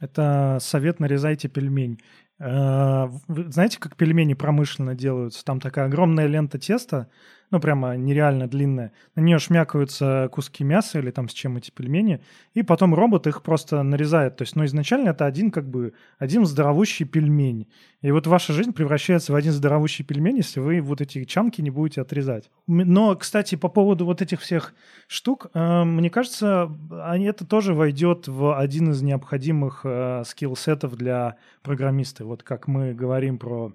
Это 0.00 0.58
совет 0.60 1.00
«нарезайте 1.00 1.48
пельмень». 1.48 2.00
Э, 2.38 3.08
знаете, 3.26 3.80
как 3.80 3.96
пельмени 3.96 4.34
промышленно 4.34 4.94
делаются? 4.94 5.44
Там 5.44 5.60
такая 5.60 5.86
огромная 5.86 6.26
лента 6.26 6.58
теста, 6.58 7.10
ну, 7.50 7.60
прямо 7.60 7.96
нереально 7.96 8.46
длинная. 8.46 8.92
На 9.14 9.20
нее 9.20 9.38
шмякаются 9.38 10.28
куски 10.32 10.64
мяса 10.64 10.98
или 10.98 11.10
там 11.10 11.28
с 11.28 11.32
чем 11.32 11.56
эти 11.56 11.70
пельмени, 11.70 12.20
и 12.54 12.62
потом 12.62 12.94
робот 12.94 13.26
их 13.26 13.42
просто 13.42 13.82
нарезает. 13.82 14.36
То 14.36 14.42
есть, 14.42 14.56
ну, 14.56 14.64
изначально 14.64 15.10
это 15.10 15.24
один 15.26 15.50
как 15.50 15.68
бы, 15.68 15.94
один 16.18 16.44
здоровущий 16.44 17.06
пельмень. 17.06 17.68
И 18.02 18.10
вот 18.10 18.26
ваша 18.26 18.52
жизнь 18.52 18.72
превращается 18.72 19.32
в 19.32 19.36
один 19.36 19.52
здоровущий 19.52 20.04
пельмень, 20.04 20.36
если 20.36 20.60
вы 20.60 20.80
вот 20.80 21.00
эти 21.00 21.24
chunk'и 21.24 21.60
не 21.60 21.70
будете 21.70 22.02
отрезать. 22.02 22.50
Но, 22.66 23.16
кстати, 23.16 23.54
по 23.54 23.68
поводу 23.68 24.04
вот 24.04 24.22
этих 24.22 24.40
всех 24.40 24.74
штук, 25.06 25.46
э, 25.54 25.84
мне 25.84 26.10
кажется, 26.10 26.70
они, 27.04 27.24
это 27.26 27.46
тоже 27.46 27.74
войдет 27.74 28.28
в 28.28 28.56
один 28.56 28.90
из 28.90 29.02
необходимых 29.02 29.80
э, 29.84 30.22
skill 30.26 30.58
set'ов 30.58 30.96
для 30.96 31.36
программиста. 31.62 32.24
Вот 32.24 32.42
как 32.42 32.68
мы 32.68 32.94
говорим 32.94 33.38
про 33.38 33.72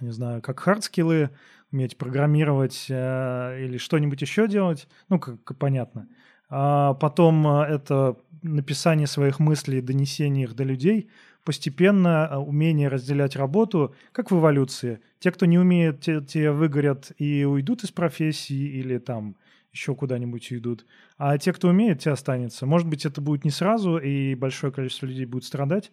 не 0.00 0.10
знаю, 0.10 0.42
как 0.42 0.60
hard 0.60 0.83
skill'ы, 0.83 1.30
уметь 1.72 1.96
программировать 1.96 2.86
э, 2.88 3.64
или 3.64 3.78
что-нибудь 3.78 4.20
еще 4.20 4.46
делать, 4.46 4.86
ну, 5.08 5.18
как, 5.18 5.56
понятно. 5.58 6.08
А 6.48 6.94
потом 6.94 7.46
э, 7.46 7.64
это 7.64 8.16
написание 8.42 9.06
своих 9.06 9.40
мыслей, 9.40 9.80
донесение 9.80 10.44
их 10.44 10.54
до 10.54 10.64
людей, 10.64 11.10
постепенно 11.44 12.28
э, 12.30 12.36
умение 12.36 12.88
разделять 12.88 13.36
работу, 13.36 13.94
как 14.12 14.30
в 14.30 14.38
эволюции. 14.38 15.00
Те, 15.18 15.32
кто 15.32 15.46
не 15.46 15.58
умеет, 15.58 16.00
те, 16.00 16.20
те 16.20 16.50
выгорят 16.50 17.12
и 17.18 17.44
уйдут 17.44 17.84
из 17.84 17.90
профессии 17.90 18.78
или 18.78 18.98
там 18.98 19.36
еще 19.72 19.94
куда-нибудь 19.94 20.52
уйдут. 20.52 20.84
А 21.16 21.38
те, 21.38 21.52
кто 21.52 21.68
умеет, 21.68 22.00
те 22.00 22.10
останется. 22.10 22.66
Может 22.66 22.88
быть, 22.88 23.06
это 23.06 23.22
будет 23.22 23.44
не 23.44 23.50
сразу, 23.50 23.96
и 23.96 24.34
большое 24.34 24.72
количество 24.72 25.06
людей 25.06 25.24
будет 25.24 25.44
страдать, 25.44 25.90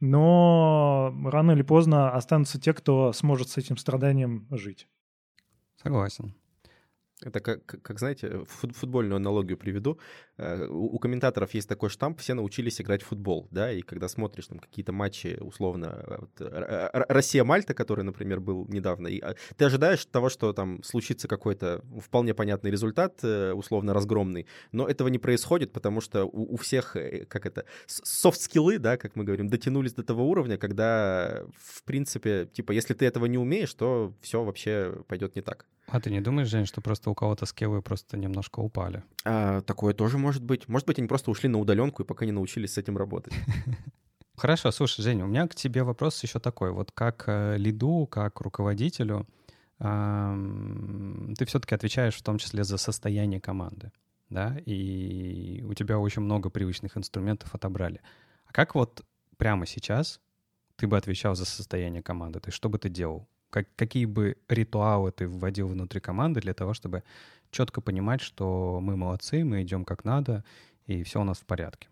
но 0.00 1.14
рано 1.24 1.52
или 1.52 1.62
поздно 1.62 2.10
останутся 2.10 2.60
те, 2.60 2.74
кто 2.74 3.12
сможет 3.12 3.48
с 3.48 3.56
этим 3.56 3.78
страданием 3.78 4.46
жить. 4.50 4.86
Согласен. 5.82 6.32
Это 7.24 7.40
как, 7.40 7.64
как 7.66 7.98
знаете, 7.98 8.44
футбольную 8.46 9.16
аналогию 9.16 9.56
приведу. 9.56 9.98
Э, 10.38 10.66
у 10.68 10.98
комментаторов 10.98 11.54
есть 11.54 11.68
такой 11.68 11.88
штамп, 11.88 12.20
все 12.20 12.34
научились 12.34 12.80
играть 12.80 13.02
в 13.02 13.06
футбол, 13.06 13.48
да, 13.50 13.72
и 13.72 13.82
когда 13.82 14.08
смотришь 14.08 14.46
там 14.46 14.58
какие-то 14.58 14.92
матчи, 14.92 15.38
условно, 15.40 16.18
вот, 16.20 16.52
Россия-Мальта, 17.08 17.74
который, 17.74 18.04
например, 18.04 18.40
был 18.40 18.66
недавно, 18.68 19.08
и 19.08 19.20
а, 19.20 19.34
ты 19.56 19.64
ожидаешь 19.64 20.04
того, 20.06 20.28
что 20.28 20.52
там 20.52 20.82
случится 20.82 21.28
какой-то 21.28 21.82
вполне 22.00 22.34
понятный 22.34 22.70
результат, 22.70 23.20
э, 23.22 23.52
условно 23.52 23.94
разгромный, 23.94 24.46
но 24.72 24.88
этого 24.88 25.08
не 25.08 25.18
происходит, 25.18 25.72
потому 25.72 26.00
что 26.00 26.24
у, 26.24 26.54
у 26.54 26.56
всех, 26.56 26.96
э, 26.96 27.26
как 27.26 27.46
это, 27.46 27.64
софт-скиллы, 27.86 28.78
да, 28.78 28.96
как 28.96 29.16
мы 29.16 29.24
говорим, 29.24 29.48
дотянулись 29.48 29.94
до 29.94 30.02
того 30.02 30.28
уровня, 30.28 30.56
когда, 30.58 31.44
в 31.56 31.84
принципе, 31.84 32.46
типа, 32.46 32.72
если 32.72 32.94
ты 32.94 33.06
этого 33.06 33.26
не 33.26 33.38
умеешь, 33.38 33.74
то 33.74 34.14
все 34.20 34.42
вообще 34.42 35.02
пойдет 35.08 35.36
не 35.36 35.42
так. 35.42 35.66
А 35.92 36.00
ты 36.00 36.10
не 36.10 36.22
думаешь, 36.22 36.48
Жень, 36.48 36.64
что 36.64 36.80
просто 36.80 37.10
у 37.10 37.14
кого-то 37.14 37.44
скиллы 37.44 37.82
просто 37.82 38.16
немножко 38.16 38.60
упали? 38.60 39.02
А, 39.26 39.60
такое 39.60 39.92
тоже 39.92 40.16
может 40.16 40.42
быть. 40.42 40.66
Может 40.66 40.86
быть, 40.86 40.98
они 40.98 41.06
просто 41.06 41.30
ушли 41.30 41.50
на 41.50 41.58
удаленку 41.58 42.02
и 42.02 42.06
пока 42.06 42.24
не 42.24 42.32
научились 42.32 42.72
с 42.72 42.78
этим 42.78 42.96
работать. 42.96 43.34
Хорошо, 44.38 44.70
слушай, 44.70 45.02
Женя, 45.02 45.26
у 45.26 45.28
меня 45.28 45.46
к 45.46 45.54
тебе 45.54 45.82
вопрос 45.82 46.22
еще 46.22 46.38
такой. 46.38 46.72
Вот 46.72 46.92
как 46.92 47.24
э, 47.26 47.58
лиду, 47.58 48.06
как 48.06 48.40
руководителю, 48.40 49.28
ты 49.78 51.44
все-таки 51.44 51.74
отвечаешь 51.74 52.14
в 52.14 52.22
том 52.22 52.38
числе 52.38 52.64
за 52.64 52.78
состояние 52.78 53.40
команды, 53.40 53.90
да, 54.30 54.56
и 54.64 55.62
у 55.68 55.74
тебя 55.74 55.98
очень 55.98 56.22
много 56.22 56.50
привычных 56.50 56.96
инструментов 56.96 57.54
отобрали. 57.54 58.00
А 58.46 58.52
как 58.52 58.76
вот 58.76 59.04
прямо 59.38 59.66
сейчас 59.66 60.20
ты 60.76 60.86
бы 60.86 60.96
отвечал 60.96 61.34
за 61.34 61.44
состояние 61.44 62.02
команды? 62.02 62.38
То 62.38 62.48
есть 62.48 62.56
что 62.56 62.68
бы 62.68 62.78
ты 62.78 62.88
делал? 62.88 63.28
Как, 63.52 63.66
какие 63.76 64.06
бы 64.06 64.38
ритуалы 64.48 65.12
ты 65.12 65.28
вводил 65.28 65.68
внутри 65.68 66.00
команды 66.00 66.40
для 66.40 66.54
того, 66.54 66.72
чтобы 66.72 67.02
четко 67.50 67.82
понимать, 67.82 68.22
что 68.22 68.80
мы 68.80 68.96
молодцы, 68.96 69.44
мы 69.44 69.60
идем 69.60 69.84
как 69.84 70.06
надо, 70.06 70.42
и 70.86 71.02
все 71.02 71.20
у 71.20 71.24
нас 71.24 71.38
в 71.38 71.44
порядке? 71.44 71.88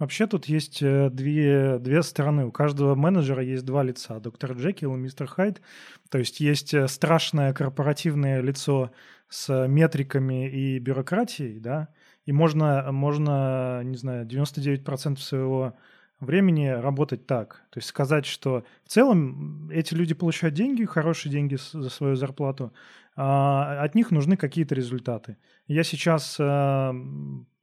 Вообще 0.00 0.26
тут 0.26 0.46
есть 0.46 0.82
э, 0.82 1.08
две, 1.08 1.78
две 1.78 2.02
стороны. 2.02 2.46
У 2.46 2.50
каждого 2.50 2.96
менеджера 2.96 3.44
есть 3.44 3.64
два 3.64 3.84
лица. 3.84 4.18
Доктор 4.18 4.54
Джекил 4.54 4.96
и 4.96 4.98
мистер 4.98 5.28
Хайд. 5.28 5.62
То 6.10 6.18
есть 6.18 6.40
есть 6.40 6.74
э, 6.74 6.88
страшное 6.88 7.54
корпоративное 7.54 8.40
лицо 8.40 8.90
с 9.28 9.68
метриками 9.68 10.50
и 10.50 10.80
бюрократией, 10.80 11.60
да, 11.60 11.88
и 12.24 12.32
можно, 12.32 12.90
можно 12.90 13.82
не 13.84 13.96
знаю, 13.96 14.26
99% 14.26 15.18
своего 15.18 15.76
времени 16.20 16.66
работать 16.66 17.26
так. 17.26 17.62
То 17.70 17.78
есть 17.78 17.88
сказать, 17.88 18.26
что 18.26 18.64
в 18.84 18.88
целом 18.88 19.70
эти 19.70 19.94
люди 19.94 20.14
получают 20.14 20.54
деньги, 20.54 20.84
хорошие 20.84 21.32
деньги 21.32 21.56
за 21.56 21.90
свою 21.90 22.16
зарплату, 22.16 22.72
а 23.16 23.82
от 23.82 23.94
них 23.94 24.10
нужны 24.10 24.36
какие-то 24.36 24.74
результаты. 24.74 25.36
Я 25.66 25.84
сейчас 25.84 26.36
а, 26.38 26.94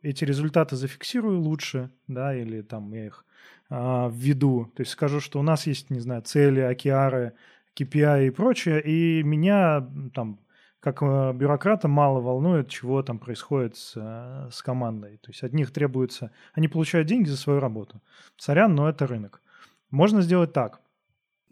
эти 0.01 0.23
результаты 0.23 0.75
зафиксирую 0.75 1.39
лучше, 1.39 1.91
да, 2.07 2.35
или 2.35 2.61
там 2.61 2.91
я 2.91 3.05
их 3.05 3.25
а, 3.69 4.09
введу. 4.11 4.71
То 4.75 4.81
есть 4.81 4.91
скажу, 4.91 5.19
что 5.19 5.39
у 5.39 5.43
нас 5.43 5.67
есть, 5.67 5.89
не 5.89 5.99
знаю, 5.99 6.21
цели, 6.23 6.59
океары, 6.59 7.33
KPI 7.75 8.27
и 8.27 8.29
прочее, 8.29 8.81
и 8.81 9.23
меня 9.23 9.87
там 10.13 10.39
как 10.83 11.01
э, 11.01 11.31
бюрократа 11.33 11.87
мало 11.87 12.19
волнует, 12.19 12.67
чего 12.67 13.01
там 13.03 13.17
происходит 13.17 13.77
с, 13.77 13.93
э, 13.95 14.49
с 14.51 14.61
командой. 14.61 15.17
То 15.23 15.31
есть 15.31 15.41
от 15.41 15.53
них 15.53 15.71
требуется... 15.71 16.31
Они 16.51 16.67
получают 16.67 17.07
деньги 17.07 17.29
за 17.29 17.37
свою 17.37 17.61
работу. 17.61 18.01
Сорян, 18.35 18.75
но 18.75 18.89
это 18.89 19.07
рынок. 19.07 19.41
Можно 19.91 20.21
сделать 20.21 20.51
так. 20.51 20.81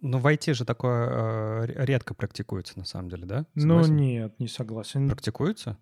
Ну, 0.01 0.17
в 0.17 0.27
IT 0.27 0.53
же 0.53 0.65
такое 0.65 1.63
э, 1.65 1.85
редко 1.85 2.13
практикуется, 2.13 2.77
на 2.77 2.83
самом 2.83 3.07
деле, 3.07 3.25
да? 3.25 3.45
Ну, 3.55 3.83
согласен? 3.83 3.95
Ну, 3.95 3.99
нет, 4.01 4.39
не 4.39 4.47
согласен. 4.49 5.09
Практикуется? 5.09 5.77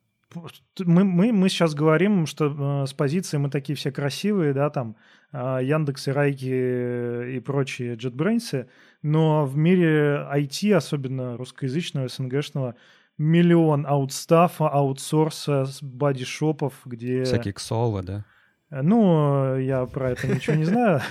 Мы, 0.78 1.04
мы, 1.04 1.32
мы 1.32 1.50
сейчас 1.50 1.74
говорим, 1.74 2.28
что 2.28 2.84
э, 2.84 2.86
с 2.86 2.94
позиции 2.94 3.38
мы 3.38 3.50
такие 3.50 3.76
все 3.76 3.92
красивые, 3.92 4.54
да, 4.54 4.70
там, 4.70 4.96
э, 5.32 5.60
Яндексы, 5.64 6.14
Райки 6.14 7.36
и 7.36 7.40
прочие 7.40 7.96
JetBrains, 7.96 8.68
но 9.02 9.46
в 9.46 9.58
мире 9.58 10.28
IT, 10.32 10.72
особенно 10.74 11.36
русскоязычного, 11.36 12.10
СНГшного, 12.10 12.76
миллион 13.20 13.86
аутстафа, 13.86 14.68
аутсорса, 14.70 15.68
бодишопов, 15.82 16.74
где... 16.86 17.26
Всякие 17.26 17.54
ксолы, 17.54 18.02
да? 18.02 18.26
Ну, 18.72 19.58
я 19.58 19.86
про 19.86 20.12
это 20.12 20.28
ничего 20.28 20.56
не 20.56 20.66
знаю. 20.66 21.02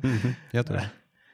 Я 0.52 0.64
тоже. 0.64 0.82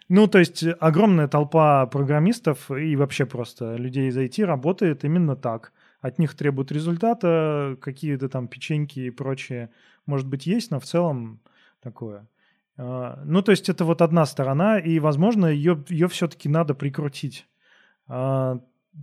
Ну, 0.09 0.27
то 0.27 0.39
есть 0.39 0.65
огромная 0.81 1.29
толпа 1.29 1.87
программистов 1.87 2.71
и 2.71 2.97
вообще 2.97 3.27
просто 3.27 3.77
людей 3.77 4.09
из 4.09 4.19
IT 4.19 4.45
работает 4.45 5.05
именно 5.05 5.37
так. 5.37 5.73
От 6.01 6.19
них 6.19 6.35
требуют 6.35 6.73
результата, 6.73 7.77
какие-то 7.81 8.29
там 8.29 8.49
печеньки 8.49 9.01
и 9.01 9.11
прочее, 9.11 9.71
может 10.07 10.27
быть, 10.27 10.47
есть, 10.47 10.71
но 10.71 10.81
в 10.81 10.85
целом 10.85 11.41
такое. 11.81 12.27
А, 12.77 13.23
ну, 13.25 13.41
то 13.43 13.53
есть 13.53 13.69
это 13.69 13.85
вот 13.85 14.03
одна 14.03 14.27
сторона, 14.27 14.79
и, 14.79 14.99
возможно, 14.99 15.47
ее, 15.47 15.83
ее 15.89 16.09
все-таки 16.09 16.49
надо 16.49 16.75
прикрутить. 16.75 17.47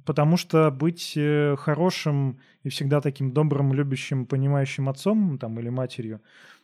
Потому 0.06 0.36
что 0.36 0.70
быть 0.70 1.14
э, 1.16 1.56
хорошим 1.58 2.40
и 2.64 2.70
всегда 2.70 3.00
таким 3.00 3.32
добрым, 3.32 3.74
любящим, 3.74 4.26
понимающим 4.26 4.90
отцом 4.90 5.38
там, 5.38 5.60
или 5.60 5.70
матерью, 5.70 6.22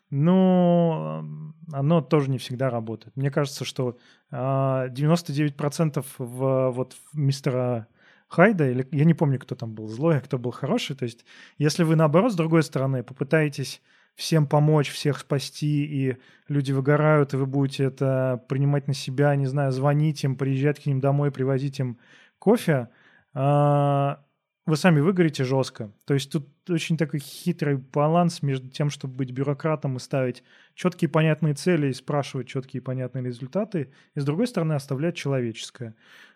ну, 0.09 1.25
оно 1.71 2.01
тоже 2.01 2.29
не 2.29 2.37
всегда 2.37 2.69
работает. 2.69 3.15
Мне 3.15 3.31
кажется, 3.31 3.63
что 3.65 3.97
99% 4.31 5.97
а, 5.97 6.03
в, 6.17 6.71
вот, 6.71 6.93
в 6.93 7.17
мистера 7.17 7.87
Хайда, 8.27 8.69
или 8.69 8.87
я 8.91 9.05
не 9.05 9.13
помню, 9.13 9.39
кто 9.39 9.55
там 9.55 9.73
был 9.73 9.87
злой, 9.87 10.17
а 10.17 10.21
кто 10.21 10.37
был 10.37 10.51
хороший. 10.51 10.95
То 10.95 11.05
есть, 11.05 11.25
если 11.57 11.83
вы 11.83 11.95
наоборот, 11.95 12.33
с 12.33 12.35
другой 12.35 12.63
стороны, 12.63 13.03
попытаетесь 13.03 13.81
всем 14.15 14.47
помочь, 14.47 14.91
всех 14.91 15.17
спасти, 15.17 15.85
и 15.85 16.17
люди 16.47 16.73
выгорают, 16.73 17.33
и 17.33 17.37
вы 17.37 17.45
будете 17.45 17.85
это 17.85 18.43
принимать 18.49 18.87
на 18.87 18.93
себя, 18.93 19.35
не 19.35 19.47
знаю, 19.47 19.71
звонить 19.71 20.23
им, 20.25 20.35
приезжать 20.35 20.83
к 20.83 20.85
ним 20.85 20.99
домой, 20.99 21.31
привозить 21.31 21.79
им 21.79 21.97
кофе– 22.37 22.89
вы 23.35 24.77
сами 24.77 25.01
выгорите 25.01 25.43
жестко. 25.43 25.91
То 26.05 26.13
есть 26.13 26.31
тут 26.31 26.47
очень 26.69 26.95
такой 26.97 27.19
хитрый 27.19 27.75
баланс 27.77 28.41
между 28.41 28.69
тем, 28.69 28.89
чтобы 28.89 29.15
быть 29.15 29.31
бюрократом 29.31 29.97
и 29.97 29.99
ставить 29.99 30.43
четкие 30.73 31.09
понятные 31.09 31.53
цели 31.53 31.87
и 31.87 31.93
спрашивать 31.93 32.47
четкие 32.47 32.81
понятные 32.81 33.25
результаты, 33.25 33.91
и 34.15 34.19
с 34.19 34.23
другой 34.25 34.47
стороны 34.47 34.73
оставлять 34.73 35.15
человеческое. 35.15 35.95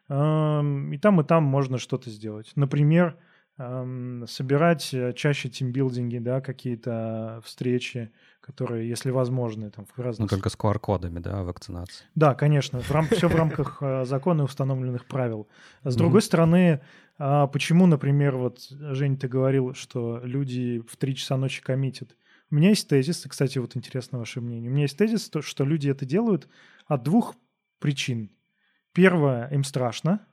И 0.09 0.99
там, 1.01 1.21
и 1.21 1.23
там 1.23 1.43
можно 1.43 1.77
что-то 1.77 2.09
сделать. 2.09 2.51
Например, 2.55 3.17
собирать 3.57 4.93
э, 4.93 5.13
чаще 5.13 5.49
тимбилдинги, 5.49 6.19
да, 6.19 6.41
какие-то 6.41 7.41
встречи, 7.43 8.11
которые, 8.39 8.87
если 8.87 9.09
возможны, 9.09 9.71
там 9.71 9.85
в 9.85 9.99
разных... 9.99 10.29
Ну, 10.29 10.35
только 10.37 10.49
с 10.49 10.55
QR-кодами, 10.55 11.19
да, 11.19 11.43
вакцинации. 11.43 12.05
Да, 12.13 12.35
конечно, 12.35 12.81
в 12.81 12.91
рам... 12.91 13.07
все 13.07 13.27
в 13.27 13.35
рамках 13.35 13.79
э, 13.81 14.05
закона 14.05 14.41
и 14.41 14.45
установленных 14.45 15.05
правил. 15.05 15.47
С 15.83 15.95
другой 15.95 16.21
стороны, 16.21 16.81
а 17.17 17.47
почему, 17.47 17.87
например, 17.87 18.37
вот, 18.37 18.59
Жень, 18.69 19.17
ты 19.17 19.27
говорил, 19.27 19.73
что 19.73 20.21
люди 20.23 20.83
в 20.87 20.95
3 20.95 21.15
часа 21.15 21.35
ночи 21.35 21.63
коммитят. 21.63 22.15
У 22.51 22.55
меня 22.55 22.69
есть 22.69 22.87
тезис, 22.87 23.25
и, 23.25 23.29
кстати, 23.29 23.57
вот 23.57 23.75
интересно 23.75 24.19
ваше 24.19 24.39
мнение. 24.39 24.69
У 24.69 24.73
меня 24.73 24.83
есть 24.83 24.97
тезис, 24.97 25.31
что 25.41 25.65
люди 25.65 25.89
это 25.89 26.05
делают 26.05 26.47
от 26.85 27.01
двух 27.01 27.35
причин. 27.79 28.29
Первое, 28.93 29.47
им 29.49 29.63
страшно, 29.63 30.25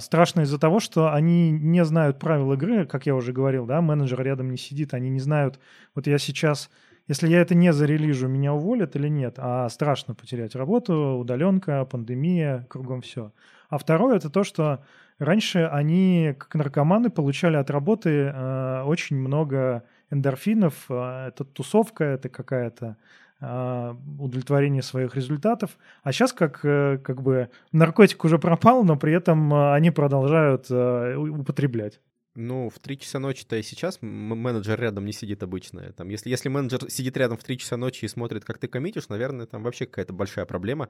страшно 0.00 0.42
из-за 0.42 0.58
того, 0.58 0.80
что 0.80 1.12
они 1.12 1.50
не 1.50 1.84
знают 1.84 2.18
правил 2.18 2.52
игры, 2.52 2.86
как 2.86 3.06
я 3.06 3.14
уже 3.14 3.32
говорил, 3.32 3.66
да, 3.66 3.80
менеджер 3.80 4.22
рядом 4.22 4.50
не 4.50 4.56
сидит, 4.56 4.94
они 4.94 5.10
не 5.10 5.20
знают, 5.20 5.58
вот 5.94 6.06
я 6.06 6.18
сейчас, 6.18 6.70
если 7.08 7.28
я 7.28 7.40
это 7.40 7.54
не 7.54 7.72
зарелижу, 7.72 8.28
меня 8.28 8.54
уволят 8.54 8.96
или 8.96 9.08
нет, 9.08 9.34
а 9.38 9.68
страшно 9.68 10.14
потерять 10.14 10.54
работу, 10.54 11.18
удаленка, 11.18 11.84
пандемия, 11.84 12.66
кругом 12.70 13.02
все. 13.02 13.32
А 13.68 13.78
второе 13.78 14.16
это 14.16 14.30
то, 14.30 14.44
что 14.44 14.84
раньше 15.18 15.68
они, 15.70 16.34
как 16.38 16.54
наркоманы, 16.54 17.10
получали 17.10 17.56
от 17.56 17.70
работы 17.70 18.32
э, 18.32 18.82
очень 18.84 19.16
много 19.16 19.84
эндорфинов, 20.10 20.86
э, 20.88 21.28
это 21.28 21.44
тусовка, 21.44 22.04
это 22.04 22.28
какая-то 22.28 22.86
а, 22.86 22.96
удовлетворение 23.40 24.82
своих 24.82 25.14
результатов. 25.14 25.78
А 26.02 26.12
сейчас 26.12 26.32
как, 26.32 26.60
э, 26.64 26.98
как 27.02 27.22
бы 27.22 27.50
наркотик 27.72 28.24
уже 28.24 28.38
пропал, 28.38 28.82
но 28.84 28.96
при 28.96 29.12
этом 29.12 29.52
э, 29.52 29.74
они 29.74 29.90
продолжают 29.90 30.66
э, 30.70 31.16
употреблять. 31.16 32.00
Ну, 32.36 32.70
в 32.70 32.78
3 32.78 32.98
часа 32.98 33.18
ночи-то 33.18 33.56
и 33.56 33.62
сейчас 33.62 33.98
менеджер 34.00 34.80
рядом 34.80 35.04
не 35.04 35.12
сидит 35.12 35.42
обычно. 35.42 35.92
Там, 35.92 36.08
если, 36.08 36.30
если 36.30 36.48
менеджер 36.48 36.90
сидит 36.90 37.16
рядом 37.16 37.36
в 37.36 37.44
3 37.44 37.58
часа 37.58 37.76
ночи 37.76 38.04
и 38.04 38.08
смотрит, 38.08 38.44
как 38.44 38.58
ты 38.58 38.68
коммитишь, 38.68 39.08
наверное, 39.08 39.46
там 39.46 39.62
вообще 39.62 39.86
какая-то 39.86 40.12
большая 40.12 40.46
проблема. 40.46 40.88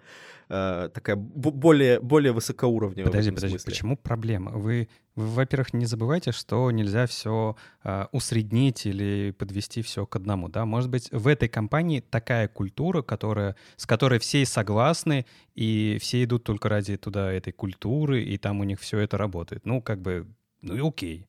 Э, 0.49 0.88
такая 0.92 1.16
более, 1.16 2.01
более 2.01 2.32
высокоуровневая. 2.32 3.11
Подожди, 3.11 3.30
подожди, 3.30 3.59
смысле. 3.59 3.70
почему 3.70 3.97
проблема? 3.97 4.53
Вы, 4.53 4.88
вы, 5.14 5.26
во-первых, 5.28 5.72
не 5.72 5.86
забывайте, 5.86 6.32
что 6.32 6.70
нельзя 6.70 7.07
все 7.07 7.57
э, 7.82 8.07
усреднить 8.12 8.84
или 8.84 9.34
подвести 9.36 9.82
все 9.82 10.07
к 10.07 10.16
одному. 10.16 10.49
Да? 10.49 10.66
Может 10.66 10.90
быть, 10.90 11.09
в 11.11 11.26
этой 11.26 11.49
компании 11.49 12.01
такая 12.01 12.49
культура, 12.49 13.03
которая, 13.03 13.57
с 13.76 13.86
которой 13.86 14.18
все 14.18 14.44
согласны, 14.44 15.24
и 15.55 15.99
все 16.01 16.24
идут 16.24 16.44
только 16.44 16.68
ради 16.68 16.97
туда 16.97 17.32
этой 17.32 17.53
культуры, 17.53 18.22
и 18.22 18.36
там 18.36 18.61
у 18.61 18.64
них 18.64 18.80
все 18.80 18.99
это 18.99 19.16
работает. 19.16 19.64
Ну, 19.64 19.80
как 19.80 20.03
бы, 20.03 20.26
ну 20.61 20.76
и 20.76 20.86
окей. 20.86 21.26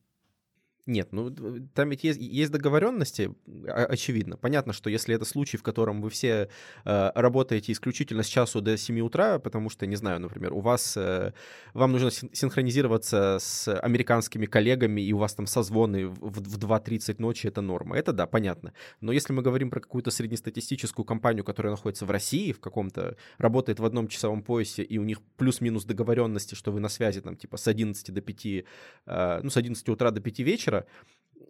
Нет, 0.88 1.12
ну 1.12 1.30
там 1.74 1.90
ведь 1.90 2.02
есть, 2.02 2.18
есть 2.18 2.50
договоренности, 2.50 3.30
очевидно. 3.66 4.38
Понятно, 4.38 4.72
что 4.72 4.88
если 4.88 5.14
это 5.14 5.26
случай, 5.26 5.58
в 5.58 5.62
котором 5.62 6.00
вы 6.00 6.08
все 6.08 6.48
э, 6.86 7.10
работаете 7.14 7.72
исключительно 7.72 8.22
с 8.22 8.26
часу 8.26 8.62
до 8.62 8.74
7 8.78 8.98
утра, 9.00 9.38
потому 9.38 9.68
что, 9.68 9.86
не 9.86 9.96
знаю, 9.96 10.18
например, 10.18 10.54
у 10.54 10.60
вас, 10.60 10.96
э, 10.96 11.34
вам 11.74 11.92
нужно 11.92 12.10
синхронизироваться 12.10 13.36
с 13.38 13.68
американскими 13.68 14.46
коллегами, 14.46 15.02
и 15.02 15.12
у 15.12 15.18
вас 15.18 15.34
там 15.34 15.46
созвоны 15.46 16.06
в, 16.06 16.14
в 16.20 16.58
2.30 16.58 17.16
ночи, 17.18 17.46
это 17.46 17.60
норма. 17.60 17.98
Это 17.98 18.14
да, 18.14 18.26
понятно. 18.26 18.72
Но 19.02 19.12
если 19.12 19.34
мы 19.34 19.42
говорим 19.42 19.68
про 19.68 19.80
какую-то 19.80 20.10
среднестатистическую 20.10 21.04
компанию, 21.04 21.44
которая 21.44 21.70
находится 21.70 22.06
в 22.06 22.10
России, 22.10 22.52
в 22.52 22.60
каком-то, 22.60 23.18
работает 23.36 23.78
в 23.78 23.84
одном 23.84 24.08
часовом 24.08 24.42
поясе, 24.42 24.84
и 24.84 24.96
у 24.96 25.04
них 25.04 25.20
плюс-минус 25.36 25.84
договоренности, 25.84 26.54
что 26.54 26.72
вы 26.72 26.80
на 26.80 26.88
связи 26.88 27.20
там 27.20 27.36
типа 27.36 27.58
с 27.58 27.68
11 27.68 28.14
до 28.14 28.22
5, 28.22 28.46
э, 28.46 29.40
ну, 29.42 29.50
с 29.50 29.56
11 29.58 29.86
утра 29.90 30.10
до 30.10 30.22
5 30.22 30.38
вечера, 30.38 30.77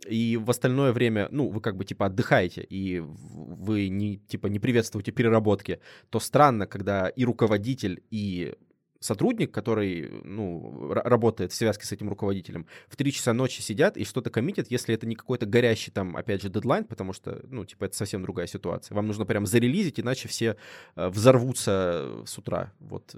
и 0.07 0.37
в 0.37 0.49
остальное 0.51 0.93
время, 0.93 1.29
ну, 1.31 1.49
вы 1.49 1.61
как 1.61 1.77
бы 1.77 1.85
типа 1.85 2.07
отдыхаете, 2.07 2.63
и 2.63 3.01
вы 3.01 3.89
не, 3.89 4.19
типа, 4.19 4.47
не 4.47 4.59
приветствуете 4.59 5.13
переработки, 5.13 5.81
то 6.11 6.21
странно, 6.21 6.67
когда 6.67 7.09
и 7.09 7.25
руководитель, 7.25 8.03
и 8.11 8.55
сотрудник, 9.01 9.53
который, 9.53 10.11
ну, 10.25 10.93
работает 10.93 11.53
в 11.53 11.55
связке 11.55 11.87
с 11.87 11.93
этим 11.93 12.09
руководителем, 12.09 12.67
в 12.89 12.97
3 12.97 13.13
часа 13.13 13.33
ночи 13.33 13.61
сидят 13.61 13.97
и 13.97 14.05
что-то 14.05 14.31
коммитят, 14.31 14.71
если 14.71 14.95
это 14.95 15.07
не 15.07 15.15
какой-то 15.15 15.47
горящий 15.47 15.91
там, 15.91 16.17
опять 16.17 16.43
же, 16.43 16.49
дедлайн, 16.49 16.85
потому 16.85 17.13
что, 17.13 17.41
ну, 17.45 17.65
типа, 17.65 17.85
это 17.85 17.97
совсем 17.97 18.23
другая 18.23 18.47
ситуация. 18.47 18.95
Вам 18.95 19.07
нужно 19.07 19.25
прям 19.25 19.47
зарелизить, 19.47 20.01
иначе 20.01 20.29
все 20.29 20.57
э, 20.97 21.09
взорвутся 21.09 22.25
с 22.27 22.39
утра. 22.39 22.73
Вот, 22.81 23.15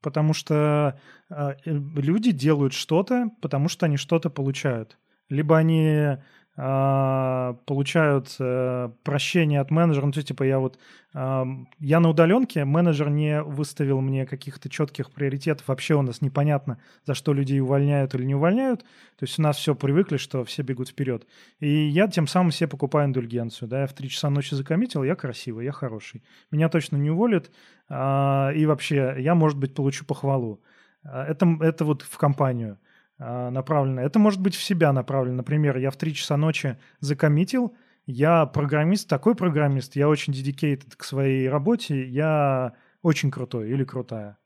потому 0.00 0.32
что 0.32 0.98
э, 1.28 1.54
люди 1.64 2.30
делают 2.30 2.72
что-то, 2.72 3.30
потому 3.42 3.68
что 3.68 3.86
они 3.86 3.96
что-то 3.96 4.30
получают. 4.30 4.98
Либо 5.28 5.58
они 5.58 6.16
э, 6.58 7.54
получают 7.66 8.34
э, 8.40 8.90
прощение 9.04 9.60
от 9.60 9.70
менеджера, 9.70 10.06
ну, 10.06 10.12
то 10.12 10.18
есть, 10.18 10.28
типа, 10.28 10.42
я 10.42 10.58
вот, 10.58 10.78
э, 11.14 11.44
я 11.78 12.00
на 12.00 12.08
удаленке, 12.08 12.64
менеджер 12.64 13.10
не 13.10 13.42
выставил 13.42 14.00
мне 14.00 14.26
каких-то 14.26 14.68
четких 14.68 15.12
приоритетов, 15.12 15.68
вообще 15.68 15.94
у 15.94 16.02
нас 16.02 16.20
непонятно, 16.20 16.78
за 17.04 17.14
что 17.14 17.32
людей 17.32 17.60
увольняют 17.60 18.14
или 18.14 18.24
не 18.24 18.34
увольняют, 18.34 18.80
то 18.80 19.22
есть 19.22 19.38
у 19.38 19.42
нас 19.42 19.56
все 19.56 19.74
привыкли, 19.74 20.16
что 20.16 20.44
все 20.44 20.62
бегут 20.62 20.88
вперед. 20.88 21.26
И 21.60 21.68
я 21.68 22.08
тем 22.08 22.26
самым 22.26 22.50
себе 22.50 22.68
покупаю 22.68 23.06
индульгенцию, 23.06 23.68
да, 23.68 23.82
я 23.82 23.86
в 23.86 23.92
3 23.92 24.08
часа 24.08 24.28
ночи 24.28 24.54
закоммитил, 24.54 25.04
я 25.04 25.14
красивый, 25.14 25.64
я 25.64 25.72
хороший. 25.72 26.24
Меня 26.50 26.68
точно 26.68 26.96
не 26.96 27.10
уволят, 27.10 27.52
э, 27.88 28.52
и 28.56 28.66
вообще 28.66 29.14
я, 29.18 29.36
может 29.36 29.58
быть, 29.58 29.74
получу 29.74 30.04
похвалу. 30.04 30.60
Это, 31.04 31.46
это 31.60 31.84
вот 31.84 32.02
в 32.02 32.18
компанию. 32.18 32.78
А, 33.18 33.50
направлено. 33.50 34.00
Это 34.00 34.18
может 34.18 34.40
быть 34.40 34.54
в 34.54 34.62
себя 34.62 34.92
направлено. 34.92 35.36
Например, 35.36 35.76
я 35.76 35.90
в 35.90 35.96
3 35.96 36.14
часа 36.14 36.36
ночи 36.36 36.78
закоммитил, 37.00 37.76
я 38.06 38.46
программист, 38.46 39.08
такой 39.08 39.34
программист, 39.34 39.96
я 39.96 40.08
очень 40.08 40.32
dedicated 40.32 40.96
к 40.96 41.04
своей 41.04 41.48
работе, 41.48 42.06
я 42.06 42.74
очень 43.02 43.30
крутой 43.30 43.70
или 43.70 43.84
крутая. 43.84 44.38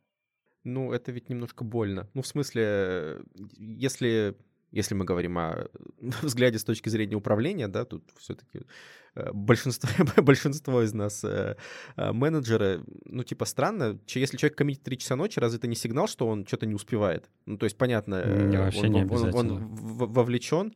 Ну, 0.65 0.93
это 0.93 1.13
ведь 1.13 1.29
немножко 1.29 1.65
больно. 1.65 2.09
Ну, 2.15 2.23
в 2.23 2.27
смысле, 2.27 3.23
если 3.59 4.37
если 4.73 4.95
мы 4.95 5.05
говорим 5.05 5.39
о 5.39 5.69
взгляде 6.23 6.59
с 6.59 6.65
точки 6.65 6.89
зрения 6.89 7.17
управления, 7.17 7.69
да, 7.69 7.85
тут 7.85 8.05
все-таки 8.19 8.63
э, 9.15 9.31
большинство, 9.33 9.89
большинство 10.23 10.83
из 10.83 10.93
нас 10.95 11.23
э, 11.25 11.57
э, 11.97 12.13
менеджеры, 12.13 12.83
ну, 13.05 13.23
типа, 13.23 13.45
странно, 13.45 13.99
если 14.09 14.37
человек 14.37 14.59
коммитит 14.59 14.83
3 14.83 14.99
часа 14.99 15.17
ночи, 15.17 15.39
разве 15.39 15.59
это 15.59 15.69
не 15.69 15.77
сигнал, 15.77 16.09
что 16.09 16.27
он 16.27 16.47
что-то 16.47 16.67
не 16.67 16.75
успевает? 16.75 17.31
Ну, 17.47 17.59
то 17.59 17.65
есть, 17.65 17.77
понятно, 17.77 18.25
не, 18.25 18.59
он, 18.59 18.93
не 18.93 19.05
он, 19.05 19.35
он, 19.35 19.35
он 19.35 19.69
вовлечен, 19.69 20.75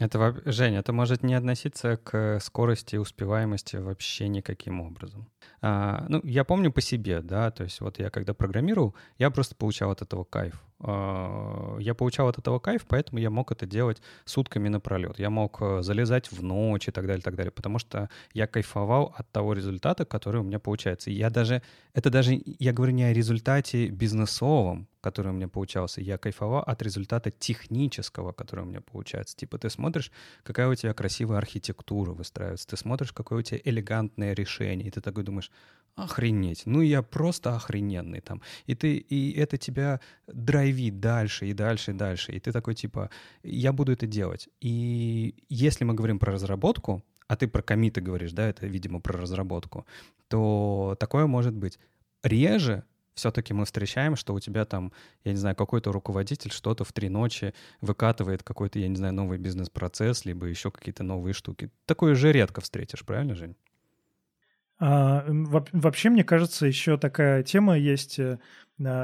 это, 0.00 0.42
Женя, 0.44 0.80
это 0.80 0.92
может 0.92 1.22
не 1.22 1.34
относиться 1.34 1.96
к 1.96 2.40
скорости 2.40 2.96
и 2.96 2.98
успеваемости 2.98 3.76
вообще 3.76 4.26
никаким 4.26 4.80
образом. 4.80 5.30
А, 5.60 6.04
ну, 6.08 6.20
я 6.24 6.42
помню 6.42 6.72
по 6.72 6.80
себе, 6.80 7.20
да, 7.20 7.52
то 7.52 7.62
есть 7.62 7.80
вот 7.80 8.00
я 8.00 8.10
когда 8.10 8.34
программировал, 8.34 8.96
я 9.18 9.30
просто 9.30 9.54
получал 9.54 9.92
от 9.92 10.02
этого 10.02 10.24
кайф. 10.24 10.60
А, 10.86 11.78
я 11.78 11.94
получал 11.94 12.28
от 12.28 12.38
этого 12.38 12.58
кайф, 12.58 12.84
поэтому 12.86 13.18
я 13.18 13.30
мог 13.30 13.50
это 13.50 13.64
делать 13.64 14.02
сутками 14.26 14.68
напролет. 14.68 15.18
Я 15.18 15.30
мог 15.30 15.56
э, 15.62 15.82
залезать 15.82 16.30
в 16.30 16.42
ночь 16.42 16.88
и 16.88 16.90
так 16.90 17.06
далее, 17.06 17.22
так 17.22 17.36
далее, 17.36 17.50
потому 17.50 17.78
что 17.78 18.10
я 18.34 18.46
кайфовал 18.46 19.14
от 19.16 19.30
того 19.32 19.54
результата, 19.54 20.04
который 20.04 20.42
у 20.42 20.44
меня 20.44 20.58
получается. 20.58 21.10
И 21.10 21.14
я 21.14 21.30
даже, 21.30 21.62
это 21.94 22.10
даже, 22.10 22.38
я 22.44 22.74
говорю 22.74 22.92
не 22.92 23.04
о 23.04 23.14
результате 23.14 23.88
бизнесовом, 23.88 24.86
который 25.00 25.32
у 25.32 25.34
меня 25.34 25.48
получался, 25.48 26.02
я 26.02 26.18
кайфовал 26.18 26.62
от 26.62 26.82
результата 26.82 27.30
технического, 27.30 28.32
который 28.32 28.64
у 28.64 28.68
меня 28.68 28.82
получается. 28.82 29.36
Типа 29.36 29.56
ты 29.56 29.70
смотришь, 29.70 30.12
какая 30.42 30.68
у 30.68 30.74
тебя 30.74 30.92
красивая 30.92 31.38
архитектура 31.38 32.12
выстраивается, 32.12 32.68
ты 32.68 32.76
смотришь, 32.76 33.12
какое 33.12 33.38
у 33.38 33.42
тебя 33.42 33.60
элегантное 33.64 34.34
решение, 34.34 34.88
и 34.88 34.90
ты 34.90 35.00
такой 35.00 35.24
думаешь, 35.24 35.50
охренеть, 35.96 36.62
ну 36.66 36.80
я 36.80 37.02
просто 37.02 37.54
охрененный 37.54 38.20
там. 38.20 38.42
И 38.66 38.74
ты, 38.74 38.96
и 38.96 39.32
это 39.38 39.56
тебя 39.56 40.00
драйвит 40.26 41.00
дальше 41.00 41.46
и 41.46 41.52
дальше 41.52 41.92
и 41.92 41.94
дальше. 41.94 42.32
И 42.32 42.40
ты 42.40 42.52
такой 42.52 42.74
типа, 42.74 43.10
я 43.42 43.72
буду 43.72 43.92
это 43.92 44.06
делать. 44.06 44.48
И 44.60 45.34
если 45.48 45.84
мы 45.84 45.94
говорим 45.94 46.18
про 46.18 46.32
разработку, 46.32 47.04
а 47.26 47.36
ты 47.36 47.48
про 47.48 47.62
комиты 47.62 48.00
говоришь, 48.00 48.32
да, 48.32 48.48
это, 48.48 48.66
видимо, 48.66 49.00
про 49.00 49.18
разработку, 49.18 49.86
то 50.28 50.96
такое 50.98 51.26
может 51.26 51.54
быть. 51.54 51.78
Реже 52.22 52.84
все-таки 53.14 53.54
мы 53.54 53.64
встречаем, 53.64 54.16
что 54.16 54.34
у 54.34 54.40
тебя 54.40 54.64
там, 54.64 54.92
я 55.22 55.32
не 55.32 55.38
знаю, 55.38 55.54
какой-то 55.54 55.92
руководитель 55.92 56.50
что-то 56.50 56.84
в 56.84 56.92
три 56.92 57.08
ночи 57.08 57.54
выкатывает 57.80 58.42
какой-то, 58.42 58.78
я 58.78 58.88
не 58.88 58.96
знаю, 58.96 59.14
новый 59.14 59.38
бизнес-процесс, 59.38 60.24
либо 60.24 60.46
еще 60.46 60.70
какие-то 60.70 61.04
новые 61.04 61.32
штуки. 61.32 61.70
Такое 61.86 62.14
же 62.14 62.32
редко 62.32 62.60
встретишь, 62.60 63.04
правильно, 63.04 63.34
Жень? 63.34 63.56
А, 64.78 65.24
вообще, 65.28 66.10
мне 66.10 66.24
кажется, 66.24 66.66
еще 66.66 66.96
такая 66.96 67.42
тема 67.42 67.78
есть 67.78 68.18
э, 68.18 68.38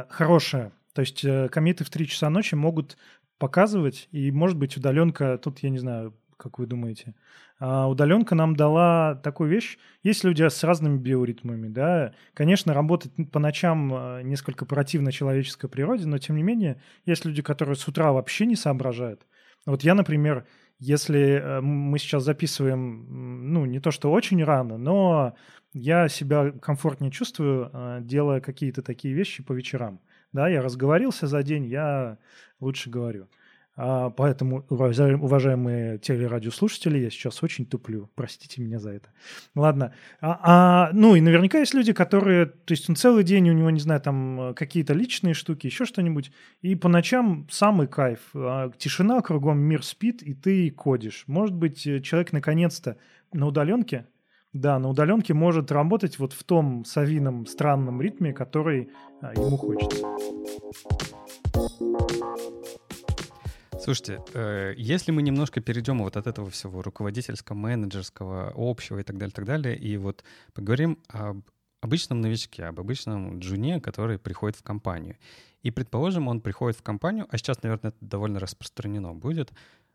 хорошая. 0.09 0.73
То 0.95 1.01
есть 1.01 1.25
э, 1.25 1.49
комиты 1.49 1.85
в 1.85 1.91
3 1.91 2.07
часа 2.09 2.31
ночи 2.31 2.55
могут 2.55 2.97
показывать. 3.39 4.09
И, 4.11 4.31
может 4.31 4.59
быть, 4.59 4.77
удаленка, 4.77 5.39
тут 5.39 5.61
я 5.61 5.71
не 5.71 5.79
знаю, 5.79 6.15
как 6.37 6.59
вы 6.59 6.67
думаете, 6.67 7.15
а 7.59 7.89
удаленка 7.89 8.35
нам 8.35 8.57
дала 8.57 9.17
такую 9.17 9.51
вещь. 9.51 9.79
Есть 10.03 10.25
люди 10.25 10.43
с 10.49 10.65
разными 10.65 10.97
биоритмами, 10.97 11.69
да. 11.69 12.15
Конечно, 12.33 12.73
работать 12.73 13.13
по 13.31 13.39
ночам 13.39 13.93
а, 13.93 14.23
несколько 14.23 14.65
противно 14.65 15.13
человеческой 15.13 15.69
природе, 15.69 16.07
но 16.07 16.19
тем 16.19 16.37
не 16.37 16.43
менее 16.43 16.81
есть 17.05 17.25
люди, 17.27 17.43
которые 17.43 17.77
с 17.77 17.87
утра 17.87 18.13
вообще 18.13 18.47
не 18.47 18.57
соображают. 18.57 19.27
Вот 19.67 19.83
я, 19.83 19.95
например, 19.95 20.47
если 20.79 21.21
э, 21.21 21.61
мы 21.61 21.99
сейчас 21.99 22.25
записываем, 22.25 23.53
ну, 23.53 23.67
не 23.67 23.79
то 23.79 23.91
что 23.91 24.11
очень 24.11 24.43
рано, 24.43 24.79
но 24.79 25.35
я 25.73 26.09
себя 26.09 26.53
комфортнее 26.53 27.11
чувствую, 27.11 27.71
а, 27.73 28.01
делая 28.01 28.41
какие-то 28.41 28.83
такие 28.83 29.15
вещи 29.15 29.43
по 29.43 29.53
вечерам. 29.53 30.01
Да, 30.33 30.49
я 30.49 30.63
разговорился 30.63 31.27
за 31.27 31.43
день, 31.43 31.67
я 31.67 32.19
лучше 32.61 32.91
говорю. 32.91 33.29
А, 33.83 34.11
поэтому, 34.11 34.67
уважаемые 34.69 35.99
телерадиослушатели, 35.99 36.99
я 36.99 37.09
сейчас 37.09 37.43
очень 37.43 37.65
туплю. 37.65 38.11
Простите 38.15 38.61
меня 38.61 38.79
за 38.79 38.91
это. 38.91 39.09
Ладно. 39.55 39.95
А, 40.21 40.41
а, 40.43 40.91
ну 40.93 41.15
и 41.15 41.21
наверняка 41.21 41.61
есть 41.61 41.73
люди, 41.73 41.93
которые, 41.93 42.47
то 42.47 42.73
есть 42.73 42.91
он 42.91 42.97
целый 42.97 43.25
день, 43.25 43.49
у 43.49 43.55
него, 43.55 43.71
не 43.71 43.81
знаю, 43.81 44.01
там 44.01 44.55
какие-то 44.55 44.93
личные 44.93 45.35
штуки, 45.35 45.67
еще 45.67 45.87
что-нибудь. 45.87 46.31
И 46.61 46.75
по 46.75 46.89
ночам 46.89 47.49
самый 47.51 47.87
кайф. 47.87 48.21
А, 48.35 48.71
тишина, 48.77 49.23
кругом 49.23 49.59
мир 49.59 49.83
спит, 49.83 50.23
и 50.23 50.35
ты 50.35 50.71
кодишь. 50.71 51.25
Может 51.27 51.55
быть, 51.55 51.83
человек 51.83 52.33
наконец-то 52.33 52.99
на 53.33 53.47
удаленке, 53.47 54.07
да, 54.53 54.79
на 54.79 54.89
удаленке 54.89 55.35
может 55.35 55.71
работать 55.71 56.19
вот 56.19 56.33
в 56.33 56.43
том 56.45 56.85
совином 56.85 57.47
странном 57.47 58.03
ритме, 58.03 58.33
который 58.33 58.91
а, 59.21 59.33
ему 59.33 59.57
хочется. 59.57 60.07
Слушайте, 63.79 64.21
э, 64.35 64.75
если 64.77 65.13
мы 65.13 65.23
немножко 65.23 65.61
перейдем 65.61 66.01
вот 66.01 66.17
от 66.17 66.27
этого 66.27 66.51
всего 66.51 66.83
руководительского, 66.83 67.57
менеджерского, 67.57 68.53
общего 68.57 68.99
и 68.99 69.03
так 69.03 69.17
далее, 69.17 69.33
так 69.33 69.45
далее, 69.45 69.77
и 69.77 69.97
вот 69.97 70.25
поговорим 70.53 70.99
об 71.09 71.43
обычном 71.81 72.21
новичке, 72.21 72.65
об 72.65 72.81
обычном 72.81 73.39
джуне, 73.39 73.81
который 73.81 74.19
приходит 74.19 74.57
в 74.57 74.63
компанию. 74.63 75.17
И, 75.63 75.71
предположим, 75.71 76.29
он 76.29 76.41
приходит 76.41 76.77
в 76.77 76.83
компанию, 76.83 77.27
а 77.31 77.39
сейчас, 77.39 77.63
наверное, 77.63 77.91
это 77.91 77.99
довольно 78.01 78.41
распространено 78.41 79.15
будет, 79.15 79.53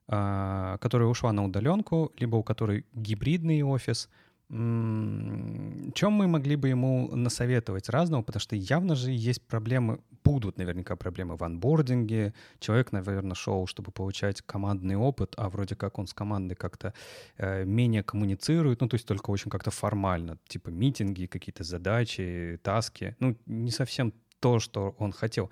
э, 0.07 0.77
которая 0.81 1.07
ушла 1.07 1.31
на 1.31 1.43
удаленку, 1.43 2.11
либо 2.17 2.37
у 2.37 2.43
которой 2.43 2.85
гибридный 2.93 3.61
офис— 3.61 4.09
чем 4.49 6.11
мы 6.11 6.27
могли 6.27 6.55
бы 6.55 6.69
ему 6.69 7.09
насоветовать 7.15 7.89
разного, 7.89 8.21
потому 8.21 8.39
что 8.39 8.55
явно 8.55 8.95
же 8.95 9.11
есть 9.11 9.41
проблемы, 9.41 9.99
будут 10.23 10.57
наверняка 10.57 10.95
проблемы 10.95 11.35
в 11.35 11.43
анбординге. 11.43 12.33
Человек, 12.59 12.91
наверное, 12.91 13.33
шел, 13.33 13.65
чтобы 13.65 13.91
получать 13.91 14.41
командный 14.43 14.97
опыт, 14.97 15.33
а 15.37 15.49
вроде 15.49 15.75
как 15.75 15.97
он 15.97 16.05
с 16.05 16.13
командой 16.13 16.55
как-то 16.55 16.93
э, 17.37 17.63
менее 17.65 18.03
коммуницирует, 18.03 18.81
ну, 18.81 18.87
то 18.87 18.95
есть 18.95 19.07
только 19.07 19.31
очень 19.31 19.49
как-то 19.49 19.71
формально, 19.71 20.37
типа 20.47 20.69
митинги, 20.69 21.25
какие-то 21.25 21.63
задачи, 21.63 22.59
таски. 22.61 23.15
Ну, 23.19 23.35
не 23.47 23.71
совсем 23.71 24.13
то, 24.39 24.59
что 24.59 24.95
он 24.99 25.11
хотел. 25.11 25.49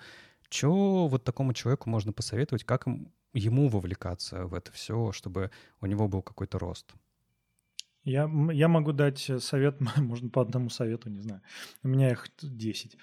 Что 0.48 1.08
вот 1.08 1.24
такому 1.24 1.52
человеку 1.52 1.90
можно 1.90 2.12
посоветовать, 2.12 2.62
как 2.62 2.86
ему 3.32 3.68
вовлекаться 3.68 4.46
в 4.46 4.54
это 4.54 4.70
все, 4.70 5.10
чтобы 5.10 5.50
у 5.80 5.86
него 5.86 6.06
был 6.06 6.22
какой-то 6.22 6.60
рост? 6.60 6.94
Я, 8.04 8.30
я 8.52 8.68
могу 8.68 8.92
дать 8.92 9.30
совет, 9.38 9.80
можно 9.96 10.28
по 10.28 10.42
одному 10.42 10.70
совету, 10.70 11.10
не 11.10 11.20
знаю. 11.20 11.40
У 11.82 11.88
меня 11.88 12.10
их 12.10 12.26
10, 12.42 12.96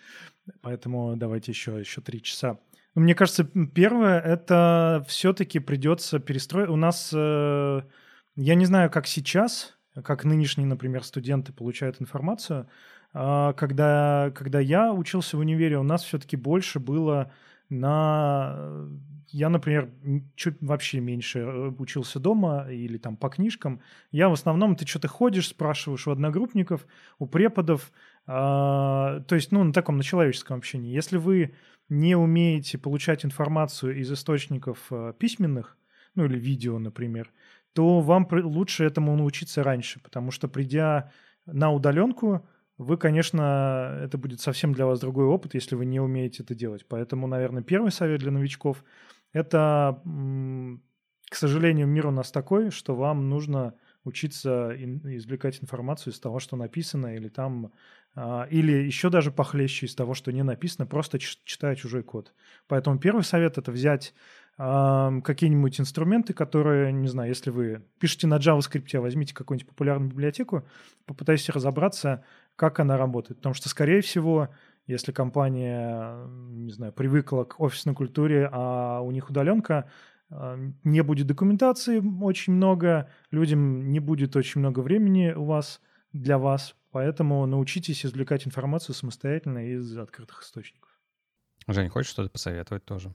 поэтому 0.61 1.15
давайте 1.15 1.51
еще, 1.51 1.79
еще 1.79 2.01
3 2.01 2.21
часа. 2.21 2.59
Мне 2.93 3.15
кажется, 3.15 3.45
первое, 3.45 4.19
это 4.19 5.05
все-таки 5.07 5.59
придется 5.59 6.19
перестроить. 6.19 6.69
У 6.69 6.75
нас, 6.75 7.11
э, 7.13 7.81
я 8.35 8.55
не 8.55 8.65
знаю, 8.65 8.91
как 8.91 9.07
сейчас, 9.07 9.77
как 10.03 10.25
нынешние, 10.25 10.67
например, 10.67 11.03
студенты 11.03 11.53
получают 11.53 12.01
информацию. 12.01 12.67
А 13.13 13.53
когда, 13.53 14.31
когда 14.35 14.59
я 14.59 14.93
учился 14.93 15.37
в 15.37 15.39
универе, 15.39 15.77
у 15.77 15.83
нас 15.83 16.03
все-таки 16.03 16.35
больше 16.35 16.79
было 16.79 17.31
на 17.71 18.87
я, 19.33 19.49
например, 19.49 19.89
чуть 20.35 20.57
вообще 20.61 20.99
меньше 20.99 21.39
э, 21.39 21.67
учился 21.79 22.19
дома 22.19 22.67
или 22.69 22.97
там 22.97 23.15
по 23.15 23.29
книжкам. 23.29 23.81
Я 24.11 24.29
в 24.29 24.33
основном, 24.33 24.75
ты 24.75 24.85
что-то 24.85 25.07
ходишь, 25.07 25.47
спрашиваешь 25.47 26.07
у 26.07 26.11
одногруппников, 26.11 26.85
у 27.17 27.27
преподов, 27.27 27.91
э, 28.27 28.31
то 28.31 29.25
есть, 29.31 29.51
ну, 29.51 29.63
на 29.63 29.71
таком, 29.73 29.97
на 29.97 30.03
человеческом 30.03 30.57
общении. 30.57 30.93
Если 30.93 31.17
вы 31.17 31.53
не 31.87 32.15
умеете 32.15 32.77
получать 32.77 33.23
информацию 33.23 33.97
из 33.97 34.11
источников 34.11 34.87
э, 34.91 35.13
письменных, 35.17 35.77
ну, 36.15 36.25
или 36.25 36.37
видео, 36.37 36.77
например, 36.77 37.31
то 37.73 38.01
вам 38.01 38.27
лучше 38.31 38.83
этому 38.83 39.15
научиться 39.15 39.63
раньше, 39.63 40.01
потому 40.01 40.31
что 40.31 40.49
придя 40.49 41.09
на 41.45 41.71
удаленку, 41.71 42.45
вы, 42.81 42.97
конечно, 42.97 43.99
это 44.01 44.17
будет 44.17 44.41
совсем 44.41 44.73
для 44.73 44.87
вас 44.87 44.99
другой 44.99 45.25
опыт, 45.25 45.53
если 45.53 45.75
вы 45.75 45.85
не 45.85 45.99
умеете 45.99 46.41
это 46.43 46.55
делать. 46.55 46.85
Поэтому, 46.87 47.27
наверное, 47.27 47.61
первый 47.61 47.91
совет 47.91 48.21
для 48.21 48.31
новичков– 48.31 48.83
это, 49.33 50.01
к 51.29 51.35
сожалению, 51.35 51.87
мир 51.87 52.07
у 52.07 52.11
нас 52.11 52.31
такой, 52.31 52.71
что 52.71 52.95
вам 52.95 53.29
нужно 53.29 53.75
учиться 54.03 54.75
извлекать 54.75 55.61
информацию 55.61 56.11
из 56.11 56.19
того, 56.19 56.39
что 56.39 56.55
написано, 56.55 57.15
или 57.15 57.29
там, 57.29 57.71
а, 58.15 58.47
или 58.49 58.71
еще 58.71 59.11
даже 59.11 59.31
похлеще 59.31 59.85
из 59.85 59.93
того, 59.93 60.15
что 60.15 60.31
не 60.31 60.41
написано, 60.41 60.87
просто 60.87 61.19
читая 61.19 61.75
чужой 61.75 62.01
код. 62.01 62.33
Поэтому 62.67 62.97
первый 62.97 63.23
совет 63.23 63.59
это 63.59 63.71
взять 63.71 64.13
какие-нибудь 64.57 65.79
инструменты, 65.79 66.33
которые, 66.33 66.91
не 66.91 67.07
знаю, 67.07 67.29
если 67.29 67.49
вы 67.49 67.83
пишете 67.99 68.27
на 68.27 68.37
JavaScript, 68.37 68.99
возьмите 68.99 69.33
какую-нибудь 69.33 69.69
популярную 69.69 70.11
библиотеку, 70.11 70.67
попытайтесь 71.05 71.49
разобраться, 71.49 72.23
как 72.55 72.79
она 72.79 72.97
работает. 72.97 73.37
Потому 73.39 73.55
что, 73.55 73.69
скорее 73.69 74.01
всего, 74.01 74.49
если 74.87 75.11
компания, 75.11 76.25
не 76.27 76.71
знаю, 76.71 76.93
привыкла 76.93 77.43
к 77.43 77.59
офисной 77.59 77.95
культуре, 77.95 78.49
а 78.51 79.01
у 79.01 79.11
них 79.11 79.29
удаленка, 79.29 79.89
а, 80.29 80.57
не 80.83 81.01
будет 81.01 81.27
документации 81.27 82.01
очень 82.21 82.53
много, 82.53 83.09
людям 83.31 83.91
не 83.91 83.99
будет 83.99 84.35
очень 84.35 84.59
много 84.59 84.79
времени 84.79 85.31
у 85.31 85.45
вас 85.45 85.81
для 86.13 86.37
вас, 86.37 86.75
поэтому 86.91 87.45
научитесь 87.45 88.05
извлекать 88.05 88.47
информацию 88.47 88.95
самостоятельно 88.95 89.71
из 89.73 89.97
открытых 89.97 90.43
источников. 90.43 90.89
Жень, 91.67 91.89
хочешь 91.89 92.11
что-то 92.11 92.29
посоветовать 92.29 92.85
тоже? 92.85 93.13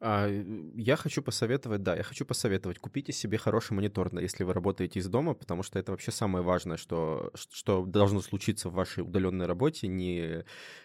А, 0.00 0.28
я 0.76 0.96
хочу 0.96 1.22
посоветовать, 1.22 1.82
да, 1.82 1.96
я 1.96 2.04
хочу 2.04 2.24
посоветовать, 2.24 2.78
купите 2.78 3.12
себе 3.12 3.36
хороший 3.36 3.72
монитор, 3.72 4.16
если 4.18 4.44
вы 4.44 4.52
работаете 4.52 5.00
из 5.00 5.08
дома, 5.08 5.34
потому 5.34 5.64
что 5.64 5.78
это 5.78 5.90
вообще 5.90 6.12
самое 6.12 6.44
важное, 6.44 6.76
что, 6.76 7.32
что 7.34 7.84
должно 7.84 8.20
случиться 8.20 8.68
в 8.68 8.74
вашей 8.74 9.02
удаленной 9.02 9.46
работе. 9.46 9.88
Не, 9.88 10.44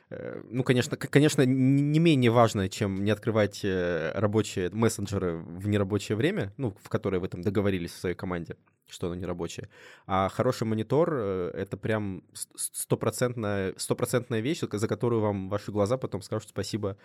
э, 0.10 0.42
ну, 0.50 0.64
конечно, 0.64 0.98
конечно, 0.98 1.44
не 1.44 2.00
менее 2.00 2.32
важное, 2.32 2.70
чем 2.70 3.04
не 3.04 3.12
открывать 3.12 3.64
э, 3.64 4.14
рабочие 4.16 4.72
мессенджеры 4.72 5.38
в 5.38 5.68
нерабочее 5.68 6.16
время, 6.16 6.52
ну, 6.58 6.76
в 6.82 6.90
которые 6.90 7.20
вы 7.20 7.28
там 7.28 7.44
договорились 7.44 7.92
в 7.92 8.00
своей 8.00 8.16
команде, 8.16 8.58
что 8.88 9.08
оно 9.08 9.16
нерабочее. 9.16 9.70
А 10.08 10.28
хороший 10.30 10.66
монитор 10.66 11.14
э,— 11.14 11.52
это 11.54 11.78
прям 11.78 12.24
стопроцентная, 12.34 13.76
стопроцентная 13.78 14.40
вещь, 14.40 14.62
за 14.62 14.88
которую 14.88 15.22
вам 15.22 15.50
ваши 15.50 15.72
глаза 15.72 15.98
потом 15.98 16.24
скажут 16.24 16.50
спасибо 16.50 16.98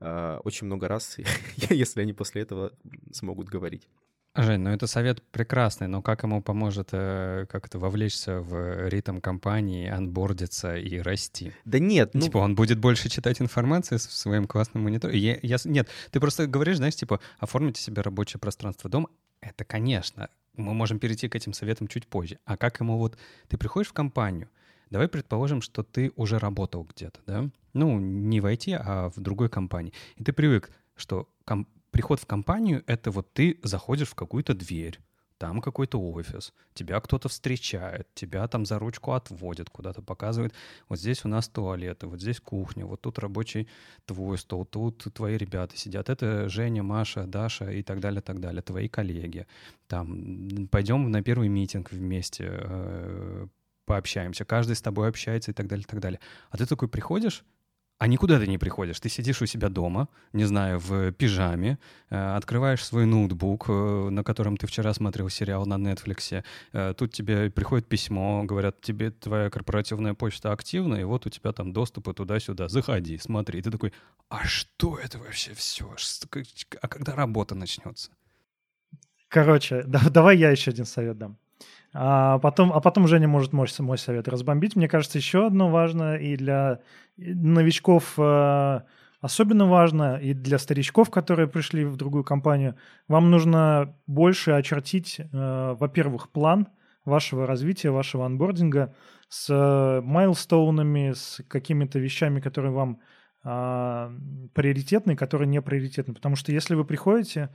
очень 0.00 0.66
много 0.66 0.88
раз, 0.88 1.16
если 1.70 2.02
они 2.02 2.12
после 2.12 2.42
этого 2.42 2.72
смогут 3.12 3.48
говорить. 3.48 3.88
Жень, 4.40 4.60
ну 4.60 4.70
это 4.70 4.86
совет 4.86 5.20
прекрасный, 5.32 5.88
но 5.88 6.00
как 6.00 6.22
ему 6.22 6.40
поможет 6.42 6.90
э, 6.92 7.46
как 7.50 7.66
это 7.66 7.80
вовлечься 7.80 8.38
в 8.40 8.88
ритм 8.88 9.18
компании, 9.18 9.88
анбордиться 9.88 10.76
и 10.76 11.00
расти? 11.00 11.52
Да 11.64 11.80
нет, 11.80 12.14
ну... 12.14 12.20
Типа 12.20 12.38
он 12.38 12.54
будет 12.54 12.78
больше 12.78 13.08
читать 13.08 13.40
информации 13.40 13.96
в 13.96 14.02
своем 14.02 14.46
классном 14.46 14.84
мониторе? 14.84 15.18
Я, 15.18 15.38
я, 15.42 15.56
нет, 15.64 15.88
ты 16.12 16.20
просто 16.20 16.46
говоришь, 16.46 16.76
знаешь, 16.76 16.94
типа 16.94 17.18
оформите 17.40 17.82
себе 17.82 18.02
рабочее 18.02 18.38
пространство 18.38 18.88
дома. 18.88 19.08
Это, 19.40 19.64
конечно, 19.64 20.28
мы 20.54 20.72
можем 20.72 21.00
перейти 21.00 21.28
к 21.28 21.34
этим 21.34 21.52
советам 21.52 21.88
чуть 21.88 22.06
позже. 22.06 22.38
А 22.44 22.56
как 22.56 22.78
ему 22.78 22.96
вот... 22.98 23.18
Ты 23.48 23.56
приходишь 23.58 23.88
в 23.88 23.92
компанию, 23.92 24.48
Давай 24.90 25.08
предположим, 25.08 25.60
что 25.60 25.82
ты 25.82 26.12
уже 26.16 26.38
работал 26.38 26.84
где-то, 26.84 27.20
да? 27.26 27.50
Ну, 27.74 27.98
не 27.98 28.40
в 28.40 28.46
IT, 28.46 28.74
а 28.74 29.10
в 29.10 29.20
другой 29.20 29.48
компании. 29.48 29.92
И 30.16 30.24
ты 30.24 30.32
привык, 30.32 30.70
что 30.96 31.28
ком- 31.44 31.68
приход 31.90 32.20
в 32.20 32.26
компанию— 32.26 32.82
это 32.86 33.10
вот 33.10 33.32
ты 33.32 33.58
заходишь 33.62 34.08
в 34.08 34.14
какую-то 34.14 34.54
дверь, 34.54 34.98
там 35.38 35.60
какой-то 35.60 36.00
офис, 36.00 36.52
тебя 36.74 37.00
кто-то 37.00 37.28
встречает, 37.28 38.08
тебя 38.14 38.46
там 38.48 38.66
за 38.66 38.78
ручку 38.78 39.12
отводят 39.12 39.70
куда-то, 39.70 40.02
показывают, 40.02 40.52
вот 40.88 40.98
здесь 40.98 41.24
у 41.24 41.28
нас 41.28 41.48
туалеты, 41.48 42.08
вот 42.08 42.20
здесь 42.20 42.40
кухня, 42.40 42.84
вот 42.84 43.00
тут 43.00 43.18
рабочий 43.20 43.68
твой 44.04 44.36
стол, 44.36 44.64
тут 44.64 45.06
твои 45.14 45.36
ребята 45.36 45.76
сидят, 45.76 46.10
это 46.10 46.48
Женя, 46.48 46.82
Маша, 46.82 47.24
Даша 47.24 47.70
и 47.70 47.82
так 47.82 48.00
далее, 48.00 48.20
так 48.20 48.40
далее, 48.40 48.62
твои 48.62 48.88
коллеги. 48.88 49.46
Там, 49.86 50.68
пойдем 50.70 51.10
на 51.10 51.22
первый 51.22 51.48
митинг 51.48 51.92
вместе, 51.92 52.48
э, 52.50 53.46
пообщаемся, 53.88 54.44
каждый 54.44 54.74
с 54.74 54.82
тобой 54.82 55.08
общается 55.08 55.50
и 55.50 55.54
так 55.54 55.66
далее, 55.66 55.84
и 55.88 55.90
так 55.90 56.00
далее. 56.00 56.20
А 56.50 56.56
ты 56.58 56.66
такой 56.66 56.88
приходишь, 56.88 57.44
А 58.00 58.06
никуда 58.06 58.38
ты 58.38 58.46
не 58.46 58.58
приходишь. 58.58 59.00
Ты 59.00 59.08
сидишь 59.08 59.42
у 59.42 59.46
себя 59.46 59.68
дома, 59.68 60.06
не 60.32 60.46
знаю, 60.46 60.78
в 60.78 61.10
пижаме, 61.12 61.78
э, 62.10 62.36
открываешь 62.36 62.84
свой 62.84 63.06
ноутбук, 63.06 63.68
э, 63.68 64.10
на 64.10 64.22
котором 64.22 64.56
ты 64.56 64.66
вчера 64.66 64.94
смотрел 64.94 65.28
сериал 65.30 65.66
на 65.66 65.74
Netflix. 65.74 66.44
Э, 66.72 66.94
тут 66.94 67.12
тебе 67.12 67.50
приходит 67.50 67.88
письмо, 67.88 68.44
говорят, 68.44 68.80
тебе 68.80 69.10
твоя 69.10 69.50
корпоративная 69.50 70.14
почта 70.14 70.52
активна, 70.52 71.00
и 71.00 71.04
вот 71.04 71.26
у 71.26 71.30
тебя 71.30 71.52
там 71.52 71.72
доступы 71.72 72.14
туда-сюда. 72.14 72.68
Заходи, 72.68 73.18
смотри. 73.18 73.62
Ты 73.62 73.70
такой, 73.70 73.92
а 74.28 74.44
что 74.46 74.96
это 75.04 75.18
вообще 75.18 75.52
все? 75.54 75.84
А 76.82 76.88
когда 76.88 77.16
работа 77.16 77.56
начнется? 77.56 78.10
Короче, 79.28 79.82
да, 79.86 80.00
давай 80.10 80.36
я 80.38 80.50
еще 80.50 80.70
один 80.70 80.84
совет 80.84 81.18
дам. 81.18 81.36
А 81.94 82.38
потом, 82.38 82.72
а 82.72 82.80
потом 82.80 83.08
Женя 83.08 83.28
может 83.28 83.52
мой, 83.52 83.66
мой 83.78 83.98
совет 83.98 84.28
разбомбить. 84.28 84.76
Мне 84.76 84.88
кажется, 84.88 85.18
еще 85.18 85.46
одно 85.46 85.70
важно 85.70 86.16
и 86.16 86.36
для 86.36 86.80
новичков 87.16 88.14
э, 88.18 88.80
особенно 89.20 89.66
важно, 89.66 90.16
и 90.16 90.34
для 90.34 90.58
старичков, 90.58 91.10
которые 91.10 91.48
пришли 91.48 91.84
в 91.84 91.96
другую 91.96 92.24
компанию. 92.24 92.76
Вам 93.08 93.30
нужно 93.30 93.94
больше 94.06 94.52
очертить, 94.52 95.18
э, 95.18 95.76
во-первых, 95.78 96.30
план 96.30 96.68
вашего 97.04 97.46
развития, 97.46 97.90
вашего 97.90 98.26
анбординга 98.26 98.94
с 99.28 99.48
э, 99.50 100.00
майлстоунами, 100.02 101.12
с 101.14 101.42
какими-то 101.48 101.98
вещами, 101.98 102.40
которые 102.40 102.72
вам 102.72 103.00
а, 103.44 104.12
приоритетны, 104.52 105.16
которые 105.16 105.48
не 105.48 105.62
приоритетны. 105.62 106.12
Потому 106.12 106.36
что 106.36 106.52
если 106.52 106.74
вы 106.74 106.84
приходите 106.84 107.50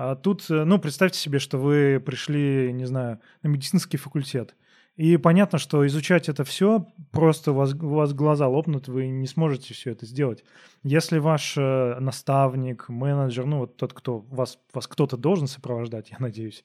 а 0.00 0.14
тут, 0.14 0.48
э, 0.48 0.62
ну, 0.62 0.78
представьте 0.78 1.18
себе, 1.18 1.40
что 1.40 1.58
вы 1.58 1.98
пришли, 1.98 2.72
не 2.72 2.84
знаю, 2.84 3.18
на 3.42 3.48
медицинский 3.48 3.96
факультет. 3.96 4.54
И 4.94 5.16
понятно, 5.16 5.58
что 5.58 5.84
изучать 5.88 6.28
это 6.28 6.44
все, 6.44 6.86
просто 7.10 7.50
у 7.50 7.54
вас, 7.56 7.74
у 7.74 7.88
вас 7.88 8.12
глаза 8.12 8.46
лопнут, 8.46 8.86
вы 8.86 9.08
не 9.08 9.26
сможете 9.26 9.74
все 9.74 9.90
это 9.90 10.06
сделать. 10.06 10.44
Если 10.84 11.18
ваш 11.18 11.56
э, 11.56 11.96
наставник, 11.98 12.88
менеджер, 12.88 13.44
ну 13.46 13.58
вот 13.58 13.76
тот, 13.76 13.92
кто 13.92 14.18
вас, 14.18 14.60
вас 14.72 14.86
кто-то 14.86 15.16
должен 15.16 15.48
сопровождать, 15.48 16.10
я 16.12 16.18
надеюсь, 16.20 16.64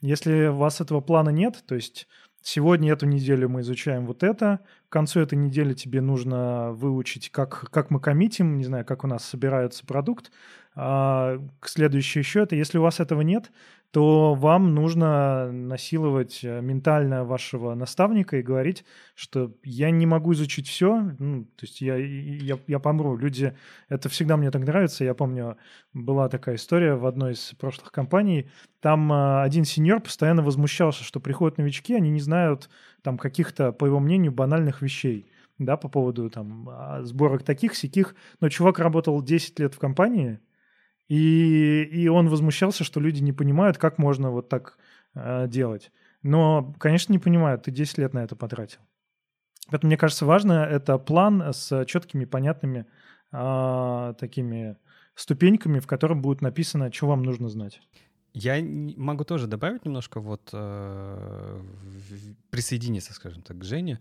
если 0.00 0.48
у 0.48 0.56
вас 0.56 0.80
этого 0.80 1.00
плана 1.00 1.30
нет, 1.30 1.62
то 1.64 1.76
есть 1.76 2.08
сегодня 2.42 2.92
эту 2.92 3.06
неделю 3.06 3.48
мы 3.48 3.60
изучаем 3.60 4.06
вот 4.06 4.24
это, 4.24 4.58
к 4.88 4.92
концу 4.92 5.20
этой 5.20 5.38
недели 5.38 5.72
тебе 5.72 6.00
нужно 6.00 6.72
выучить, 6.72 7.30
как, 7.30 7.70
как 7.70 7.90
мы 7.90 8.00
коммитим, 8.00 8.58
не 8.58 8.64
знаю, 8.64 8.84
как 8.84 9.04
у 9.04 9.06
нас 9.06 9.24
собирается 9.24 9.86
продукт, 9.86 10.32
а, 10.74 11.38
следующий 11.62 12.22
счет. 12.22 12.52
И 12.52 12.56
если 12.56 12.78
у 12.78 12.82
вас 12.82 13.00
этого 13.00 13.20
нет, 13.20 13.50
то 13.92 14.34
вам 14.34 14.74
нужно 14.74 15.52
насиловать 15.52 16.40
э, 16.42 16.62
ментально 16.62 17.24
вашего 17.26 17.74
наставника 17.74 18.38
и 18.38 18.42
говорить, 18.42 18.86
что 19.14 19.52
я 19.62 19.90
не 19.90 20.06
могу 20.06 20.32
изучить 20.32 20.66
все, 20.66 21.14
ну, 21.18 21.44
то 21.44 21.66
есть 21.66 21.82
я, 21.82 21.96
я, 21.96 22.58
я 22.66 22.78
помру. 22.78 23.18
Люди, 23.18 23.54
это 23.90 24.08
всегда 24.08 24.38
мне 24.38 24.50
так 24.50 24.62
нравится. 24.64 25.04
Я 25.04 25.12
помню, 25.12 25.58
была 25.92 26.30
такая 26.30 26.54
история 26.54 26.94
в 26.94 27.04
одной 27.04 27.34
из 27.34 27.52
прошлых 27.58 27.92
компаний. 27.92 28.50
Там 28.80 29.12
э, 29.12 29.42
один 29.42 29.66
сеньор 29.66 30.00
постоянно 30.00 30.42
возмущался, 30.42 31.04
что 31.04 31.20
приходят 31.20 31.58
новички, 31.58 31.94
они 31.94 32.08
не 32.08 32.20
знают 32.20 32.70
там 33.02 33.18
каких-то, 33.18 33.72
по 33.72 33.84
его 33.84 34.00
мнению, 34.00 34.32
банальных 34.32 34.80
вещей 34.80 35.26
да, 35.58 35.76
по 35.76 35.88
поводу 35.88 36.30
там 36.30 36.68
а, 36.70 37.02
сборок 37.02 37.42
таких, 37.42 37.76
сяких. 37.76 38.14
Но 38.40 38.48
чувак 38.48 38.78
работал 38.78 39.22
10 39.22 39.58
лет 39.60 39.74
в 39.74 39.78
компании, 39.78 40.40
и, 41.12 41.82
и 41.92 42.08
он 42.08 42.30
возмущался, 42.30 42.84
что 42.84 42.98
люди 42.98 43.22
не 43.22 43.34
понимают, 43.34 43.76
как 43.76 43.98
можно 43.98 44.30
вот 44.30 44.48
так 44.48 44.78
э, 45.14 45.46
делать. 45.46 45.92
Но, 46.22 46.74
конечно, 46.78 47.12
не 47.12 47.18
понимают, 47.18 47.64
ты 47.64 47.70
10 47.70 47.98
лет 47.98 48.14
на 48.14 48.20
это 48.24 48.34
потратил. 48.34 48.78
Поэтому, 49.68 49.88
мне 49.88 49.98
кажется, 49.98 50.24
важно 50.24 50.52
это 50.52 50.96
план 50.96 51.52
с 51.52 51.84
четкими, 51.84 52.24
понятными 52.24 52.86
э, 53.30 54.14
такими 54.18 54.78
ступеньками, 55.14 55.80
в 55.80 55.86
котором 55.86 56.22
будет 56.22 56.40
написано, 56.40 56.90
что 56.90 57.08
вам 57.08 57.24
нужно 57.24 57.50
знать. 57.50 57.82
Я 58.32 58.64
могу 58.96 59.24
тоже 59.24 59.46
добавить 59.46 59.84
немножко, 59.84 60.18
вот 60.18 60.48
э, 60.54 61.60
присоединиться, 62.48 63.12
скажем 63.12 63.42
так, 63.42 63.58
к 63.58 63.64
Жене. 63.64 64.00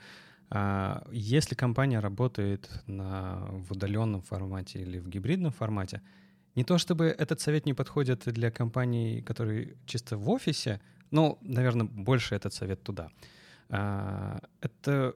А, 0.49 1.05
если 1.11 1.55
компания 1.55 1.99
работает 1.99 2.69
на, 2.87 3.49
в 3.51 3.73
удаленном 3.73 4.21
формате 4.21 4.79
или 4.79 4.97
в 4.97 5.09
гибридном 5.09 5.51
формате, 5.51 6.01
не 6.55 6.63
то 6.63 6.77
чтобы 6.77 7.05
этот 7.05 7.39
совет 7.39 7.65
не 7.65 7.73
подходит 7.73 8.23
для 8.25 8.51
компаний, 8.51 9.21
которые 9.21 9.75
чисто 9.85 10.17
в 10.17 10.29
офисе, 10.29 10.81
но, 11.11 11.37
наверное, 11.41 11.85
больше 11.85 12.35
этот 12.35 12.53
совет 12.53 12.83
туда. 12.83 13.09
А, 13.69 14.39
это 14.61 15.15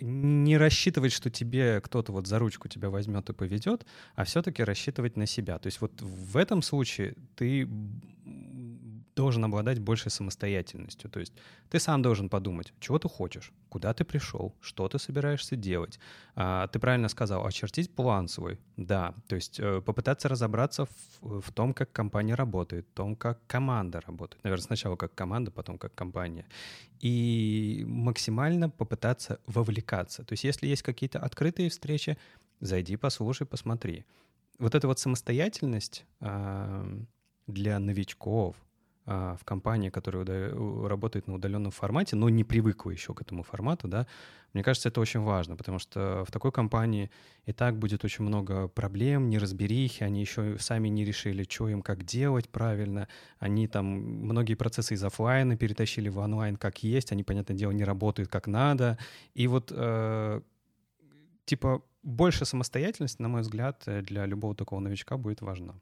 не 0.00 0.56
рассчитывать, 0.56 1.12
что 1.12 1.30
тебе 1.30 1.80
кто-то 1.80 2.12
вот 2.12 2.26
за 2.26 2.38
ручку 2.38 2.68
тебя 2.68 2.90
возьмет 2.90 3.28
и 3.30 3.32
поведет, 3.32 3.86
а 4.14 4.24
все-таки 4.24 4.64
рассчитывать 4.64 5.16
на 5.16 5.26
себя. 5.26 5.58
То 5.58 5.66
есть 5.66 5.80
вот 5.80 6.00
в 6.00 6.36
этом 6.36 6.62
случае 6.62 7.14
ты 7.36 7.68
должен 9.14 9.44
обладать 9.44 9.78
большей 9.78 10.10
самостоятельностью. 10.10 11.10
То 11.10 11.20
есть 11.20 11.32
ты 11.68 11.78
сам 11.78 12.02
должен 12.02 12.28
подумать, 12.28 12.72
чего 12.80 12.98
ты 12.98 13.08
хочешь, 13.08 13.52
куда 13.68 13.92
ты 13.92 14.04
пришел, 14.04 14.54
что 14.60 14.88
ты 14.88 14.98
собираешься 14.98 15.56
делать. 15.56 15.98
А, 16.34 16.66
ты 16.68 16.78
правильно 16.78 17.08
сказал, 17.08 17.46
очертить 17.46 17.94
план 17.94 18.28
свой. 18.28 18.58
Да, 18.76 19.14
то 19.28 19.34
есть 19.34 19.60
э, 19.60 19.80
попытаться 19.82 20.28
разобраться 20.28 20.86
в, 21.20 21.40
в 21.40 21.52
том, 21.52 21.74
как 21.74 21.92
компания 21.92 22.34
работает, 22.34 22.86
в 22.86 22.94
том, 22.94 23.16
как 23.16 23.46
команда 23.46 24.00
работает. 24.00 24.42
Наверное, 24.44 24.64
сначала 24.64 24.96
как 24.96 25.14
команда, 25.14 25.50
потом 25.50 25.78
как 25.78 25.94
компания. 25.94 26.46
И 27.00 27.84
максимально 27.86 28.70
попытаться 28.70 29.40
вовлекаться. 29.46 30.24
То 30.24 30.32
есть 30.32 30.44
если 30.44 30.66
есть 30.66 30.82
какие-то 30.82 31.18
открытые 31.18 31.68
встречи, 31.68 32.16
зайди, 32.60 32.96
послушай, 32.96 33.46
посмотри. 33.46 34.04
Вот 34.58 34.74
эта 34.74 34.86
вот 34.86 34.98
самостоятельность 34.98 36.06
для 37.46 37.78
новичков, 37.78 38.56
в 39.04 39.40
компании, 39.44 39.90
которая 39.90 40.24
работает 40.88 41.26
на 41.26 41.34
удаленном 41.34 41.72
формате, 41.72 42.14
но 42.14 42.28
не 42.28 42.44
привыкла 42.44 42.90
еще 42.90 43.14
к 43.14 43.22
этому 43.22 43.42
формату, 43.42 43.88
да, 43.88 44.06
мне 44.52 44.62
кажется, 44.62 44.90
это 44.90 45.00
очень 45.00 45.20
важно, 45.20 45.56
потому 45.56 45.78
что 45.78 46.24
в 46.26 46.30
такой 46.30 46.52
компании 46.52 47.10
и 47.46 47.52
так 47.52 47.78
будет 47.78 48.04
очень 48.04 48.24
много 48.24 48.68
проблем, 48.68 49.28
неразберихи, 49.28 50.04
они 50.04 50.20
еще 50.20 50.58
сами 50.58 50.88
не 50.88 51.04
решили, 51.04 51.44
что 51.48 51.68
им 51.68 51.82
как 51.82 52.04
делать 52.04 52.48
правильно, 52.48 53.08
они 53.38 53.66
там 53.66 53.86
многие 53.86 54.54
процессы 54.54 54.94
из 54.94 55.02
офлайна 55.02 55.56
перетащили 55.56 56.08
в 56.08 56.18
онлайн 56.18 56.56
как 56.56 56.82
есть, 56.82 57.12
они, 57.12 57.24
понятное 57.24 57.56
дело, 57.56 57.72
не 57.72 57.84
работают 57.84 58.30
как 58.30 58.46
надо, 58.46 58.98
и 59.34 59.48
вот 59.48 59.72
э, 59.74 60.42
типа 61.44 61.82
больше 62.02 62.44
самостоятельности, 62.44 63.22
на 63.22 63.28
мой 63.28 63.40
взгляд, 63.40 63.82
для 63.86 64.26
любого 64.26 64.54
такого 64.54 64.80
новичка 64.80 65.16
будет 65.16 65.40
важна. 65.40 65.74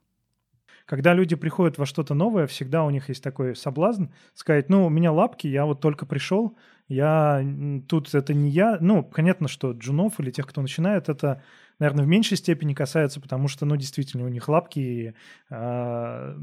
Когда 0.91 1.15
люди 1.15 1.37
приходят 1.37 1.79
во 1.79 1.87
что-то 1.87 2.15
новое, 2.15 2.49
всегда 2.49 2.83
у 2.83 2.91
них 2.91 3.11
есть 3.11 3.23
такой 3.23 3.55
соблазн 3.55 4.07
сказать, 4.35 4.69
ну, 4.69 4.87
у 4.87 4.89
меня 4.89 5.13
лапки, 5.13 5.47
я 5.47 5.65
вот 5.65 5.81
только 5.81 6.05
пришел, 6.05 6.59
я 6.89 7.47
тут 7.87 8.13
это 8.13 8.35
не 8.35 8.51
я. 8.51 8.77
Ну, 8.81 9.05
понятно, 9.05 9.47
что 9.47 9.71
джунов 9.71 10.19
или 10.19 10.33
тех, 10.33 10.49
кто 10.49 10.61
начинает, 10.61 11.09
это, 11.09 11.45
наверное, 11.79 12.05
в 12.05 12.09
меньшей 12.09 12.37
степени 12.37 12.75
касается, 12.75 13.21
потому 13.21 13.47
что, 13.47 13.67
ну, 13.67 13.77
действительно, 13.77 14.25
у 14.25 14.29
них 14.31 14.49
лапки, 14.49 14.81
и, 14.81 15.15
э, 15.51 16.37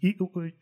и 0.00 0.18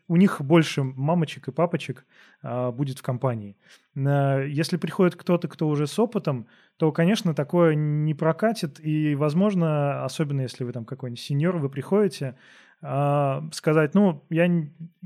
у 0.08 0.16
них 0.16 0.42
больше 0.42 0.82
мамочек 0.82 1.48
и 1.48 1.52
папочек 1.52 2.04
э, 2.42 2.70
будет 2.70 2.98
в 2.98 3.02
компании. 3.02 3.56
Если 3.94 4.76
приходит 4.76 5.16
кто-то, 5.16 5.48
кто 5.48 5.68
уже 5.68 5.86
с 5.86 5.98
опытом, 5.98 6.48
то, 6.76 6.92
конечно, 6.92 7.34
такое 7.34 7.74
не 7.74 8.12
прокатит, 8.12 8.78
и, 8.78 9.14
возможно, 9.14 10.04
особенно 10.04 10.42
если 10.42 10.64
вы 10.64 10.72
там 10.72 10.84
какой-нибудь 10.84 11.20
сеньор, 11.20 11.56
вы 11.56 11.70
приходите, 11.70 12.26
а, 12.26 12.34
сказать, 12.82 13.94
ну, 13.94 14.24
я, 14.28 14.44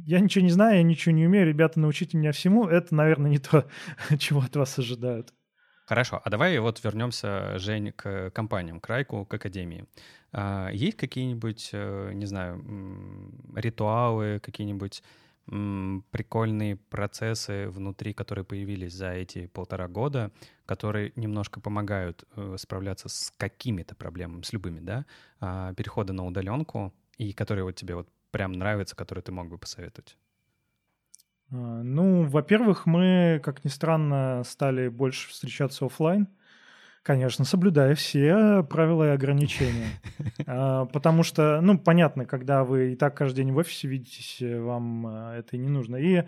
я 0.06 0.20
ничего 0.20 0.42
не 0.42 0.50
знаю, 0.50 0.76
я 0.76 0.82
ничего 0.82 1.14
не 1.14 1.26
умею, 1.26 1.46
ребята, 1.46 1.78
научите 1.78 2.16
меня 2.16 2.32
всему, 2.32 2.66
это, 2.66 2.94
наверное, 2.94 3.30
не 3.30 3.38
то, 3.38 3.66
чего 4.18 4.40
от 4.40 4.56
вас 4.56 4.78
ожидают. 4.78 5.34
Хорошо, 5.86 6.20
а 6.24 6.30
давай 6.30 6.58
вот 6.58 6.82
вернемся, 6.82 7.58
Жень, 7.58 7.92
к 7.92 8.30
компаниям, 8.30 8.80
к 8.80 8.88
Райку, 8.88 9.24
к 9.24 9.34
Академии. 9.34 9.84
А, 10.32 10.68
есть 10.72 10.96
какие-нибудь, 10.96 11.70
э, 11.72 12.12
не 12.12 12.26
знаю, 12.26 12.64
ритуалы, 13.54 14.40
какие-нибудь 14.42 15.02
прикольные 15.46 16.74
процессы 16.74 17.68
внутри, 17.68 18.12
которые 18.12 18.44
появились 18.44 18.92
за 18.92 19.12
эти 19.12 19.46
полтора 19.46 19.86
года, 19.86 20.32
которые 20.66 21.12
немножко 21.14 21.60
помогают 21.60 22.24
э, 22.34 22.56
справляться 22.58 23.08
с 23.08 23.32
какими-то 23.36 23.94
проблемами, 23.94 24.42
с 24.42 24.52
любыми, 24.52 24.80
да, 24.80 25.06
а, 25.38 25.72
перехода 25.74 26.12
на 26.12 26.26
удаленку, 26.26 26.92
и 27.18 27.32
которые 27.32 27.64
вот 27.64 27.74
тебе 27.76 27.94
вот 27.94 28.08
прям 28.30 28.52
нравятся, 28.52 28.96
которые 28.96 29.22
ты 29.22 29.32
мог 29.32 29.48
бы 29.48 29.58
посоветовать? 29.58 30.16
А, 31.50 31.82
ну, 31.82 32.24
во-первых, 32.24 32.86
мы, 32.86 33.40
как 33.42 33.64
ни 33.64 33.68
странно, 33.68 34.42
стали 34.44 34.88
больше 34.88 35.30
встречаться 35.30 35.86
офлайн. 35.86 36.28
Конечно, 37.02 37.44
соблюдая 37.44 37.94
все 37.94 38.66
правила 38.68 39.04
и 39.04 39.14
ограничения. 39.14 39.90
А, 40.48 40.84
потому 40.86 41.22
что, 41.24 41.60
ну, 41.60 41.76
понятно, 41.76 42.24
когда 42.24 42.62
вы 42.62 42.92
и 42.92 42.96
так 42.96 43.16
каждый 43.16 43.38
день 43.38 43.52
в 43.52 43.56
офисе 43.56 43.88
видитесь, 43.88 44.38
вам 44.40 45.06
а, 45.06 45.36
это 45.36 45.56
не 45.56 45.68
нужно. 45.68 45.96
И 45.96 46.24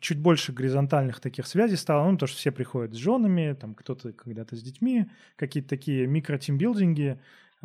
чуть 0.00 0.18
больше 0.18 0.52
горизонтальных 0.52 1.20
таких 1.20 1.46
связей 1.46 1.76
стало, 1.76 2.04
ну, 2.04 2.12
потому 2.12 2.28
что 2.28 2.38
все 2.38 2.52
приходят 2.52 2.92
с 2.92 2.96
женами, 2.96 3.56
там 3.58 3.74
кто-то 3.74 4.12
когда-то 4.12 4.56
с 4.56 4.62
детьми, 4.62 5.06
какие-то 5.36 5.68
такие 5.68 6.06
микро-тимбилдинги. 6.06 7.18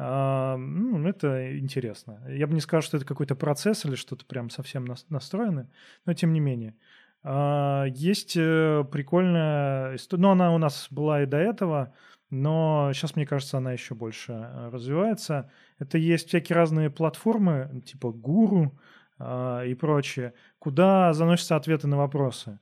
Ну, 0.04 1.08
это 1.08 1.60
интересно. 1.60 2.22
Я 2.28 2.48
бы 2.48 2.54
не 2.54 2.62
сказал, 2.62 2.82
что 2.82 2.98
это 2.98 3.06
какой-то 3.06 3.36
процесс 3.36 3.86
или 3.86 3.96
что-то 3.96 4.26
прям 4.26 4.50
совсем 4.50 4.88
настроено, 5.10 5.70
но 6.06 6.14
тем 6.14 6.34
не 6.34 6.40
менее. 6.40 6.76
А, 7.24 7.86
есть 7.86 8.36
э, 8.36 8.84
прикольная 8.92 9.96
история, 9.96 10.24
ну, 10.24 10.32
она 10.32 10.54
у 10.54 10.58
нас 10.58 10.88
была 10.90 11.22
и 11.22 11.26
до 11.26 11.38
этого, 11.38 11.94
но 12.30 12.92
сейчас, 12.94 13.16
мне 13.16 13.28
кажется, 13.28 13.58
она 13.58 13.74
еще 13.74 13.94
больше 13.94 14.32
э, 14.34 14.70
развивается. 14.72 15.52
Это 15.78 15.98
есть 15.98 16.30
всякие 16.30 16.56
разные 16.56 16.90
платформы, 16.90 17.82
типа 17.86 18.12
Гуру 18.12 18.78
а, 19.20 19.64
и 19.64 19.76
прочее, 19.76 20.34
куда 20.58 21.14
заносятся 21.14 21.56
ответы 21.56 21.88
на 21.88 21.98
вопросы. 21.98 22.60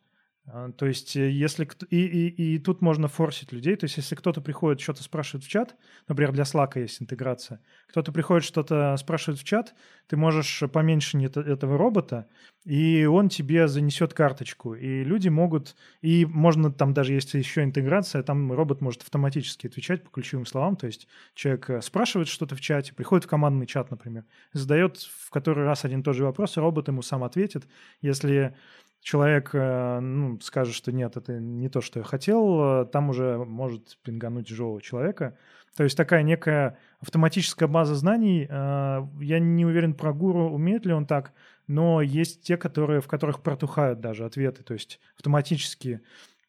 А, 0.52 0.72
то 0.72 0.88
есть, 0.88 1.16
э, 1.16 1.30
если 1.30 1.70
и, 1.90 2.06
и, 2.06 2.56
и 2.56 2.60
тут 2.60 2.82
можно 2.82 3.08
форсить 3.08 3.52
людей. 3.52 3.76
То 3.76 3.86
есть, 3.86 3.98
если 3.98 4.16
кто-то 4.16 4.42
приходит, 4.42 4.82
что-то 4.82 5.04
спрашивает 5.04 5.46
в 5.46 5.48
чат, 5.48 5.76
например, 6.08 6.32
для 6.32 6.44
Slack 6.44 6.80
есть 6.80 7.02
интеграция, 7.02 7.62
кто-то 7.88 8.12
приходит, 8.12 8.44
что-то 8.46 8.96
спрашивает 8.98 9.40
в 9.40 9.44
чат, 9.44 9.76
ты 10.08 10.18
можешь 10.18 10.64
поменьше 10.74 11.20
этого 11.20 11.78
робота, 11.78 12.28
и 12.66 13.06
он 13.06 13.30
тебе 13.30 13.68
занесет 13.68 14.14
карточку. 14.14 14.74
И 14.74 15.04
люди 15.04 15.30
могут, 15.30 15.76
и 16.02 16.26
можно 16.26 16.72
там 16.72 16.94
даже 16.94 17.14
есть 17.14 17.34
еще 17.36 17.64
интеграция, 17.64 18.24
там 18.24 18.52
робот 18.52 18.82
может 18.82 19.04
автоматически 19.04 19.68
отвечать 19.68 20.04
по 20.04 20.10
ключевым 20.10 20.48
словам. 20.48 20.78
То 20.78 20.88
есть, 20.88 21.08
человек 21.36 21.70
э, 21.70 21.82
спрашивает 21.82 22.28
что-то 22.28 22.56
в 22.56 22.62
чате, 22.62 22.94
приходит 22.96 23.26
в 23.26 23.30
командный 23.30 23.68
чат, 23.68 23.92
например, 23.92 24.26
задает 24.54 24.98
в 24.98 25.30
который 25.30 25.66
раз 25.66 25.86
один 25.86 26.00
и 26.00 26.04
тот 26.04 26.16
же 26.16 26.24
вопрос, 26.26 26.58
и 26.58 26.60
робот 26.60 26.88
ему 26.88 27.04
сам 27.04 27.24
ответит. 27.24 27.68
Если 28.02 28.56
человек 29.02 29.52
э, 29.54 30.00
ну, 30.00 30.40
скажет, 30.42 30.76
что 30.76 30.92
нет, 30.92 31.18
это 31.18 31.40
не 31.40 31.70
то, 31.70 31.82
что 31.82 32.00
я 32.00 32.06
хотел, 32.06 32.84
э, 32.84 32.86
там 32.86 33.10
уже 33.10 33.38
может 33.38 33.98
пингануть 34.04 34.48
живого 34.48 34.82
человека. 34.82 35.38
То 35.76 35.84
есть 35.84 35.96
такая 35.96 36.24
некая 36.24 36.78
автоматическая 37.00 37.70
база 37.70 37.96
знаний. 37.96 38.48
Э, 38.50 39.08
я 39.22 39.40
не 39.40 39.66
уверен 39.66 39.94
про 39.94 40.14
гуру, 40.14 40.50
умеет 40.50 40.86
ли 40.86 40.94
он 40.94 41.06
так, 41.06 41.34
но 41.68 42.02
есть 42.02 42.44
те, 42.44 42.58
которые, 42.58 43.02
в 43.02 43.08
которых 43.08 43.42
протухают 43.42 44.02
даже 44.02 44.26
ответы. 44.26 44.64
То 44.64 44.74
есть 44.74 45.00
автоматически, 45.16 46.02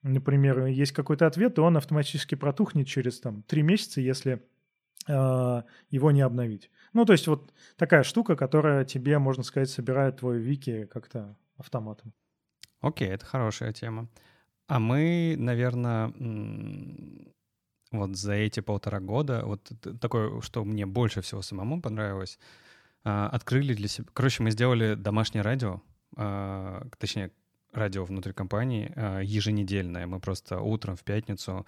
например, 0.02 0.66
есть 0.66 0.92
какой-то 0.92 1.26
ответ, 1.26 1.58
и 1.58 1.60
он 1.60 1.76
автоматически 1.76 2.34
протухнет 2.34 2.88
через 2.88 3.20
там, 3.20 3.42
три 3.42 3.62
месяца, 3.62 4.00
если 4.00 4.42
его 5.08 6.10
не 6.10 6.20
обновить. 6.20 6.70
Ну, 6.92 7.04
то 7.04 7.14
есть 7.14 7.26
вот 7.26 7.52
такая 7.76 8.02
штука, 8.02 8.36
которая 8.36 8.84
тебе, 8.84 9.18
можно 9.18 9.42
сказать, 9.42 9.70
собирает 9.70 10.18
твой 10.18 10.38
вики 10.38 10.84
как-то 10.84 11.36
автоматом. 11.56 12.12
Окей, 12.80 13.08
это 13.08 13.26
хорошая 13.26 13.72
тема. 13.72 14.08
А 14.66 14.78
мы, 14.78 15.34
наверное, 15.36 16.12
вот 17.92 18.16
за 18.16 18.34
эти 18.34 18.60
полтора 18.60 19.00
года, 19.00 19.42
вот 19.44 19.72
такое, 20.00 20.40
что 20.40 20.64
мне 20.64 20.86
больше 20.86 21.20
всего 21.22 21.42
самому 21.42 21.82
понравилось, 21.82 22.38
а, 23.02 23.28
открыли 23.28 23.74
для 23.74 23.88
себя... 23.88 24.06
Короче, 24.12 24.42
мы 24.42 24.50
сделали 24.50 24.94
домашнее 24.94 25.42
радио, 25.42 25.82
а, 26.16 26.86
точнее, 26.98 27.32
радио 27.72 28.04
внутри 28.04 28.32
компании 28.32 28.92
а, 28.94 29.20
еженедельное. 29.20 30.06
Мы 30.06 30.20
просто 30.20 30.60
утром 30.60 30.96
в 30.96 31.04
пятницу 31.04 31.66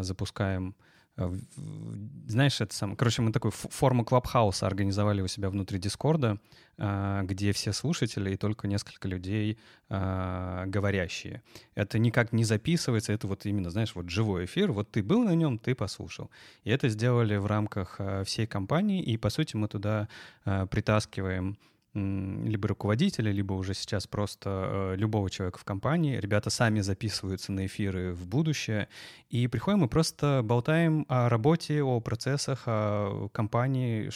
запускаем 0.00 0.74
знаешь, 1.16 2.60
это 2.60 2.74
сам... 2.74 2.96
Короче, 2.96 3.20
мы 3.20 3.32
такую 3.32 3.52
форму 3.52 4.04
клабхауса 4.04 4.66
организовали 4.66 5.20
у 5.20 5.28
себя 5.28 5.50
внутри 5.50 5.78
Дискорда, 5.78 6.38
а, 6.78 7.22
где 7.24 7.52
все 7.52 7.72
слушатели 7.72 8.32
и 8.32 8.36
только 8.36 8.66
несколько 8.66 9.08
людей 9.08 9.58
а, 9.90 10.64
говорящие. 10.66 11.42
Это 11.74 11.98
никак 11.98 12.32
не 12.32 12.44
записывается, 12.44 13.12
это 13.12 13.26
вот 13.26 13.44
именно, 13.44 13.70
знаешь, 13.70 13.94
вот 13.94 14.08
живой 14.08 14.46
эфир, 14.46 14.72
вот 14.72 14.90
ты 14.90 15.02
был 15.02 15.22
на 15.22 15.34
нем, 15.34 15.58
ты 15.58 15.74
послушал. 15.74 16.30
И 16.64 16.70
это 16.70 16.88
сделали 16.88 17.36
в 17.36 17.46
рамках 17.46 17.96
а, 17.98 18.24
всей 18.24 18.46
компании, 18.46 19.02
и, 19.02 19.18
по 19.18 19.28
сути, 19.28 19.56
мы 19.56 19.68
туда 19.68 20.08
притаскиваем 20.44 21.58
либо 21.94 22.68
руководителя, 22.68 23.30
либо 23.30 23.52
уже 23.52 23.74
сейчас 23.74 24.06
просто 24.06 24.94
э, 24.94 24.96
любого 24.96 25.28
человека 25.28 25.58
в 25.58 25.64
компании. 25.64 26.16
Ребята 26.16 26.48
сами 26.48 26.80
записываются 26.80 27.52
на 27.52 27.66
эфиры 27.66 28.14
в 28.14 28.26
будущее. 28.26 28.88
И 29.28 29.46
приходим 29.46 29.80
мы 29.80 29.88
просто 29.88 30.40
болтаем 30.42 31.04
о 31.08 31.28
работе, 31.28 31.82
о 31.82 32.00
процессах, 32.00 32.62
о 32.66 33.28
компании, 33.32 34.10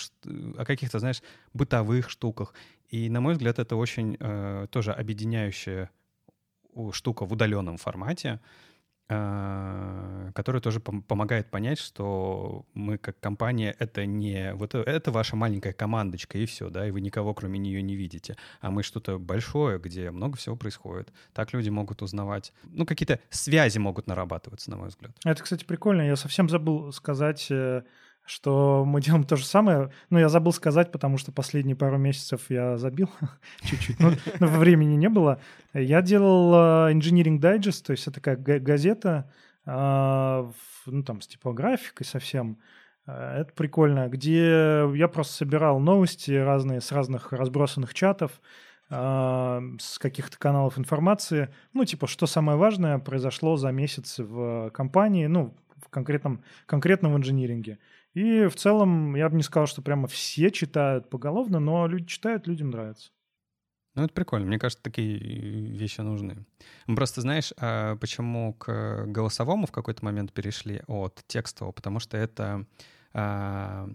о 0.58 0.64
каких-то, 0.64 0.98
знаешь, 0.98 1.22
бытовых 1.52 2.08
штуках. 2.08 2.54
И, 2.88 3.10
на 3.10 3.20
мой 3.20 3.34
взгляд, 3.34 3.58
это 3.58 3.76
очень 3.76 4.16
э, 4.18 4.66
тоже 4.70 4.92
объединяющая 4.92 5.90
штука 6.92 7.26
в 7.26 7.32
удаленном 7.32 7.76
формате. 7.76 8.40
А, 9.08 10.32
который 10.34 10.60
тоже 10.60 10.80
пом- 10.80 11.00
помогает 11.00 11.48
понять, 11.48 11.78
что 11.78 12.66
мы 12.74 12.98
как 12.98 13.20
компания 13.20 13.76
это 13.78 14.04
не 14.04 14.52
вот 14.54 14.74
это 14.74 15.12
ваша 15.12 15.36
маленькая 15.36 15.72
командочка 15.72 16.38
и 16.38 16.46
все, 16.46 16.70
да, 16.70 16.88
и 16.88 16.90
вы 16.90 17.00
никого 17.00 17.32
кроме 17.32 17.60
нее 17.60 17.82
не 17.82 17.94
видите, 17.94 18.36
а 18.60 18.72
мы 18.72 18.82
что-то 18.82 19.20
большое, 19.20 19.78
где 19.78 20.10
много 20.10 20.36
всего 20.36 20.56
происходит. 20.56 21.12
Так 21.34 21.52
люди 21.52 21.68
могут 21.68 22.02
узнавать, 22.02 22.52
ну 22.64 22.84
какие-то 22.84 23.20
связи 23.30 23.78
могут 23.78 24.08
нарабатываться, 24.08 24.70
на 24.72 24.76
мой 24.76 24.88
взгляд. 24.88 25.12
Это, 25.24 25.40
кстати, 25.40 25.64
прикольно. 25.64 26.02
Я 26.02 26.16
совсем 26.16 26.48
забыл 26.48 26.92
сказать 26.92 27.46
э, 27.50 27.84
что 28.26 28.84
мы 28.84 29.00
делаем 29.00 29.24
то 29.24 29.36
же 29.36 29.44
самое. 29.44 29.90
Ну, 30.10 30.18
я 30.18 30.28
забыл 30.28 30.52
сказать, 30.52 30.92
потому 30.92 31.16
что 31.16 31.32
последние 31.32 31.76
пару 31.76 31.96
месяцев 31.96 32.42
я 32.48 32.76
забил 32.76 33.08
чуть-чуть, 33.62 33.98
но, 34.00 34.12
но 34.40 34.46
времени 34.48 34.96
не 34.96 35.08
было. 35.08 35.40
Я 35.72 36.02
делал 36.02 36.52
uh, 36.52 36.92
Engineering 36.92 37.38
Digest, 37.38 37.86
то 37.86 37.92
есть 37.92 38.06
это 38.06 38.20
такая 38.20 38.36
газета, 38.36 39.30
uh, 39.64 40.52
ну, 40.86 41.02
там, 41.04 41.20
с 41.20 41.28
типографикой 41.28 42.04
совсем. 42.04 42.58
Uh, 43.06 43.42
это 43.42 43.52
прикольно, 43.54 44.08
где 44.08 44.88
я 44.92 45.08
просто 45.08 45.34
собирал 45.34 45.78
новости 45.78 46.32
разные 46.32 46.80
с 46.80 46.90
разных 46.92 47.32
разбросанных 47.32 47.94
чатов, 47.94 48.32
с 48.88 49.98
каких-то 49.98 50.38
каналов 50.38 50.78
информации. 50.78 51.52
Ну, 51.72 51.84
типа, 51.84 52.06
что 52.06 52.26
самое 52.26 52.56
важное 52.56 53.00
произошло 53.00 53.56
за 53.56 53.72
месяц 53.72 54.20
в 54.20 54.70
компании, 54.70 55.26
ну, 55.26 55.56
в 55.74 55.88
конкретном, 55.88 56.44
конкретном 56.66 57.16
инжиниринге. 57.16 57.80
И 58.16 58.46
в 58.46 58.54
целом 58.54 59.14
я 59.14 59.28
бы 59.28 59.36
не 59.36 59.42
сказал, 59.42 59.66
что 59.66 59.82
прямо 59.82 60.08
все 60.08 60.50
читают 60.50 61.10
поголовно, 61.10 61.60
но 61.60 61.86
люди 61.86 62.06
читают, 62.06 62.46
людям 62.46 62.70
нравится. 62.70 63.10
Ну, 63.94 64.04
это 64.04 64.14
прикольно. 64.14 64.46
Мне 64.46 64.58
кажется, 64.58 64.82
такие 64.82 65.18
вещи 65.18 66.00
нужны. 66.00 66.46
Просто 66.86 67.20
знаешь, 67.20 67.52
а 67.58 67.96
почему 67.96 68.54
к 68.54 69.04
голосовому 69.04 69.66
в 69.66 69.70
какой-то 69.70 70.02
момент 70.02 70.32
перешли 70.32 70.80
от 70.86 71.24
текстового? 71.26 71.72
Потому 71.72 72.00
что 72.00 72.16
это 72.16 72.64
а, 73.12 73.86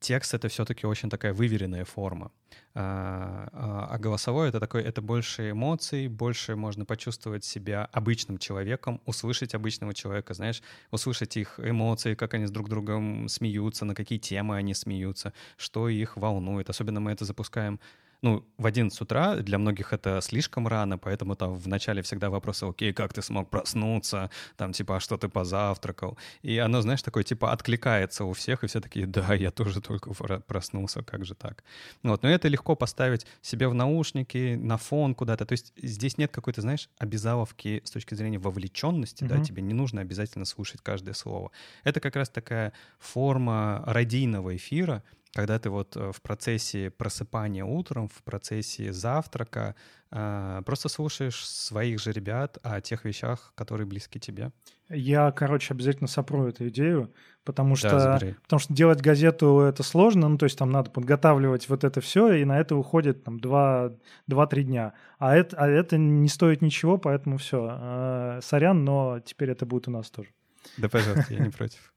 текст— 0.00 0.34
это 0.34 0.48
все-таки 0.48 0.86
очень 0.86 1.10
такая 1.10 1.32
выверенная 1.32 1.84
форма. 1.84 2.30
А, 2.74 3.48
а, 3.52 3.86
а 3.90 3.98
голосовой— 3.98 4.48
это 4.50 4.60
такой, 4.60 4.82
это 4.82 5.02
больше 5.02 5.50
эмоций, 5.50 6.08
больше 6.08 6.56
можно 6.56 6.84
почувствовать 6.84 7.44
себя 7.44 7.88
обычным 7.92 8.38
человеком, 8.38 9.00
услышать 9.04 9.54
обычного 9.54 9.94
человека, 9.94 10.34
знаешь, 10.34 10.62
услышать 10.90 11.36
их 11.36 11.58
эмоции, 11.58 12.14
как 12.14 12.34
они 12.34 12.46
с 12.46 12.50
друг 12.50 12.68
другом 12.68 13.28
смеются, 13.28 13.84
на 13.84 13.94
какие 13.94 14.18
темы 14.18 14.56
они 14.56 14.74
смеются, 14.74 15.32
что 15.56 15.88
их 15.88 16.16
волнует. 16.16 16.70
Особенно 16.70 17.00
мы 17.00 17.12
это 17.12 17.24
запускаем 17.24 17.80
ну, 18.22 18.44
в 18.58 18.66
11 18.66 19.00
утра 19.00 19.36
для 19.36 19.58
многих 19.58 19.92
это 19.92 20.20
слишком 20.20 20.66
рано, 20.66 20.98
поэтому 20.98 21.36
там 21.36 21.54
в 21.54 21.68
начале 21.68 22.02
всегда 22.02 22.30
вопросы, 22.30 22.64
окей, 22.64 22.92
как 22.92 23.12
ты 23.12 23.22
смог 23.22 23.48
проснуться, 23.48 24.30
там, 24.56 24.72
типа, 24.72 24.96
а 24.96 25.00
что 25.00 25.16
ты 25.16 25.28
позавтракал? 25.28 26.18
И 26.42 26.58
оно, 26.58 26.80
знаешь, 26.80 27.02
такое, 27.02 27.22
типа, 27.22 27.52
откликается 27.52 28.24
у 28.24 28.32
всех, 28.32 28.64
и 28.64 28.66
все 28.66 28.80
такие, 28.80 29.06
да, 29.06 29.34
я 29.34 29.50
тоже 29.50 29.80
только 29.80 30.12
проснулся, 30.46 31.02
как 31.02 31.24
же 31.24 31.34
так? 31.34 31.62
Вот, 32.02 32.22
но 32.22 32.28
это 32.28 32.48
легко 32.48 32.74
поставить 32.74 33.26
себе 33.40 33.68
в 33.68 33.74
наушники, 33.74 34.56
на 34.56 34.78
фон 34.78 35.14
куда-то, 35.14 35.46
то 35.46 35.52
есть 35.52 35.72
здесь 35.76 36.18
нет 36.18 36.32
какой-то, 36.32 36.60
знаешь, 36.60 36.88
обязаловки 36.98 37.82
с 37.84 37.90
точки 37.90 38.14
зрения 38.14 38.38
вовлеченности, 38.38 39.22
mm-hmm. 39.22 39.38
да, 39.38 39.44
тебе 39.44 39.62
не 39.62 39.74
нужно 39.74 40.00
обязательно 40.00 40.44
слушать 40.44 40.80
каждое 40.82 41.14
слово. 41.14 41.52
Это 41.84 42.00
как 42.00 42.16
раз 42.16 42.28
такая 42.28 42.72
форма 42.98 43.84
радийного 43.86 44.56
эфира, 44.56 45.04
когда 45.38 45.56
ты 45.60 45.70
вот 45.70 45.96
э, 45.96 46.10
в 46.10 46.20
процессе 46.20 46.90
просыпания 46.90 47.64
утром, 47.64 48.08
в 48.08 48.24
процессе 48.24 48.92
завтрака 48.92 49.76
э, 50.10 50.62
просто 50.66 50.88
слушаешь 50.88 51.46
своих 51.46 52.00
же 52.00 52.10
ребят 52.10 52.58
о 52.64 52.80
тех 52.80 53.04
вещах, 53.04 53.52
которые 53.54 53.86
близки 53.86 54.18
тебе. 54.18 54.50
Я, 54.88 55.30
короче, 55.30 55.74
обязательно 55.74 56.08
сопру 56.08 56.48
эту 56.48 56.66
идею, 56.70 57.14
потому 57.44 57.76
что, 57.76 57.90
да, 57.90 58.20
потому 58.42 58.58
что 58.58 58.74
делать 58.74 59.00
газету 59.00 59.60
это 59.60 59.84
сложно, 59.84 60.28
ну 60.28 60.38
то 60.38 60.46
есть 60.46 60.58
там 60.58 60.72
надо 60.72 60.90
подготавливать 60.90 61.68
вот 61.68 61.84
это 61.84 62.00
все, 62.00 62.32
и 62.32 62.44
на 62.44 62.58
это 62.58 62.74
уходит 62.74 63.22
там 63.22 63.36
2-3 63.36 64.62
дня. 64.62 64.94
А 65.20 65.36
это, 65.36 65.56
а 65.56 65.68
это 65.68 65.98
не 65.98 66.28
стоит 66.28 66.62
ничего, 66.62 66.98
поэтому 66.98 67.36
все. 67.36 67.78
Э, 67.80 68.40
сорян, 68.42 68.84
но 68.84 69.20
теперь 69.20 69.50
это 69.50 69.66
будет 69.66 69.86
у 69.86 69.92
нас 69.92 70.10
тоже. 70.10 70.30
Да, 70.78 70.88
пожалуйста, 70.88 71.32
я 71.32 71.44
не 71.44 71.50
против. 71.50 71.94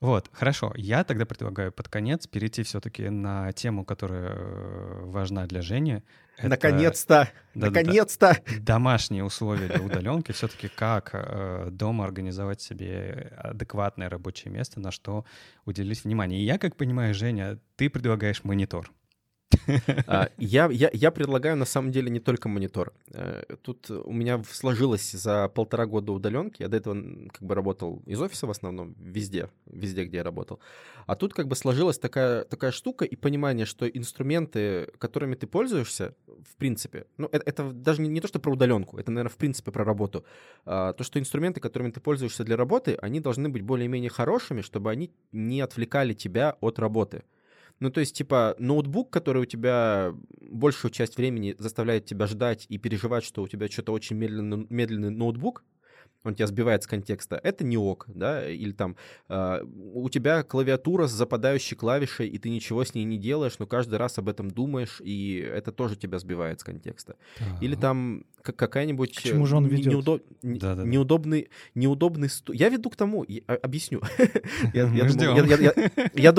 Вот, 0.00 0.28
хорошо. 0.32 0.72
Я 0.76 1.02
тогда 1.04 1.24
предлагаю 1.24 1.72
под 1.72 1.88
конец 1.88 2.26
перейти 2.26 2.62
все-таки 2.62 3.08
на 3.08 3.52
тему, 3.52 3.84
которая 3.84 4.34
э, 4.34 5.00
важна 5.04 5.46
для 5.46 5.62
Жени. 5.62 6.02
Это... 6.36 6.48
Наконец-то! 6.48 7.30
Да, 7.54 7.66
Наконец-то! 7.68 8.36
Домашние 8.60 9.24
условия 9.24 9.68
для 9.68 9.80
удаленки. 9.80 10.32
Все-таки 10.32 10.68
как 10.68 11.10
э, 11.14 11.68
дома 11.70 12.04
организовать 12.04 12.60
себе 12.60 13.32
адекватное 13.38 14.10
рабочее 14.10 14.52
место, 14.52 14.80
на 14.80 14.90
что 14.90 15.24
уделить 15.64 16.04
внимание. 16.04 16.40
И 16.40 16.44
я, 16.44 16.58
как 16.58 16.76
понимаю, 16.76 17.14
Женя, 17.14 17.58
ты 17.76 17.88
предлагаешь 17.88 18.44
монитор. 18.44 18.92
А, 20.06 20.28
я, 20.38 20.68
я, 20.70 20.90
я 20.92 21.10
предлагаю 21.10 21.56
на 21.56 21.64
самом 21.64 21.90
деле 21.90 22.10
не 22.10 22.20
только 22.20 22.48
монитор. 22.48 22.92
Э, 23.12 23.42
тут 23.62 23.90
у 23.90 24.12
меня 24.12 24.42
сложилось 24.50 25.12
за 25.12 25.48
полтора 25.48 25.86
года 25.86 26.12
удаленки. 26.12 26.62
Я 26.62 26.68
до 26.68 26.76
этого 26.76 26.94
как 27.32 27.42
бы 27.42 27.54
работал 27.54 28.02
из 28.06 28.20
офиса 28.20 28.46
в 28.46 28.50
основном, 28.50 28.94
везде, 28.98 29.50
везде, 29.66 30.04
где 30.04 30.18
я 30.18 30.22
работал. 30.22 30.60
А 31.06 31.16
тут 31.16 31.34
как 31.34 31.48
бы 31.48 31.56
сложилась 31.56 31.98
такая, 31.98 32.44
такая 32.44 32.70
штука 32.70 33.04
и 33.04 33.16
понимание, 33.16 33.66
что 33.66 33.86
инструменты, 33.88 34.88
которыми 34.98 35.34
ты 35.34 35.46
пользуешься, 35.46 36.14
в 36.26 36.56
принципе, 36.56 37.06
ну 37.16 37.28
это, 37.32 37.44
это 37.46 37.72
даже 37.72 38.02
не, 38.02 38.08
не 38.08 38.20
то, 38.20 38.28
что 38.28 38.38
про 38.38 38.52
удаленку, 38.52 38.98
это, 38.98 39.10
наверное, 39.10 39.32
в 39.32 39.36
принципе 39.36 39.70
про 39.70 39.84
работу. 39.84 40.24
А, 40.64 40.92
то, 40.92 41.04
что 41.04 41.18
инструменты, 41.18 41.60
которыми 41.60 41.90
ты 41.90 42.00
пользуешься 42.00 42.44
для 42.44 42.56
работы, 42.56 42.96
они 43.00 43.20
должны 43.20 43.48
быть 43.48 43.62
более-менее 43.62 44.10
хорошими, 44.10 44.60
чтобы 44.60 44.90
они 44.90 45.10
не 45.32 45.60
отвлекали 45.60 46.14
тебя 46.14 46.56
от 46.60 46.78
работы. 46.78 47.24
Ну, 47.80 47.90
то 47.90 48.00
есть, 48.00 48.16
типа, 48.16 48.54
ноутбук, 48.58 49.10
который 49.10 49.42
у 49.42 49.46
тебя 49.46 50.14
большую 50.40 50.90
часть 50.90 51.16
времени 51.16 51.54
заставляет 51.58 52.06
тебя 52.06 52.26
ждать 52.26 52.66
и 52.68 52.78
переживать, 52.78 53.24
что 53.24 53.42
у 53.42 53.48
тебя 53.48 53.68
что-то 53.68 53.92
очень 53.92 54.16
медленный, 54.16 54.66
медленный 54.70 55.10
ноутбук, 55.10 55.64
он 56.24 56.34
тебя 56.34 56.46
сбивает 56.46 56.82
с 56.82 56.86
контекста, 56.86 57.38
это 57.42 57.64
не 57.64 57.76
ок, 57.76 58.06
да, 58.08 58.48
или 58.48 58.72
там 58.72 58.96
э, 59.28 59.62
у 59.92 60.08
тебя 60.08 60.42
клавиатура 60.42 61.06
с 61.06 61.12
западающей 61.12 61.76
клавишей, 61.76 62.28
и 62.28 62.38
ты 62.38 62.48
ничего 62.48 62.84
с 62.84 62.94
ней 62.94 63.04
не 63.04 63.18
делаешь, 63.18 63.58
но 63.58 63.66
каждый 63.66 63.98
раз 63.98 64.18
об 64.18 64.28
этом 64.28 64.50
думаешь, 64.50 65.00
и 65.00 65.38
это 65.38 65.70
тоже 65.70 65.96
тебя 65.96 66.18
сбивает 66.18 66.60
с 66.60 66.64
контекста. 66.64 67.16
А-а-а. 67.38 67.64
Или 67.64 67.74
там 67.74 68.24
какая-нибудь... 68.42 69.16
К 69.16 69.22
чему 69.22 69.46
же 69.46 69.56
он 69.56 69.66
ведет? 69.66 69.92
Неудоб... 69.92 70.22
Да, 70.42 70.74
да, 70.74 70.84
неудобный, 70.84 71.50
неудобный... 71.74 72.28
Я 72.48 72.70
веду 72.70 72.90
к 72.90 72.96
тому, 72.96 73.24
я, 73.28 73.42
объясню. 73.62 74.00
Я 74.72 76.32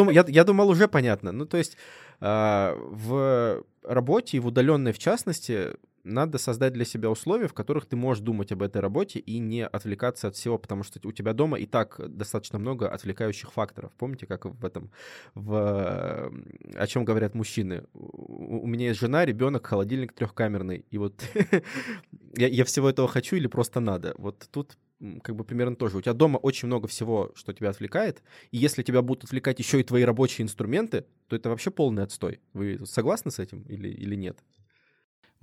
думал, 0.43 0.69
уже 0.69 0.87
понятно. 0.87 1.31
Ну, 1.31 1.45
то 1.45 1.57
есть 1.57 1.77
а, 2.19 2.75
в 2.77 3.63
работе 3.83 4.37
и 4.37 4.39
в 4.39 4.47
удаленной 4.47 4.93
в 4.93 4.99
частности 4.99 5.75
надо 6.05 6.37
создать 6.37 6.73
для 6.73 6.85
себя 6.85 7.09
условия, 7.09 7.47
в 7.47 7.53
которых 7.53 7.85
ты 7.85 7.95
можешь 7.95 8.23
думать 8.23 8.51
об 8.51 8.61
этой 8.61 8.81
работе 8.81 9.19
и 9.19 9.39
не 9.39 9.65
отвлекаться 9.65 10.27
от 10.27 10.35
всего, 10.35 10.57
потому 10.57 10.83
что 10.83 10.99
у 11.03 11.11
тебя 11.11 11.33
дома 11.33 11.57
и 11.59 11.65
так 11.65 11.99
достаточно 12.07 12.59
много 12.59 12.87
отвлекающих 12.87 13.51
факторов. 13.51 13.91
Помните, 13.97 14.27
как 14.27 14.45
в 14.45 14.63
этом, 14.63 14.91
в, 15.33 16.31
о 16.75 16.87
чем 16.87 17.05
говорят 17.05 17.33
мужчины? 17.33 17.83
У 17.93 18.67
меня 18.67 18.87
есть 18.87 18.99
жена, 18.99 19.25
ребенок, 19.25 19.65
холодильник 19.65 20.13
трехкамерный, 20.13 20.85
и 20.89 20.97
вот 20.97 21.23
я 22.37 22.63
всего 22.65 22.89
этого 22.89 23.07
хочу 23.07 23.35
или 23.35 23.47
просто 23.47 23.79
надо? 23.79 24.13
Вот 24.17 24.47
тут 24.51 24.77
как 25.23 25.35
бы 25.35 25.43
примерно 25.43 25.75
тоже. 25.75 25.97
У 25.97 26.01
тебя 26.01 26.13
дома 26.13 26.37
очень 26.37 26.67
много 26.67 26.87
всего, 26.87 27.31
что 27.35 27.53
тебя 27.53 27.69
отвлекает, 27.69 28.21
и 28.51 28.57
если 28.57 28.83
тебя 28.83 29.01
будут 29.01 29.25
отвлекать 29.25 29.59
еще 29.59 29.79
и 29.79 29.83
твои 29.83 30.03
рабочие 30.03 30.43
инструменты, 30.43 31.05
то 31.27 31.35
это 31.35 31.49
вообще 31.49 31.71
полный 31.71 32.03
отстой. 32.03 32.39
Вы 32.53 32.85
согласны 32.85 33.31
с 33.31 33.39
этим 33.39 33.63
или, 33.63 33.89
или 33.89 34.15
нет? 34.15 34.37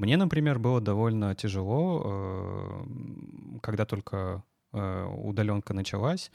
Мне, 0.03 0.17
например, 0.17 0.59
было 0.59 0.81
довольно 0.81 1.33
тяжело, 1.37 2.03
э, 2.05 3.59
когда 3.63 3.85
только 3.85 4.43
э, 4.73 5.05
удаленка 5.05 5.75
началась, 5.75 6.33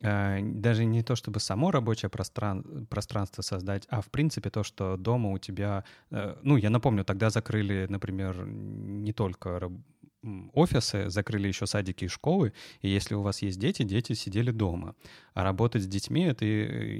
э, 0.00 0.38
даже 0.40 0.84
не 0.84 1.02
то, 1.02 1.16
чтобы 1.16 1.40
само 1.40 1.72
рабочее 1.72 2.08
простран... 2.08 2.86
пространство 2.88 3.42
создать, 3.42 3.84
а 3.88 4.00
в 4.00 4.06
принципе 4.10 4.48
то, 4.48 4.62
что 4.62 4.96
дома 4.96 5.32
у 5.32 5.38
тебя... 5.38 5.82
Ну, 6.42 6.56
я 6.56 6.70
напомню, 6.70 7.04
тогда 7.04 7.30
закрыли, 7.30 7.86
например, 7.90 8.46
не 8.46 9.12
только 9.12 9.72
офисы, 10.52 11.10
закрыли 11.10 11.48
еще 11.48 11.66
садики 11.66 12.04
и 12.04 12.08
школы, 12.08 12.52
и 12.80 12.88
если 12.88 13.16
у 13.16 13.22
вас 13.22 13.42
есть 13.42 13.58
дети, 13.58 13.82
дети 13.82 14.12
сидели 14.12 14.52
дома. 14.52 14.94
А 15.34 15.42
работать 15.42 15.82
с 15.82 15.86
детьми— 15.86 16.22
это 16.26 16.46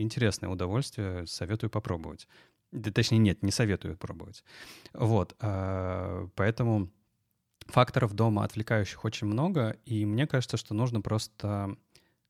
интересное 0.03 0.51
удовольствие, 0.51 1.27
советую 1.29 1.71
попробовать. 1.71 2.27
Да, 2.75 2.91
точнее, 2.91 3.19
нет, 3.19 3.43
не 3.43 3.53
советую 3.53 3.97
пробовать. 3.97 4.43
Вот, 4.93 5.37
э, 5.41 6.29
поэтому 6.35 6.91
факторов 7.67 8.15
дома 8.15 8.45
отвлекающих 8.45 9.05
очень 9.05 9.29
много, 9.29 9.77
и 9.85 10.05
мне 10.05 10.27
кажется, 10.27 10.57
что 10.57 10.75
нужно 10.75 11.01
просто 11.01 11.77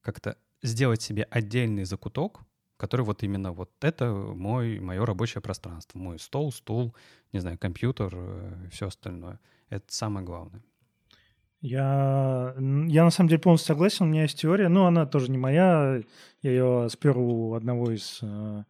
как-то 0.02 0.36
сделать 0.62 1.00
себе 1.00 1.26
отдельный 1.30 1.84
закуток, 1.84 2.40
который 2.76 3.06
вот 3.06 3.22
именно 3.22 3.52
вот 3.52 3.70
это 3.80 4.12
мой, 4.12 4.80
мое 4.80 5.06
рабочее 5.06 5.40
пространство, 5.40 5.98
мой 5.98 6.18
стол, 6.18 6.52
стул, 6.52 6.94
не 7.32 7.40
знаю, 7.40 7.58
компьютер, 7.58 8.12
э, 8.14 8.68
все 8.70 8.88
остальное. 8.88 9.40
Это 9.70 9.86
самое 9.88 10.26
главное. 10.26 10.62
Я, 11.62 12.54
я 12.58 13.04
на 13.04 13.10
самом 13.10 13.30
деле 13.30 13.40
полностью 13.40 13.68
согласен, 13.68 14.04
у 14.04 14.08
меня 14.08 14.22
есть 14.22 14.38
теория, 14.38 14.68
но 14.68 14.84
она 14.84 15.06
тоже 15.06 15.30
не 15.30 15.38
моя, 15.38 16.02
я 16.42 16.50
ее 16.50 16.90
спер 16.90 17.16
у 17.16 17.54
одного 17.54 17.90
из 17.90 18.18
э, 18.20 18.64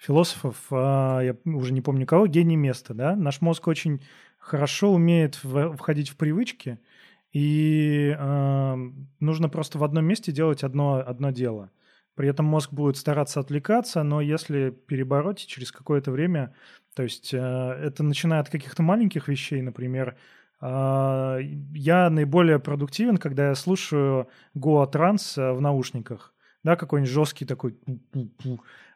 философов, 0.00 0.56
а, 0.70 1.20
я 1.20 1.36
уже 1.44 1.72
не 1.72 1.82
помню 1.82 2.06
кого, 2.06 2.26
гений 2.26 2.56
места, 2.56 2.94
да? 2.94 3.14
Наш 3.14 3.40
мозг 3.42 3.68
очень 3.68 4.02
хорошо 4.38 4.92
умеет 4.92 5.34
входить 5.34 6.08
в 6.08 6.16
привычки, 6.16 6.78
и 7.32 8.16
э, 8.18 8.76
нужно 9.20 9.48
просто 9.48 9.78
в 9.78 9.84
одном 9.84 10.06
месте 10.06 10.32
делать 10.32 10.64
одно, 10.64 11.04
одно 11.06 11.30
дело. 11.30 11.70
При 12.16 12.28
этом 12.28 12.46
мозг 12.46 12.72
будет 12.72 12.96
стараться 12.96 13.38
отвлекаться, 13.38 14.02
но 14.02 14.20
если 14.20 14.70
перебороть 14.70 15.46
через 15.46 15.70
какое-то 15.70 16.10
время, 16.10 16.54
то 16.96 17.02
есть 17.02 17.32
э, 17.32 17.38
это 17.38 18.02
начиная 18.02 18.40
от 18.40 18.48
каких-то 18.48 18.82
маленьких 18.82 19.28
вещей, 19.28 19.60
например, 19.60 20.16
э, 20.60 21.38
я 21.74 22.10
наиболее 22.10 22.58
продуктивен, 22.58 23.18
когда 23.18 23.48
я 23.48 23.54
слушаю 23.54 24.28
Goa 24.56 24.90
Trans 24.90 25.52
в 25.54 25.60
наушниках, 25.60 26.34
да, 26.62 26.76
какой-нибудь 26.76 27.12
жесткий 27.12 27.44
такой 27.44 27.76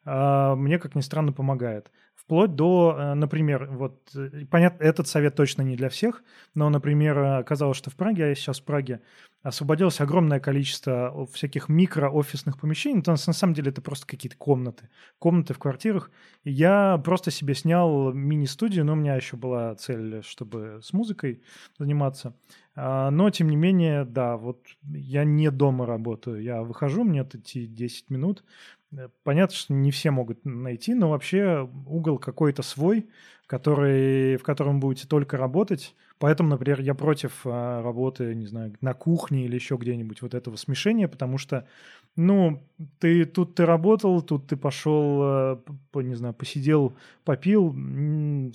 а, 0.05 0.55
мне, 0.55 0.79
как 0.79 0.95
ни 0.95 1.01
странно, 1.01 1.33
помогает. 1.33 1.91
Вплоть 2.15 2.55
до, 2.55 2.97
э, 2.97 3.15
например, 3.15 3.69
вот, 3.71 4.11
э, 4.15 4.47
понятно, 4.51 4.83
этот 4.83 5.09
совет 5.09 5.35
точно 5.35 5.63
не 5.63 5.77
для 5.77 5.89
всех, 5.89 6.23
но, 6.55 6.71
например, 6.71 7.19
оказалось, 7.19 7.77
что 7.77 7.91
в 7.91 7.97
Праге, 7.97 8.25
а 8.25 8.29
я 8.29 8.35
сейчас 8.35 8.61
в 8.61 8.65
Праге, 8.65 9.01
освободилось 9.43 10.01
огромное 10.01 10.41
количество 10.41 11.27
всяких 11.33 11.69
микроофисных 11.69 12.59
помещений. 12.59 13.03
То, 13.03 13.11
на 13.11 13.17
самом 13.17 13.53
деле 13.53 13.71
это 13.71 13.83
просто 13.83 14.07
какие-то 14.07 14.39
комнаты. 14.39 14.89
Комнаты 15.19 15.53
в 15.53 15.59
квартирах. 15.59 16.11
И 16.45 16.51
я 16.51 17.01
просто 17.05 17.31
себе 17.31 17.55
снял 17.55 18.13
мини-студию, 18.13 18.87
но 18.87 18.95
у 18.95 18.97
меня 18.97 19.17
еще 19.17 19.37
была 19.37 19.75
цель, 19.75 20.23
чтобы 20.25 20.81
с 20.83 20.95
музыкой 20.95 21.43
заниматься. 21.79 22.35
А, 22.77 23.11
но, 23.11 23.31
тем 23.31 23.49
не 23.49 23.57
менее, 23.57 24.05
да, 24.05 24.37
вот 24.37 24.67
я 24.83 25.25
не 25.25 25.51
дома 25.51 25.87
работаю. 25.87 26.43
Я 26.43 26.63
выхожу, 26.63 27.05
мне 27.05 27.23
идти 27.23 27.67
10 27.67 28.11
минут. 28.11 28.45
Э, 28.93 29.09
понятно, 29.23 29.55
что 29.57 29.73
не 29.73 29.91
все 29.91 30.11
могут 30.11 30.45
найти, 30.45 30.95
но 30.95 31.11
вообще 31.11 31.69
угол 31.87 32.19
какой-то 32.19 32.63
свой, 32.63 33.09
который, 33.47 34.37
в 34.37 34.43
котором 34.43 34.81
будете 34.81 35.07
только 35.07 35.37
работать. 35.37 35.95
Поэтому, 36.19 36.49
например, 36.51 36.81
я 36.81 36.95
против 36.95 37.43
а, 37.45 37.83
работы, 37.83 38.35
не 38.35 38.47
знаю, 38.47 38.75
на 38.81 38.95
кухне 38.95 39.45
или 39.45 39.55
еще 39.55 39.77
где-нибудь 39.77 40.23
вот 40.23 40.35
этого 40.35 40.57
смешения, 40.57 41.07
потому 41.09 41.39
что, 41.39 41.69
ну, 42.17 42.63
ты 42.99 43.25
тут 43.25 43.55
ты 43.55 43.67
работал, 43.67 44.23
тут 44.23 44.47
ты 44.49 44.57
пошел, 44.57 45.59
по, 45.93 46.01
не 46.01 46.15
знаю, 46.15 46.35
посидел, 46.35 46.97
попил, 47.25 47.73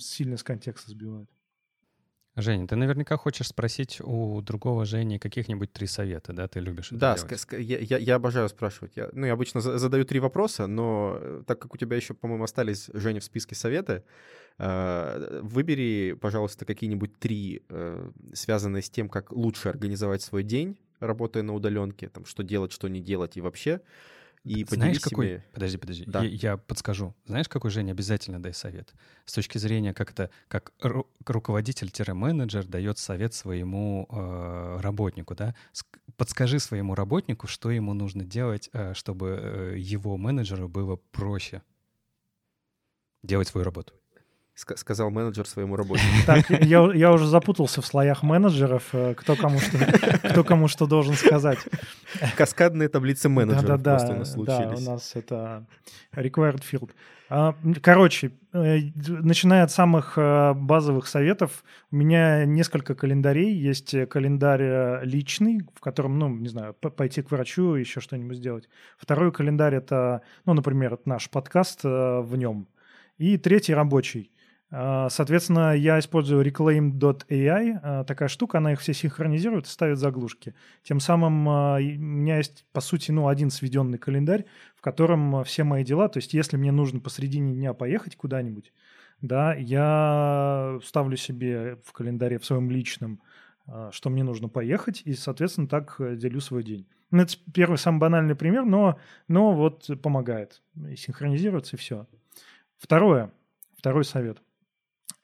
сильно 0.00 0.36
с 0.36 0.42
контекста 0.42 0.90
сбивает. 0.90 1.28
Женя, 2.36 2.66
ты 2.66 2.76
наверняка 2.76 3.16
хочешь 3.16 3.48
спросить 3.48 4.00
у 4.00 4.40
другого 4.40 4.84
Жени 4.84 5.18
каких-нибудь 5.18 5.72
три 5.72 5.86
совета, 5.86 6.32
да? 6.32 6.46
Ты 6.46 6.60
любишь 6.60 6.92
это 6.92 7.00
Да, 7.00 7.16
делать. 7.16 7.46
я, 7.52 7.78
я, 7.78 7.98
я 7.98 8.14
обожаю 8.14 8.48
спрашивать. 8.48 8.92
Я, 8.96 9.10
ну, 9.12 9.26
я 9.26 9.32
обычно 9.32 9.60
задаю 9.60 10.04
три 10.04 10.20
вопроса, 10.20 10.66
но 10.66 11.18
э, 11.20 11.42
так 11.46 11.58
как 11.58 11.74
у 11.74 11.76
тебя 11.76 11.96
еще, 11.96 12.14
по-моему, 12.14 12.44
остались, 12.44 12.88
Женя, 12.94 13.18
в 13.20 13.24
списке 13.24 13.56
советы, 13.56 14.04
э, 14.58 15.40
выбери, 15.42 16.12
пожалуйста, 16.12 16.64
какие-нибудь 16.64 17.18
три, 17.18 17.64
э, 17.68 18.10
связанные 18.32 18.82
с 18.82 18.90
тем, 18.90 19.08
как 19.08 19.32
лучше 19.32 19.68
организовать 19.68 20.22
свой 20.22 20.44
день, 20.44 20.78
работая 21.00 21.42
на 21.42 21.52
удаленке, 21.52 22.08
там, 22.08 22.24
что 22.24 22.44
делать, 22.44 22.70
что 22.72 22.86
не 22.88 23.00
делать 23.00 23.36
и 23.36 23.40
вообще. 23.40 23.80
И 24.44 24.64
Знаешь, 24.64 25.00
какой... 25.00 25.26
Себе... 25.26 25.44
Подожди, 25.52 25.76
подожди. 25.76 26.04
Да. 26.06 26.22
Я, 26.22 26.52
я 26.52 26.56
подскажу. 26.56 27.14
Знаешь, 27.26 27.48
какой, 27.48 27.70
Женя, 27.70 27.92
обязательно 27.92 28.42
дай 28.42 28.54
совет? 28.54 28.94
С 29.26 29.34
точки 29.34 29.58
зрения, 29.58 29.92
как 29.92 30.12
это, 30.12 30.30
как 30.48 30.72
ру- 30.82 31.06
руководитель-менеджер 31.26 32.66
дает 32.66 32.98
совет 32.98 33.34
своему 33.34 34.08
э, 34.10 34.78
работнику, 34.80 35.34
да? 35.34 35.54
Подскажи 36.16 36.58
своему 36.58 36.94
работнику, 36.94 37.46
что 37.46 37.70
ему 37.70 37.92
нужно 37.92 38.24
делать, 38.24 38.70
э, 38.72 38.94
чтобы 38.94 39.38
э, 39.42 39.78
его 39.78 40.16
менеджеру 40.16 40.68
было 40.68 40.96
проще 40.96 41.62
делать 43.22 43.48
свою 43.48 43.64
работу. 43.64 43.99
Сказал 44.76 45.10
менеджер 45.10 45.46
своему 45.46 45.76
работнику. 45.76 46.10
Так, 46.26 46.50
я, 46.50 46.90
я 46.92 47.12
уже 47.12 47.26
запутался 47.26 47.80
в 47.82 47.86
слоях 47.86 48.22
менеджеров, 48.22 48.84
э, 48.92 49.14
кто 49.14 49.36
кому 49.36 49.58
что, 49.58 49.78
кто 50.28 50.44
кому 50.44 50.68
что 50.68 50.86
должен 50.86 51.14
сказать. 51.14 51.58
Каскадные 52.36 52.88
таблицы 52.88 53.28
менеджеров 53.28 53.66
да, 53.66 53.76
да, 53.76 53.90
просто 53.96 54.12
у 54.12 54.18
нас 54.18 54.32
случились. 54.32 54.84
Да, 54.84 54.90
у 54.90 54.94
нас 54.94 55.12
это 55.14 55.66
required 56.14 56.62
field. 56.62 56.90
А, 57.28 57.54
короче, 57.82 58.32
э, 58.52 58.78
начиная 59.06 59.64
от 59.64 59.70
самых 59.70 60.14
э, 60.16 60.52
базовых 60.54 61.06
советов, 61.06 61.64
у 61.90 61.96
меня 61.96 62.44
несколько 62.44 62.94
календарей. 62.94 63.54
Есть 63.54 63.94
календарь 64.08 65.04
личный, 65.04 65.60
в 65.74 65.80
котором, 65.80 66.18
ну, 66.18 66.28
не 66.28 66.48
знаю, 66.48 66.74
пойти 66.74 67.22
к 67.22 67.30
врачу, 67.30 67.74
еще 67.74 68.00
что-нибудь 68.00 68.36
сделать. 68.36 68.68
Второй 68.98 69.32
календарь— 69.32 69.74
это, 69.76 70.22
ну, 70.44 70.54
например, 70.54 70.98
наш 71.04 71.30
подкаст 71.30 71.84
в 71.84 72.36
нем. 72.36 72.68
И 73.18 73.36
третий 73.36 73.74
рабочий. 73.74 74.30
А, 74.72 75.08
соответственно, 75.08 75.74
я 75.74 75.98
использую 75.98 76.44
reclaim.ai. 76.44 77.80
А, 77.82 78.04
такая 78.04 78.28
штука, 78.28 78.58
она 78.58 78.72
их 78.72 78.80
все 78.80 78.94
синхронизирует 78.94 79.66
и 79.66 79.68
ставит 79.68 79.98
заглушки. 79.98 80.54
Тем 80.84 81.00
самым 81.00 81.48
а, 81.48 81.76
у 81.76 81.80
меня 81.80 82.36
есть, 82.36 82.64
по 82.72 82.80
сути, 82.80 83.10
ну, 83.10 83.26
один 83.26 83.50
сведенный 83.50 83.98
календарь, 83.98 84.44
в 84.76 84.80
котором 84.80 85.42
все 85.44 85.64
мои 85.64 85.84
дела, 85.84 86.08
то 86.08 86.18
есть 86.18 86.34
если 86.34 86.56
мне 86.56 86.70
нужно 86.70 87.00
посредине 87.00 87.54
дня 87.54 87.74
поехать 87.74 88.16
куда-нибудь, 88.16 88.72
да, 89.20 89.54
я 89.54 90.78
ставлю 90.84 91.16
себе 91.16 91.78
в 91.84 91.92
календаре, 91.92 92.38
в 92.38 92.44
своем 92.46 92.70
личном, 92.70 93.20
что 93.90 94.08
мне 94.08 94.24
нужно 94.24 94.48
поехать, 94.48 95.02
и, 95.04 95.12
соответственно, 95.12 95.68
так 95.68 95.96
э, 95.98 96.16
делю 96.16 96.40
свой 96.40 96.64
день. 96.64 96.88
Ну, 97.10 97.22
это 97.22 97.34
первый 97.52 97.76
самый 97.76 97.98
банальный 97.98 98.34
пример, 98.34 98.64
но, 98.64 98.98
но 99.28 99.52
вот 99.52 99.90
помогает. 100.02 100.62
И 100.88 100.96
синхронизируется, 100.96 101.76
и 101.76 101.78
все. 101.78 102.06
Второе, 102.78 103.30
второй 103.76 104.04
совет– 104.04 104.42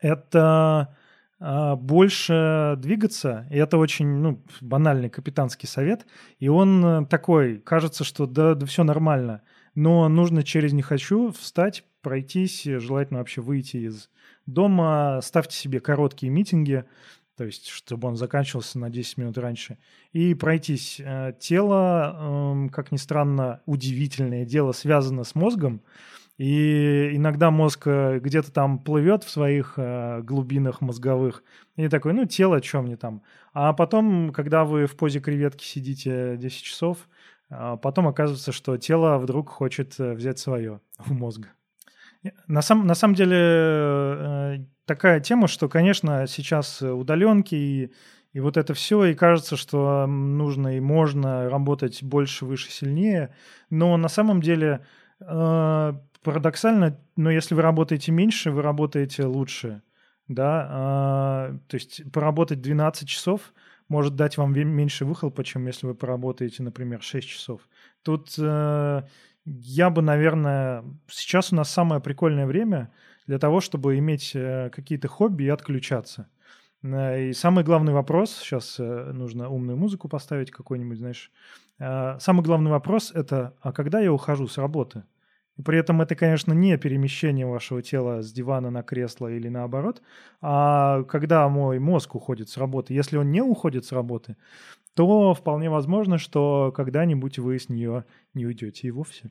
это 0.06 0.94
а, 1.38 1.76
больше 1.76 2.76
двигаться, 2.78 3.46
и 3.50 3.58
это 3.58 3.76
очень 3.76 4.06
ну, 4.06 4.42
банальный 4.60 5.10
капитанский 5.10 5.68
совет, 5.68 6.06
и 6.38 6.48
он 6.48 6.84
э, 6.84 7.06
такой, 7.06 7.58
кажется, 7.58 8.04
что 8.04 8.26
да, 8.26 8.54
да 8.54 8.64
все 8.64 8.84
нормально, 8.84 9.42
но 9.74 10.08
нужно 10.08 10.42
через 10.42 10.72
«не 10.72 10.82
хочу» 10.82 11.32
встать, 11.32 11.84
пройтись, 12.00 12.64
желательно 12.64 13.18
вообще 13.18 13.42
выйти 13.42 13.76
из 13.78 14.08
дома, 14.46 15.20
ставьте 15.22 15.56
себе 15.56 15.80
короткие 15.80 16.30
митинги, 16.30 16.84
то 17.36 17.44
есть 17.44 17.68
чтобы 17.68 18.08
он 18.08 18.16
заканчивался 18.16 18.78
на 18.78 18.88
10 18.88 19.18
минут 19.18 19.36
раньше, 19.36 19.76
и 20.12 20.32
пройтись. 20.32 21.00
Э, 21.00 21.34
тело, 21.38 22.16
эм, 22.18 22.68
как 22.70 22.92
ни 22.92 22.96
странно, 22.96 23.60
удивительное 23.66 24.46
дело 24.46 24.72
связано 24.72 25.24
с 25.24 25.34
мозгом, 25.34 25.82
и 26.38 27.12
иногда 27.14 27.50
мозг 27.50 27.86
э, 27.86 28.18
где-то 28.18 28.52
там 28.52 28.78
плывет 28.78 29.24
в 29.24 29.30
своих 29.30 29.74
э, 29.78 30.20
глубинах 30.22 30.82
мозговых. 30.82 31.42
И 31.76 31.88
такой, 31.88 32.12
ну, 32.12 32.26
тело, 32.26 32.62
что 32.62 32.82
мне 32.82 32.96
там. 32.96 33.22
А 33.54 33.72
потом, 33.72 34.32
когда 34.32 34.64
вы 34.64 34.86
в 34.86 34.96
позе 34.96 35.20
креветки 35.20 35.64
сидите 35.64 36.36
10 36.36 36.62
часов, 36.62 37.08
э, 37.48 37.78
потом 37.80 38.06
оказывается, 38.06 38.52
что 38.52 38.76
тело 38.76 39.16
вдруг 39.16 39.48
хочет 39.48 39.98
э, 39.98 40.12
взять 40.12 40.38
свое 40.38 40.80
у 41.08 41.14
мозга. 41.14 41.48
На, 42.48 42.60
сам, 42.60 42.86
на 42.86 42.94
самом 42.94 43.14
деле 43.14 43.36
э, 43.38 44.56
такая 44.84 45.20
тема, 45.20 45.48
что, 45.48 45.70
конечно, 45.70 46.26
сейчас 46.26 46.82
удаленки 46.82 47.54
и, 47.54 47.92
и 48.32 48.40
вот 48.40 48.58
это 48.58 48.74
все, 48.74 49.06
и 49.06 49.14
кажется, 49.14 49.56
что 49.56 50.06
нужно 50.06 50.76
и 50.76 50.80
можно 50.80 51.48
работать 51.48 52.02
больше, 52.02 52.44
выше, 52.44 52.70
сильнее. 52.70 53.34
Но 53.70 53.96
на 53.96 54.08
самом 54.08 54.42
деле 54.42 54.84
э, 55.20 55.92
парадоксально, 56.26 56.98
но 57.14 57.30
если 57.30 57.54
вы 57.54 57.62
работаете 57.62 58.10
меньше, 58.10 58.50
вы 58.50 58.60
работаете 58.60 59.24
лучше. 59.26 59.82
Да? 60.26 60.66
А, 60.68 61.58
то 61.68 61.76
есть 61.76 62.02
поработать 62.12 62.60
12 62.60 63.08
часов 63.08 63.54
может 63.88 64.16
дать 64.16 64.36
вам 64.36 64.52
меньше 64.52 65.04
выхлопа, 65.04 65.44
чем 65.44 65.68
если 65.68 65.86
вы 65.86 65.94
поработаете, 65.94 66.64
например, 66.64 67.00
6 67.00 67.28
часов. 67.28 67.60
Тут 68.02 68.34
э, 68.38 69.02
я 69.44 69.90
бы, 69.90 70.02
наверное, 70.02 70.82
сейчас 71.08 71.52
у 71.52 71.56
нас 71.56 71.70
самое 71.70 72.00
прикольное 72.00 72.46
время 72.46 72.90
для 73.28 73.38
того, 73.38 73.60
чтобы 73.60 73.96
иметь 73.98 74.32
э, 74.34 74.70
какие-то 74.70 75.06
хобби 75.06 75.44
и 75.44 75.48
отключаться. 75.48 76.28
Э, 76.82 77.28
и 77.28 77.32
самый 77.34 77.62
главный 77.62 77.92
вопрос, 77.92 78.36
сейчас 78.36 78.80
э, 78.80 79.12
нужно 79.12 79.48
умную 79.48 79.76
музыку 79.76 80.08
поставить 80.08 80.50
какой-нибудь, 80.50 80.98
знаешь. 80.98 81.30
Самый 81.78 82.42
главный 82.42 82.70
вопрос 82.70 83.12
это, 83.14 83.54
а 83.60 83.70
когда 83.70 84.00
я 84.00 84.10
ухожу 84.10 84.48
с 84.48 84.56
работы? 84.56 85.04
И 85.56 85.62
при 85.62 85.78
этом 85.78 86.02
это, 86.02 86.14
конечно, 86.14 86.52
не 86.52 86.76
перемещение 86.76 87.46
вашего 87.46 87.82
тела 87.82 88.22
с 88.22 88.32
дивана 88.32 88.70
на 88.70 88.82
кресло 88.82 89.28
или 89.28 89.48
наоборот, 89.48 90.02
а 90.40 91.04
когда 91.04 91.48
мой 91.48 91.78
мозг 91.78 92.14
уходит 92.14 92.50
с 92.50 92.58
работы. 92.58 92.92
Если 92.92 93.16
он 93.16 93.30
не 93.30 93.40
уходит 93.40 93.86
с 93.86 93.92
работы, 93.92 94.36
то 94.94 95.34
вполне 95.34 95.70
возможно, 95.70 96.18
что 96.18 96.72
когда-нибудь 96.76 97.38
вы 97.38 97.58
с 97.58 97.68
нее 97.68 98.04
не 98.34 98.46
уйдете 98.46 98.88
и 98.88 98.90
вовсе. 98.90 99.30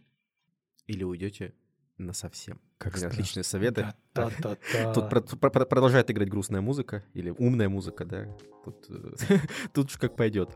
Или 0.87 1.03
уйдете 1.03 1.53
на 1.97 2.13
совсем. 2.13 2.59
Как 2.77 3.01
отличные 3.01 3.43
советы. 3.43 3.93
Да, 4.13 4.29
да, 4.41 4.57
да, 4.73 4.93
Тут 4.93 5.09
продолжает 5.39 6.11
играть 6.11 6.29
грустная 6.29 6.61
музыка 6.61 7.03
или 7.13 7.29
умная 7.29 7.69
музыка, 7.69 8.05
да. 8.05 8.25
Тут, 8.63 8.85
э, 8.89 9.37
тут 9.73 9.87
уж 9.87 9.97
как 9.97 10.15
пойдет. 10.15 10.49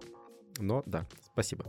Но 0.59 0.83
да, 0.85 1.07
спасибо. 1.31 1.65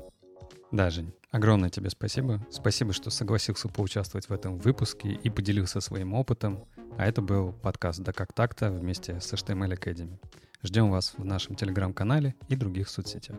Да, 0.72 0.88
Жень, 0.88 1.12
огромное 1.32 1.68
тебе 1.68 1.90
спасибо. 1.90 2.46
Спасибо, 2.50 2.92
что 2.92 3.10
согласился 3.10 3.68
поучаствовать 3.68 4.28
в 4.28 4.32
этом 4.32 4.56
выпуске 4.56 5.10
и 5.10 5.28
поделился 5.28 5.80
своим 5.80 6.14
опытом. 6.14 6.64
А 6.96 7.06
это 7.06 7.20
был 7.22 7.52
подкаст 7.52 8.00
«Да 8.00 8.12
как 8.12 8.32
так-то» 8.32 8.70
вместе 8.70 9.20
с 9.20 9.32
HTML 9.32 9.76
Academy. 9.76 10.16
Ждем 10.62 10.90
вас 10.90 11.14
в 11.16 11.24
нашем 11.24 11.56
телеграм-канале 11.56 12.36
и 12.48 12.54
других 12.54 12.88
соцсетях. 12.88 13.38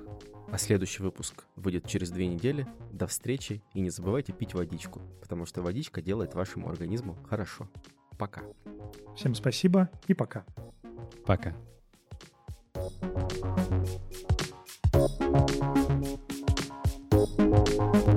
А 0.51 0.57
следующий 0.57 1.03
выпуск 1.03 1.45
выйдет 1.55 1.87
через 1.87 2.11
две 2.11 2.27
недели. 2.27 2.67
До 2.91 3.07
встречи 3.07 3.63
и 3.73 3.79
не 3.79 3.89
забывайте 3.89 4.33
пить 4.33 4.53
водичку, 4.53 5.01
потому 5.21 5.45
что 5.45 5.61
водичка 5.61 6.01
делает 6.01 6.33
вашему 6.33 6.69
организму 6.69 7.15
хорошо. 7.29 7.69
Пока. 8.17 8.41
Всем 9.15 9.35
спасибо 9.35 9.89
и 10.07 10.13
пока. 10.13 10.43
Пока. 11.25 11.55
Música 17.37 18.11